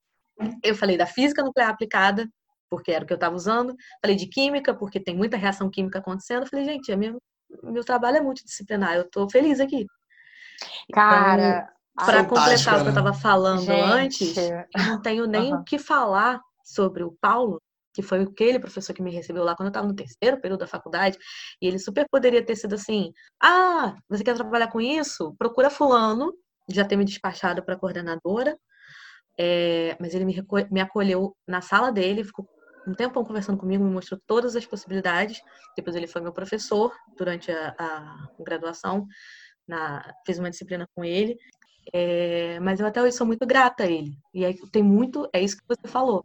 eu 0.62 0.74
falei 0.74 0.96
da 0.96 1.06
física 1.06 1.42
nuclear 1.42 1.68
aplicada, 1.68 2.26
porque 2.70 2.92
era 2.92 3.04
o 3.04 3.06
que 3.06 3.12
eu 3.12 3.16
estava 3.16 3.34
usando. 3.34 3.74
Falei 4.00 4.16
de 4.16 4.26
química, 4.26 4.72
porque 4.74 5.00
tem 5.00 5.16
muita 5.16 5.36
reação 5.36 5.68
química 5.68 5.98
acontecendo. 5.98 6.46
Falei, 6.46 6.64
gente, 6.64 6.90
é 6.90 6.96
mesmo 6.96 7.20
meu 7.64 7.84
trabalho 7.84 8.18
é 8.18 8.20
multidisciplinar, 8.20 8.94
eu 8.94 9.08
tô 9.08 9.28
feliz 9.28 9.60
aqui. 9.60 9.86
Cara, 10.92 11.68
então, 11.92 12.06
para 12.06 12.24
completar 12.24 12.74
o 12.74 12.82
que 12.82 12.86
eu 12.86 12.90
estava 12.90 13.12
falando 13.12 13.62
Gente. 13.62 13.80
antes, 13.80 14.36
eu 14.36 14.84
não 14.86 15.00
tenho 15.00 15.26
nem 15.26 15.52
uhum. 15.52 15.60
o 15.60 15.64
que 15.64 15.78
falar 15.78 16.40
sobre 16.64 17.02
o 17.02 17.16
Paulo, 17.20 17.60
que 17.92 18.02
foi 18.02 18.22
aquele 18.22 18.60
professor 18.60 18.94
que 18.94 19.02
me 19.02 19.10
recebeu 19.10 19.42
lá 19.42 19.56
quando 19.56 19.66
eu 19.66 19.70
estava 19.70 19.86
no 19.86 19.94
terceiro 19.94 20.40
período 20.40 20.60
da 20.60 20.66
faculdade, 20.66 21.18
e 21.60 21.66
ele 21.66 21.78
super 21.78 22.06
poderia 22.10 22.44
ter 22.44 22.56
sido 22.56 22.74
assim: 22.74 23.12
ah, 23.42 23.96
você 24.08 24.22
quer 24.22 24.34
trabalhar 24.34 24.68
com 24.68 24.80
isso? 24.80 25.34
Procura 25.38 25.70
fulano, 25.70 26.32
já 26.68 26.84
ter 26.84 26.96
me 26.96 27.04
despachado 27.04 27.64
para 27.64 27.76
coordenadora, 27.76 28.56
é, 29.38 29.96
mas 29.98 30.14
ele 30.14 30.24
me, 30.24 30.46
me 30.70 30.80
acolheu 30.80 31.34
na 31.48 31.60
sala 31.60 31.90
dele, 31.90 32.24
ficou 32.24 32.46
um 32.86 32.94
tempão 32.94 33.24
conversando 33.24 33.58
comigo, 33.58 33.84
me 33.84 33.90
mostrou 33.90 34.20
todas 34.26 34.56
as 34.56 34.66
possibilidades. 34.66 35.40
Depois 35.76 35.96
ele 35.96 36.06
foi 36.06 36.20
meu 36.20 36.32
professor 36.32 36.92
durante 37.16 37.50
a, 37.50 37.74
a 37.78 38.28
graduação, 38.42 39.06
na, 39.66 40.14
fiz 40.26 40.38
uma 40.38 40.50
disciplina 40.50 40.86
com 40.94 41.04
ele. 41.04 41.36
É, 41.92 42.58
mas 42.60 42.80
eu 42.80 42.86
até 42.86 43.02
hoje 43.02 43.16
sou 43.16 43.26
muito 43.26 43.46
grata 43.46 43.84
a 43.84 43.86
ele. 43.86 44.12
E 44.32 44.44
aí 44.44 44.54
tem 44.70 44.82
muito, 44.82 45.28
é 45.32 45.40
isso 45.40 45.56
que 45.56 45.64
você 45.66 45.88
falou, 45.88 46.24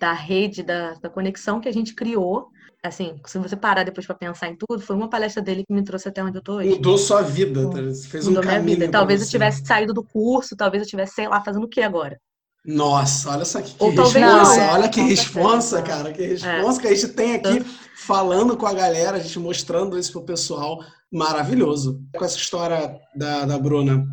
da 0.00 0.12
rede, 0.12 0.62
da, 0.62 0.94
da 0.94 1.08
conexão 1.08 1.60
que 1.60 1.68
a 1.68 1.72
gente 1.72 1.94
criou. 1.94 2.48
Assim, 2.82 3.20
se 3.26 3.38
você 3.38 3.56
parar 3.56 3.82
depois 3.82 4.06
para 4.06 4.14
pensar 4.14 4.48
em 4.48 4.56
tudo, 4.56 4.80
foi 4.80 4.94
uma 4.94 5.10
palestra 5.10 5.42
dele 5.42 5.64
que 5.66 5.74
me 5.74 5.82
trouxe 5.82 6.08
até 6.08 6.22
onde 6.22 6.38
eu 6.38 6.42
tô 6.42 6.56
hoje. 6.56 6.70
Mudou 6.70 6.96
sua 6.98 7.22
vida, 7.22 7.68
tá? 7.68 7.78
fez 8.08 8.26
Mudou 8.26 8.42
um 8.42 8.46
minha 8.46 8.60
vida. 8.60 8.90
Talvez 8.90 9.22
eu 9.22 9.28
tivesse 9.28 9.64
saído 9.64 9.92
do 9.92 10.04
curso, 10.04 10.56
talvez 10.56 10.82
eu 10.82 10.88
tivesse, 10.88 11.14
sei 11.14 11.28
lá, 11.28 11.42
fazendo 11.42 11.64
o 11.64 11.68
que 11.68 11.80
agora? 11.80 12.18
Nossa, 12.66 13.30
olha 13.30 13.44
só 13.44 13.62
que, 13.62 13.72
que 13.72 13.84
responsa, 13.84 14.60
é, 14.60 14.72
olha 14.72 14.88
que 14.88 15.00
responsa, 15.00 15.82
cara, 15.82 16.12
que 16.12 16.22
responsa 16.22 16.78
é. 16.78 16.82
que 16.82 16.88
a 16.88 16.94
gente 16.94 17.08
tem 17.08 17.34
aqui 17.34 17.64
falando 17.96 18.56
com 18.56 18.66
a 18.66 18.74
galera, 18.74 19.16
a 19.16 19.20
gente 19.20 19.38
mostrando 19.38 19.96
isso 19.96 20.10
pro 20.10 20.24
pessoal, 20.24 20.84
maravilhoso. 21.10 22.02
Com 22.16 22.24
essa 22.24 22.36
história 22.36 22.98
da, 23.14 23.44
da 23.44 23.56
Bruna, 23.56 24.04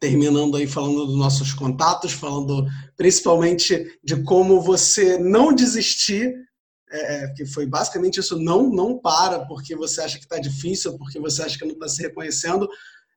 terminando 0.00 0.56
aí 0.56 0.66
falando 0.66 1.06
dos 1.06 1.16
nossos 1.16 1.52
contatos, 1.52 2.12
falando 2.12 2.66
principalmente 2.96 3.98
de 4.02 4.22
como 4.24 4.60
você 4.60 5.16
não 5.16 5.54
desistir, 5.54 6.34
é, 6.90 7.24
é 7.24 7.28
que 7.28 7.46
foi 7.46 7.64
basicamente 7.64 8.18
isso, 8.18 8.36
não, 8.38 8.68
não 8.68 8.98
para 8.98 9.46
porque 9.46 9.76
você 9.76 10.00
acha 10.00 10.18
que 10.18 10.24
está 10.24 10.38
difícil, 10.38 10.98
porque 10.98 11.20
você 11.20 11.42
acha 11.42 11.56
que 11.56 11.64
não 11.64 11.74
está 11.74 11.88
se 11.88 12.02
reconhecendo, 12.02 12.68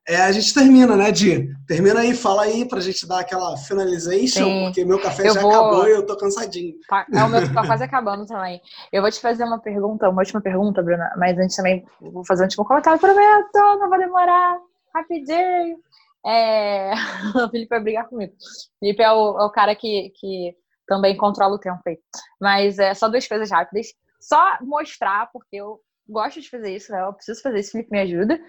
é, 0.08 0.16
a 0.16 0.32
gente 0.32 0.52
termina, 0.52 0.96
né, 0.96 1.12
Di? 1.12 1.48
Termina 1.66 2.00
aí, 2.00 2.14
fala 2.14 2.42
aí 2.42 2.66
pra 2.66 2.80
gente 2.80 3.06
dar 3.06 3.20
aquela 3.20 3.56
finalization, 3.56 4.44
Sim. 4.44 4.64
porque 4.64 4.84
meu 4.84 5.00
café 5.00 5.28
eu 5.28 5.34
já 5.34 5.40
vou... 5.40 5.50
acabou 5.50 5.86
e 5.86 5.92
eu 5.92 6.04
tô 6.04 6.16
cansadinho. 6.16 6.74
Tá, 6.88 7.06
é, 7.12 7.22
o 7.22 7.28
meu 7.28 7.54
tá 7.54 7.64
quase 7.64 7.84
acabando 7.84 8.26
também. 8.26 8.60
Eu 8.92 9.00
vou 9.00 9.10
te 9.10 9.20
fazer 9.20 9.44
uma 9.44 9.60
pergunta, 9.60 10.08
uma 10.08 10.20
última 10.20 10.40
pergunta, 10.40 10.82
Bruna, 10.82 11.12
mas 11.16 11.38
antes 11.38 11.54
também 11.54 11.84
vou 12.00 12.24
fazer 12.24 12.42
um 12.42 12.46
último 12.46 12.64
comentário, 12.64 12.98
prometo, 12.98 13.54
não 13.54 13.88
vai 13.88 13.98
demorar, 14.00 14.58
rapidinho. 14.92 15.78
É... 16.26 16.92
o 17.46 17.48
Felipe 17.50 17.68
vai 17.68 17.80
brigar 17.80 18.08
comigo. 18.08 18.32
O 18.32 18.78
Felipe 18.80 19.02
é 19.02 19.12
o, 19.12 19.38
é 19.38 19.44
o 19.44 19.50
cara 19.50 19.74
que, 19.76 20.12
que 20.16 20.56
também 20.86 21.16
controla 21.16 21.54
o 21.54 21.60
tempo 21.60 21.80
aí. 21.86 21.98
Mas 22.40 22.78
é 22.78 22.92
só 22.94 23.08
duas 23.08 23.26
coisas 23.26 23.50
rápidas. 23.50 23.88
Só 24.20 24.58
mostrar, 24.62 25.30
porque 25.32 25.56
eu 25.56 25.80
gosto 26.08 26.40
de 26.40 26.50
fazer 26.50 26.74
isso, 26.74 26.92
né? 26.92 27.02
Eu 27.02 27.12
preciso 27.12 27.42
fazer 27.42 27.60
isso, 27.60 27.72
Felipe 27.72 27.90
me 27.90 28.00
ajuda. 28.00 28.40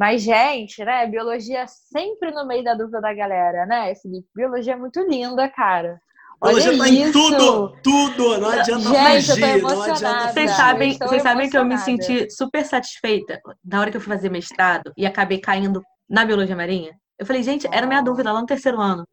Mas, 0.00 0.22
gente, 0.22 0.82
né? 0.82 1.06
Biologia 1.06 1.66
sempre 1.66 2.30
no 2.30 2.46
meio 2.46 2.64
da 2.64 2.72
dúvida 2.72 3.02
da 3.02 3.12
galera, 3.12 3.66
né, 3.66 3.94
Felipe? 3.96 4.26
Biologia 4.34 4.72
é 4.72 4.76
muito 4.76 4.98
linda, 5.02 5.46
cara. 5.50 6.00
Biologia 6.42 6.78
tá 6.78 6.88
em 6.88 7.12
tudo, 7.12 7.76
tudo. 7.82 8.38
Não 8.38 8.48
adianta 8.48 8.88
gente, 8.88 9.26
fugir, 9.26 9.60
não 9.60 9.82
adianta 9.82 10.32
Vocês 10.32 10.50
sabem, 10.52 10.96
vocês 10.96 11.22
sabem 11.22 11.50
que 11.50 11.58
eu 11.58 11.66
me 11.66 11.76
senti 11.76 12.30
super 12.30 12.64
satisfeita 12.64 13.38
na 13.62 13.78
hora 13.78 13.90
que 13.90 13.98
eu 13.98 14.00
fui 14.00 14.10
fazer 14.10 14.30
mestrado 14.30 14.90
e 14.96 15.04
acabei 15.04 15.38
caindo 15.38 15.82
na 16.08 16.24
biologia 16.24 16.56
marinha? 16.56 16.92
Eu 17.18 17.26
falei, 17.26 17.42
gente, 17.42 17.68
era 17.70 17.86
minha 17.86 18.00
dúvida 18.00 18.32
lá 18.32 18.40
no 18.40 18.46
terceiro 18.46 18.80
ano. 18.80 19.04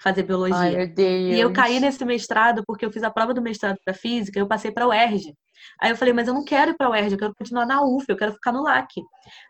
fazer 0.00 0.22
biologia. 0.22 0.56
Ai, 0.56 0.76
meu 0.76 0.94
Deus. 0.94 1.34
E 1.34 1.40
eu 1.40 1.52
caí 1.52 1.80
nesse 1.80 2.04
mestrado 2.04 2.62
porque 2.64 2.86
eu 2.86 2.92
fiz 2.92 3.02
a 3.02 3.10
prova 3.10 3.34
do 3.34 3.42
mestrado 3.42 3.78
para 3.84 3.94
física, 3.94 4.38
eu 4.38 4.46
passei 4.46 4.70
para 4.70 4.86
o 4.86 4.90
UERJ. 4.90 5.34
Aí 5.80 5.90
eu 5.90 5.96
falei, 5.96 6.14
mas 6.14 6.28
eu 6.28 6.34
não 6.34 6.44
quero 6.44 6.70
ir 6.70 6.76
para 6.76 6.88
o 6.88 6.92
UERJ, 6.92 7.12
eu 7.12 7.18
quero 7.18 7.34
continuar 7.34 7.66
na 7.66 7.82
UF, 7.82 8.06
eu 8.08 8.16
quero 8.16 8.32
ficar 8.32 8.52
no 8.52 8.62
LAC. 8.62 8.88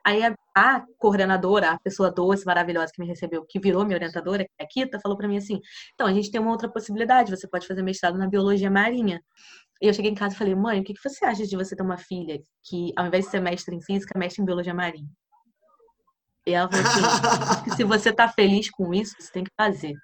Aí 0.04 0.24
a, 0.24 0.34
a 0.60 0.84
coordenadora, 0.98 1.72
a 1.72 1.78
pessoa 1.78 2.10
doce, 2.10 2.44
maravilhosa 2.44 2.92
que 2.92 3.00
me 3.00 3.06
recebeu, 3.06 3.44
que 3.48 3.58
virou 3.58 3.84
minha 3.84 3.96
orientadora, 3.96 4.44
que 4.44 4.50
é 4.58 4.64
a 4.64 4.66
Kita, 4.66 5.00
falou 5.00 5.16
para 5.16 5.28
mim 5.28 5.36
assim: 5.36 5.60
então 5.94 6.06
a 6.06 6.12
gente 6.12 6.30
tem 6.30 6.40
uma 6.40 6.50
outra 6.50 6.68
possibilidade, 6.68 7.30
você 7.30 7.48
pode 7.48 7.66
fazer 7.66 7.82
mestrado 7.82 8.18
na 8.18 8.28
biologia 8.28 8.70
marinha. 8.70 9.22
E 9.82 9.86
eu 9.86 9.94
cheguei 9.94 10.10
em 10.10 10.14
casa 10.14 10.34
e 10.34 10.38
falei, 10.38 10.54
mãe, 10.54 10.80
o 10.80 10.84
que, 10.84 10.92
você 11.02 11.24
acha 11.24 11.46
de 11.46 11.56
você 11.56 11.74
ter 11.74 11.82
uma 11.82 11.96
filha 11.96 12.38
que, 12.64 12.92
ao 12.94 13.06
invés 13.06 13.24
de 13.24 13.30
ser 13.30 13.40
mestre 13.40 13.74
em 13.74 13.80
física, 13.80 14.18
mestre 14.18 14.42
em 14.42 14.44
biologia 14.44 14.74
marinha? 14.74 15.08
E 16.46 16.52
ela 16.52 16.68
falou 16.70 16.84
assim: 16.86 17.70
se 17.76 17.84
você 17.84 18.12
tá 18.12 18.28
feliz 18.28 18.70
com 18.70 18.92
isso, 18.92 19.14
você 19.18 19.32
tem 19.32 19.44
que 19.44 19.52
fazer. 19.56 19.94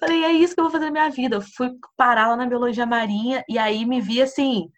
Falei, 0.00 0.24
é 0.24 0.32
isso 0.32 0.54
que 0.54 0.60
eu 0.60 0.64
vou 0.64 0.72
fazer 0.72 0.86
na 0.86 0.90
minha 0.90 1.10
vida. 1.10 1.36
Eu 1.36 1.42
fui 1.42 1.70
parar 1.96 2.28
lá 2.28 2.36
na 2.36 2.46
biologia 2.46 2.86
marinha 2.86 3.44
e 3.48 3.58
aí 3.58 3.84
me 3.84 4.00
vi 4.00 4.22
assim, 4.22 4.70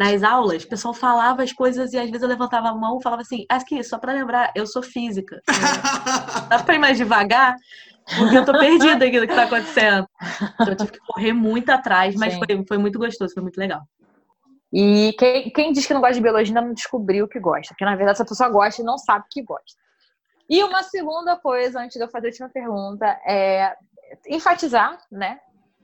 nas 0.00 0.22
aulas, 0.22 0.64
o 0.64 0.68
pessoal 0.68 0.94
falava 0.94 1.42
as 1.42 1.52
coisas 1.52 1.92
e 1.92 1.98
às 1.98 2.06
vezes 2.06 2.22
eu 2.22 2.28
levantava 2.28 2.70
a 2.70 2.74
mão 2.74 2.98
e 2.98 3.02
falava 3.02 3.20
assim, 3.20 3.44
aqui, 3.50 3.84
só 3.84 3.98
para 3.98 4.14
lembrar, 4.14 4.50
eu 4.56 4.66
sou 4.66 4.82
física. 4.82 5.42
Dá 6.48 6.62
pra 6.64 6.74
ir 6.74 6.78
mais 6.78 6.96
devagar? 6.96 7.54
Porque 8.16 8.38
eu 8.38 8.44
tô 8.46 8.52
perdida 8.52 9.04
aqui 9.04 9.20
do 9.20 9.28
que 9.28 9.34
tá 9.34 9.42
acontecendo. 9.42 10.08
Então 10.54 10.68
eu 10.68 10.76
tive 10.76 10.92
que 10.92 10.98
correr 11.00 11.34
muito 11.34 11.68
atrás, 11.68 12.14
mas 12.14 12.34
foi, 12.34 12.46
foi 12.66 12.78
muito 12.78 12.98
gostoso, 12.98 13.34
foi 13.34 13.42
muito 13.42 13.58
legal. 13.58 13.82
E 14.72 15.14
quem, 15.18 15.50
quem 15.50 15.70
diz 15.70 15.86
que 15.86 15.92
não 15.92 16.00
gosta 16.00 16.14
de 16.14 16.22
biologia 16.22 16.48
ainda 16.50 16.66
não 16.66 16.72
descobriu 16.72 17.26
o 17.26 17.28
que 17.28 17.38
gosta. 17.38 17.74
Porque, 17.74 17.84
na 17.84 17.94
verdade, 17.94 18.12
essa 18.12 18.24
pessoa 18.24 18.48
gosta 18.48 18.80
e 18.80 18.84
não 18.84 18.96
sabe 18.96 19.26
que 19.30 19.42
gosta. 19.42 19.78
E 20.48 20.64
uma 20.64 20.82
segunda 20.82 21.36
coisa, 21.36 21.78
antes 21.78 21.98
de 21.98 22.02
eu 22.02 22.08
fazer 22.08 22.28
a 22.28 22.30
última 22.30 22.48
pergunta, 22.48 23.06
é 23.26 23.76
enfatizar, 24.26 24.98
né, 25.12 25.38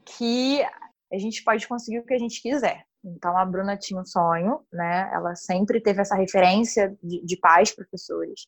que 0.06 0.64
a 1.12 1.18
gente 1.18 1.44
pode 1.44 1.68
conseguir 1.68 1.98
o 1.98 2.06
que 2.06 2.14
a 2.14 2.18
gente 2.18 2.40
quiser. 2.40 2.85
Então, 3.06 3.38
a 3.38 3.44
Bruna 3.44 3.76
tinha 3.76 4.00
um 4.00 4.04
sonho, 4.04 4.60
né? 4.72 5.08
Ela 5.12 5.34
sempre 5.36 5.80
teve 5.80 6.00
essa 6.00 6.16
referência 6.16 6.96
de, 7.02 7.24
de 7.24 7.36
pais, 7.36 7.72
professores. 7.72 8.46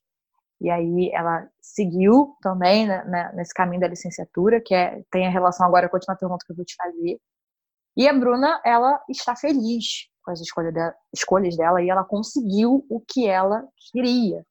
E 0.60 0.68
aí 0.70 1.10
ela 1.12 1.48
seguiu 1.60 2.36
também 2.42 2.86
né, 2.86 3.04
né, 3.04 3.32
nesse 3.34 3.54
caminho 3.54 3.80
da 3.80 3.88
licenciatura, 3.88 4.60
que 4.60 4.74
é, 4.74 5.04
tem 5.10 5.26
a 5.26 5.30
relação 5.30 5.64
agora 5.64 5.88
com 5.88 5.96
a 5.96 5.98
última 5.98 6.16
pergunta 6.16 6.44
que 6.44 6.52
eu 6.52 6.56
vou 6.56 6.64
te 6.64 6.74
fazer. 6.74 7.20
E 7.96 8.08
a 8.08 8.12
Bruna, 8.12 8.60
ela 8.64 9.00
está 9.08 9.36
feliz 9.36 10.08
com 10.22 10.32
as 10.32 10.40
escolhas 10.40 10.74
dela, 10.74 10.94
escolhas 11.14 11.56
dela 11.56 11.82
e 11.82 11.88
ela 11.88 12.04
conseguiu 12.04 12.84
o 12.90 13.00
que 13.00 13.26
ela 13.26 13.64
queria. 13.92 14.44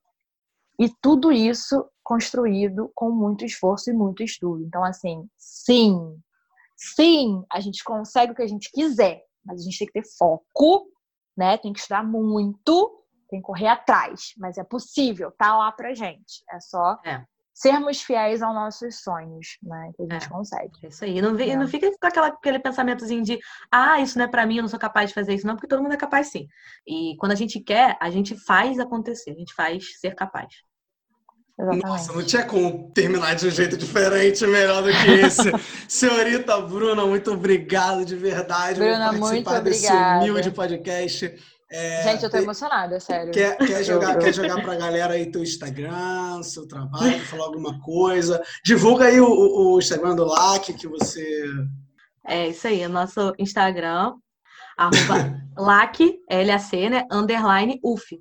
E 0.80 0.90
tudo 1.02 1.32
isso 1.32 1.86
construído 2.04 2.90
com 2.96 3.10
muito 3.10 3.44
esforço 3.44 3.90
e 3.90 3.94
muito 3.94 4.24
estudo. 4.24 4.64
Então, 4.64 4.84
assim, 4.84 5.28
sim, 5.38 6.18
sim, 6.76 7.44
a 7.52 7.60
gente 7.60 7.84
consegue 7.84 8.32
o 8.32 8.36
que 8.36 8.44
a 8.44 8.48
gente 8.48 8.72
quiser, 8.72 9.24
mas 9.48 9.62
a 9.62 9.64
gente 9.64 9.80
tem 9.80 9.88
que 9.88 9.94
ter 9.94 10.08
foco, 10.18 10.88
né? 11.36 11.58
Tem 11.58 11.72
que 11.72 11.80
estudar 11.80 12.04
muito, 12.04 13.04
tem 13.30 13.40
que 13.40 13.46
correr 13.46 13.68
atrás, 13.68 14.34
mas 14.38 14.58
é 14.58 14.64
possível, 14.64 15.32
tá 15.32 15.58
lá 15.58 15.72
pra 15.72 15.94
gente. 15.94 16.44
É 16.52 16.60
só 16.60 17.00
é. 17.06 17.24
sermos 17.54 18.02
fiéis 18.02 18.42
aos 18.42 18.54
nossos 18.54 19.02
sonhos, 19.02 19.58
né? 19.64 19.92
Que 19.96 20.04
a 20.04 20.14
gente 20.14 20.26
é. 20.26 20.30
consegue. 20.30 20.72
É 20.84 20.88
isso 20.88 21.06
aí. 21.06 21.22
Não, 21.22 21.40
é. 21.40 21.56
não 21.56 21.68
fica 21.68 21.90
com 21.90 22.08
aquela, 22.08 22.28
aquele 22.28 22.60
pensamentozinho 22.60 23.24
de 23.24 23.40
ah, 23.72 24.02
isso 24.02 24.18
não 24.18 24.26
é 24.26 24.28
para 24.28 24.46
mim, 24.46 24.58
eu 24.58 24.64
não 24.64 24.70
sou 24.70 24.80
capaz 24.80 25.10
de 25.10 25.16
fazer 25.16 25.34
isso, 25.34 25.48
não, 25.48 25.56
porque 25.56 25.68
todo 25.68 25.82
mundo 25.82 25.94
é 25.94 25.98
capaz 25.98 26.28
sim. 26.28 26.48
E 26.86 27.16
quando 27.18 27.32
a 27.32 27.36
gente 27.36 27.60
quer, 27.62 27.98
a 28.02 28.10
gente 28.10 28.36
faz 28.36 28.80
acontecer, 28.80 29.32
a 29.32 29.36
gente 29.36 29.54
faz 29.54 30.00
ser 30.00 30.14
capaz. 30.14 30.54
Exatamente. 31.60 31.86
Nossa, 31.88 32.14
não 32.14 32.24
tinha 32.24 32.46
como 32.46 32.92
terminar 32.92 33.34
de 33.36 33.48
um 33.48 33.50
jeito 33.50 33.76
diferente, 33.76 34.46
melhor 34.46 34.84
do 34.84 34.90
que 34.92 35.12
esse. 35.12 35.52
Senhorita 35.90 36.62
Bruna, 36.62 37.04
muito 37.06 37.32
obrigado 37.32 38.06
de 38.06 38.16
verdade 38.16 38.80
Bruna, 38.80 39.10
por 39.10 39.20
participar 39.20 39.60
desse 39.62 39.92
humilde 39.92 40.52
podcast. 40.52 41.36
É, 41.70 42.04
Gente, 42.04 42.24
eu 42.24 42.30
tô 42.30 42.38
emocionada, 42.38 43.00
sério. 43.00 43.34
Quer, 43.34 43.58
quer 43.58 43.84
jogar, 43.84 44.18
quer 44.20 44.34
jogar 44.34 44.62
pra 44.62 44.76
galera 44.76 45.16
aí 45.16 45.30
teu 45.30 45.44
Instagram, 45.44 46.42
seu 46.42 46.66
trabalho, 46.66 47.20
falar 47.26 47.46
alguma 47.46 47.80
coisa? 47.82 48.42
Divulga 48.64 49.06
aí 49.06 49.20
o, 49.20 49.28
o 49.28 49.80
Instagram 49.80 50.16
do 50.16 50.26
LAC 50.26 50.74
que 50.74 50.88
você. 50.88 51.44
É 52.26 52.48
isso 52.50 52.68
aí, 52.68 52.86
o 52.86 52.90
nosso 52.90 53.34
Instagram, 53.38 54.14
arroba 54.78 55.42
LAC, 55.58 56.20
L-A-C, 56.30 56.90
né? 56.90 57.06
Underline 57.12 57.80
UF. 57.84 58.18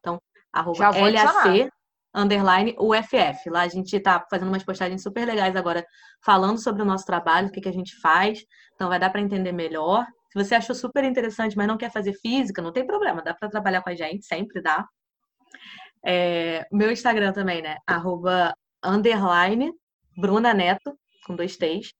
Então, 0.00 0.18
arroba 0.52 0.96
L-A-C, 0.96 1.70
underline 2.14 2.74
UFF. 2.78 3.48
Lá 3.48 3.62
a 3.62 3.68
gente 3.68 3.96
está 3.96 4.24
fazendo 4.30 4.48
umas 4.48 4.62
postagens 4.62 5.02
super 5.02 5.26
legais 5.26 5.56
agora, 5.56 5.84
falando 6.24 6.58
sobre 6.58 6.82
o 6.82 6.84
nosso 6.84 7.04
trabalho, 7.04 7.48
o 7.48 7.50
que, 7.50 7.60
que 7.60 7.68
a 7.68 7.72
gente 7.72 7.98
faz. 8.00 8.44
Então 8.74 8.88
vai 8.88 8.98
dar 8.98 9.10
para 9.10 9.20
entender 9.20 9.52
melhor. 9.52 10.04
Se 10.30 10.42
você 10.42 10.54
achou 10.54 10.74
super 10.74 11.04
interessante, 11.04 11.56
mas 11.56 11.66
não 11.66 11.76
quer 11.76 11.90
fazer 11.90 12.14
física, 12.14 12.62
não 12.62 12.72
tem 12.72 12.86
problema, 12.86 13.22
dá 13.22 13.34
para 13.34 13.50
trabalhar 13.50 13.82
com 13.82 13.90
a 13.90 13.94
gente, 13.94 14.24
sempre 14.24 14.62
dá. 14.62 14.86
É, 16.04 16.66
meu 16.72 16.90
Instagram 16.90 17.32
também, 17.32 17.62
né? 17.62 17.76
Arroba 17.86 18.54
underline 18.84 19.72
Bruna 20.16 20.54
Neto, 20.54 20.98
com 21.26 21.36
dois 21.36 21.56
T's. 21.56 21.92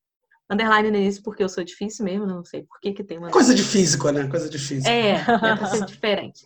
Underline 0.51 0.91
no 0.91 0.97
início, 0.97 1.23
porque 1.23 1.43
eu 1.43 1.49
sou 1.49 1.65
difícil 1.65 2.05
mesmo, 2.05 2.27
não 2.27 2.45
sei 2.45 2.63
por 2.65 2.79
que, 2.81 2.93
que 2.93 3.05
tem 3.05 3.17
uma. 3.17 3.31
Coisa 3.31 3.55
de 3.55 3.63
físico, 3.63 4.11
né? 4.11 4.27
Coisa 4.29 4.51
de 4.51 4.59
físico. 4.59 4.89
É, 4.89 5.13
é 5.13 5.25
pra 5.25 5.67
ser 5.67 5.85
diferente 5.87 6.43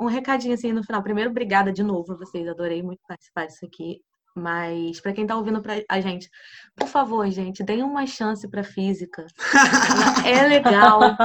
um 0.00 0.06
recadinho 0.06 0.54
assim 0.54 0.72
no 0.72 0.82
final. 0.82 1.02
Primeiro, 1.02 1.30
obrigada 1.30 1.72
de 1.72 1.82
novo 1.82 2.12
a 2.12 2.16
vocês. 2.16 2.46
Adorei 2.48 2.82
muito 2.82 3.00
participar 3.06 3.46
disso 3.46 3.64
aqui. 3.64 4.00
Mas 4.36 5.00
para 5.00 5.12
quem 5.12 5.26
tá 5.26 5.36
ouvindo 5.36 5.62
pra 5.62 5.74
a 5.88 6.00
gente, 6.00 6.28
por 6.74 6.88
favor, 6.88 7.28
gente, 7.30 7.62
deem 7.62 7.84
uma 7.84 8.04
chance 8.04 8.48
para 8.48 8.64
física. 8.64 9.24
é 10.26 10.42
legal. 10.42 11.16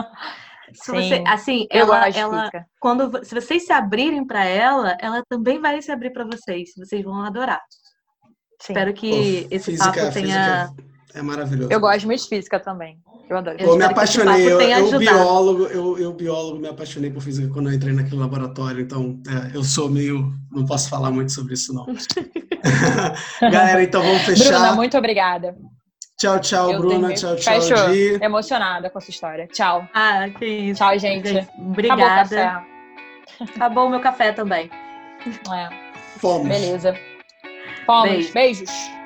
Se 0.72 0.92
Sim, 0.92 1.10
você, 1.10 1.24
assim, 1.26 1.68
ela, 1.72 2.08
ela 2.10 2.52
quando 2.80 3.26
se 3.26 3.34
vocês 3.34 3.66
se 3.66 3.74
abrirem 3.74 4.26
para 4.26 4.46
ela, 4.46 4.96
ela 5.02 5.24
também 5.28 5.60
vai 5.60 5.82
se 5.82 5.92
abrir 5.92 6.12
para 6.12 6.26
vocês. 6.26 6.70
Vocês 6.78 7.04
vão 7.04 7.24
adorar. 7.24 7.62
Sim. 8.62 8.74
Espero 8.74 8.94
que 8.94 9.10
Pô, 9.10 9.56
esse 9.56 9.72
física, 9.72 9.92
papo 9.92 10.14
tenha 10.14 10.72
é 11.14 11.22
maravilhoso. 11.22 11.70
Eu 11.72 11.80
gosto 11.80 12.06
muito 12.06 12.24
de 12.24 12.30
física 12.30 12.60
também. 12.60 13.00
Eu 13.30 13.38
adoro. 13.38 13.58
Eu, 13.60 13.78
me 13.78 13.84
apaixonei. 13.84 14.52
Eu, 14.52 14.60
eu 14.60 14.98
biólogo, 14.98 15.64
eu, 15.66 15.98
eu, 16.00 16.14
biólogo, 16.14 16.60
me 16.60 16.68
apaixonei 16.68 17.12
por 17.12 17.22
física 17.22 17.48
quando 17.54 17.70
eu 17.70 17.76
entrei 17.76 17.94
naquele 17.94 18.18
laboratório. 18.18 18.82
Então, 18.82 19.22
é, 19.28 19.56
eu 19.56 19.64
sou 19.64 19.90
meio. 19.90 20.34
Não 20.52 20.66
posso 20.66 20.90
falar 20.90 21.12
muito 21.12 21.32
sobre 21.32 21.54
isso, 21.54 21.74
não. 21.74 21.86
Galera, 23.42 23.84
então 23.84 24.02
vamos 24.02 24.24
fechar. 24.24 24.50
Bruna, 24.50 24.74
muito 24.74 24.98
obrigada. 24.98 25.56
Tchau, 26.18 26.40
tchau, 26.40 26.72
eu 26.72 26.80
Bruna. 26.80 27.14
Tchau, 27.14 27.36
tchau, 27.38 27.62
Fechou. 27.62 27.94
Gi. 27.94 28.20
Emocionada 28.22 28.90
com 28.90 28.98
essa 28.98 29.10
história. 29.10 29.48
Tchau. 29.48 29.88
Ah, 29.94 30.28
que 30.38 30.46
isso. 30.46 30.80
Tchau, 30.80 31.00
gente. 31.00 31.48
Obrigada. 31.58 32.66
Acabou 33.56 33.88
o 33.88 33.90
meu 33.90 34.02
café 34.02 34.34
também. 34.34 34.70
É. 35.26 35.70
Fomos. 36.18 36.48
Beleza. 36.48 36.94
Fomos. 37.86 38.10
Beijo. 38.10 38.34
Beijos. 38.34 38.99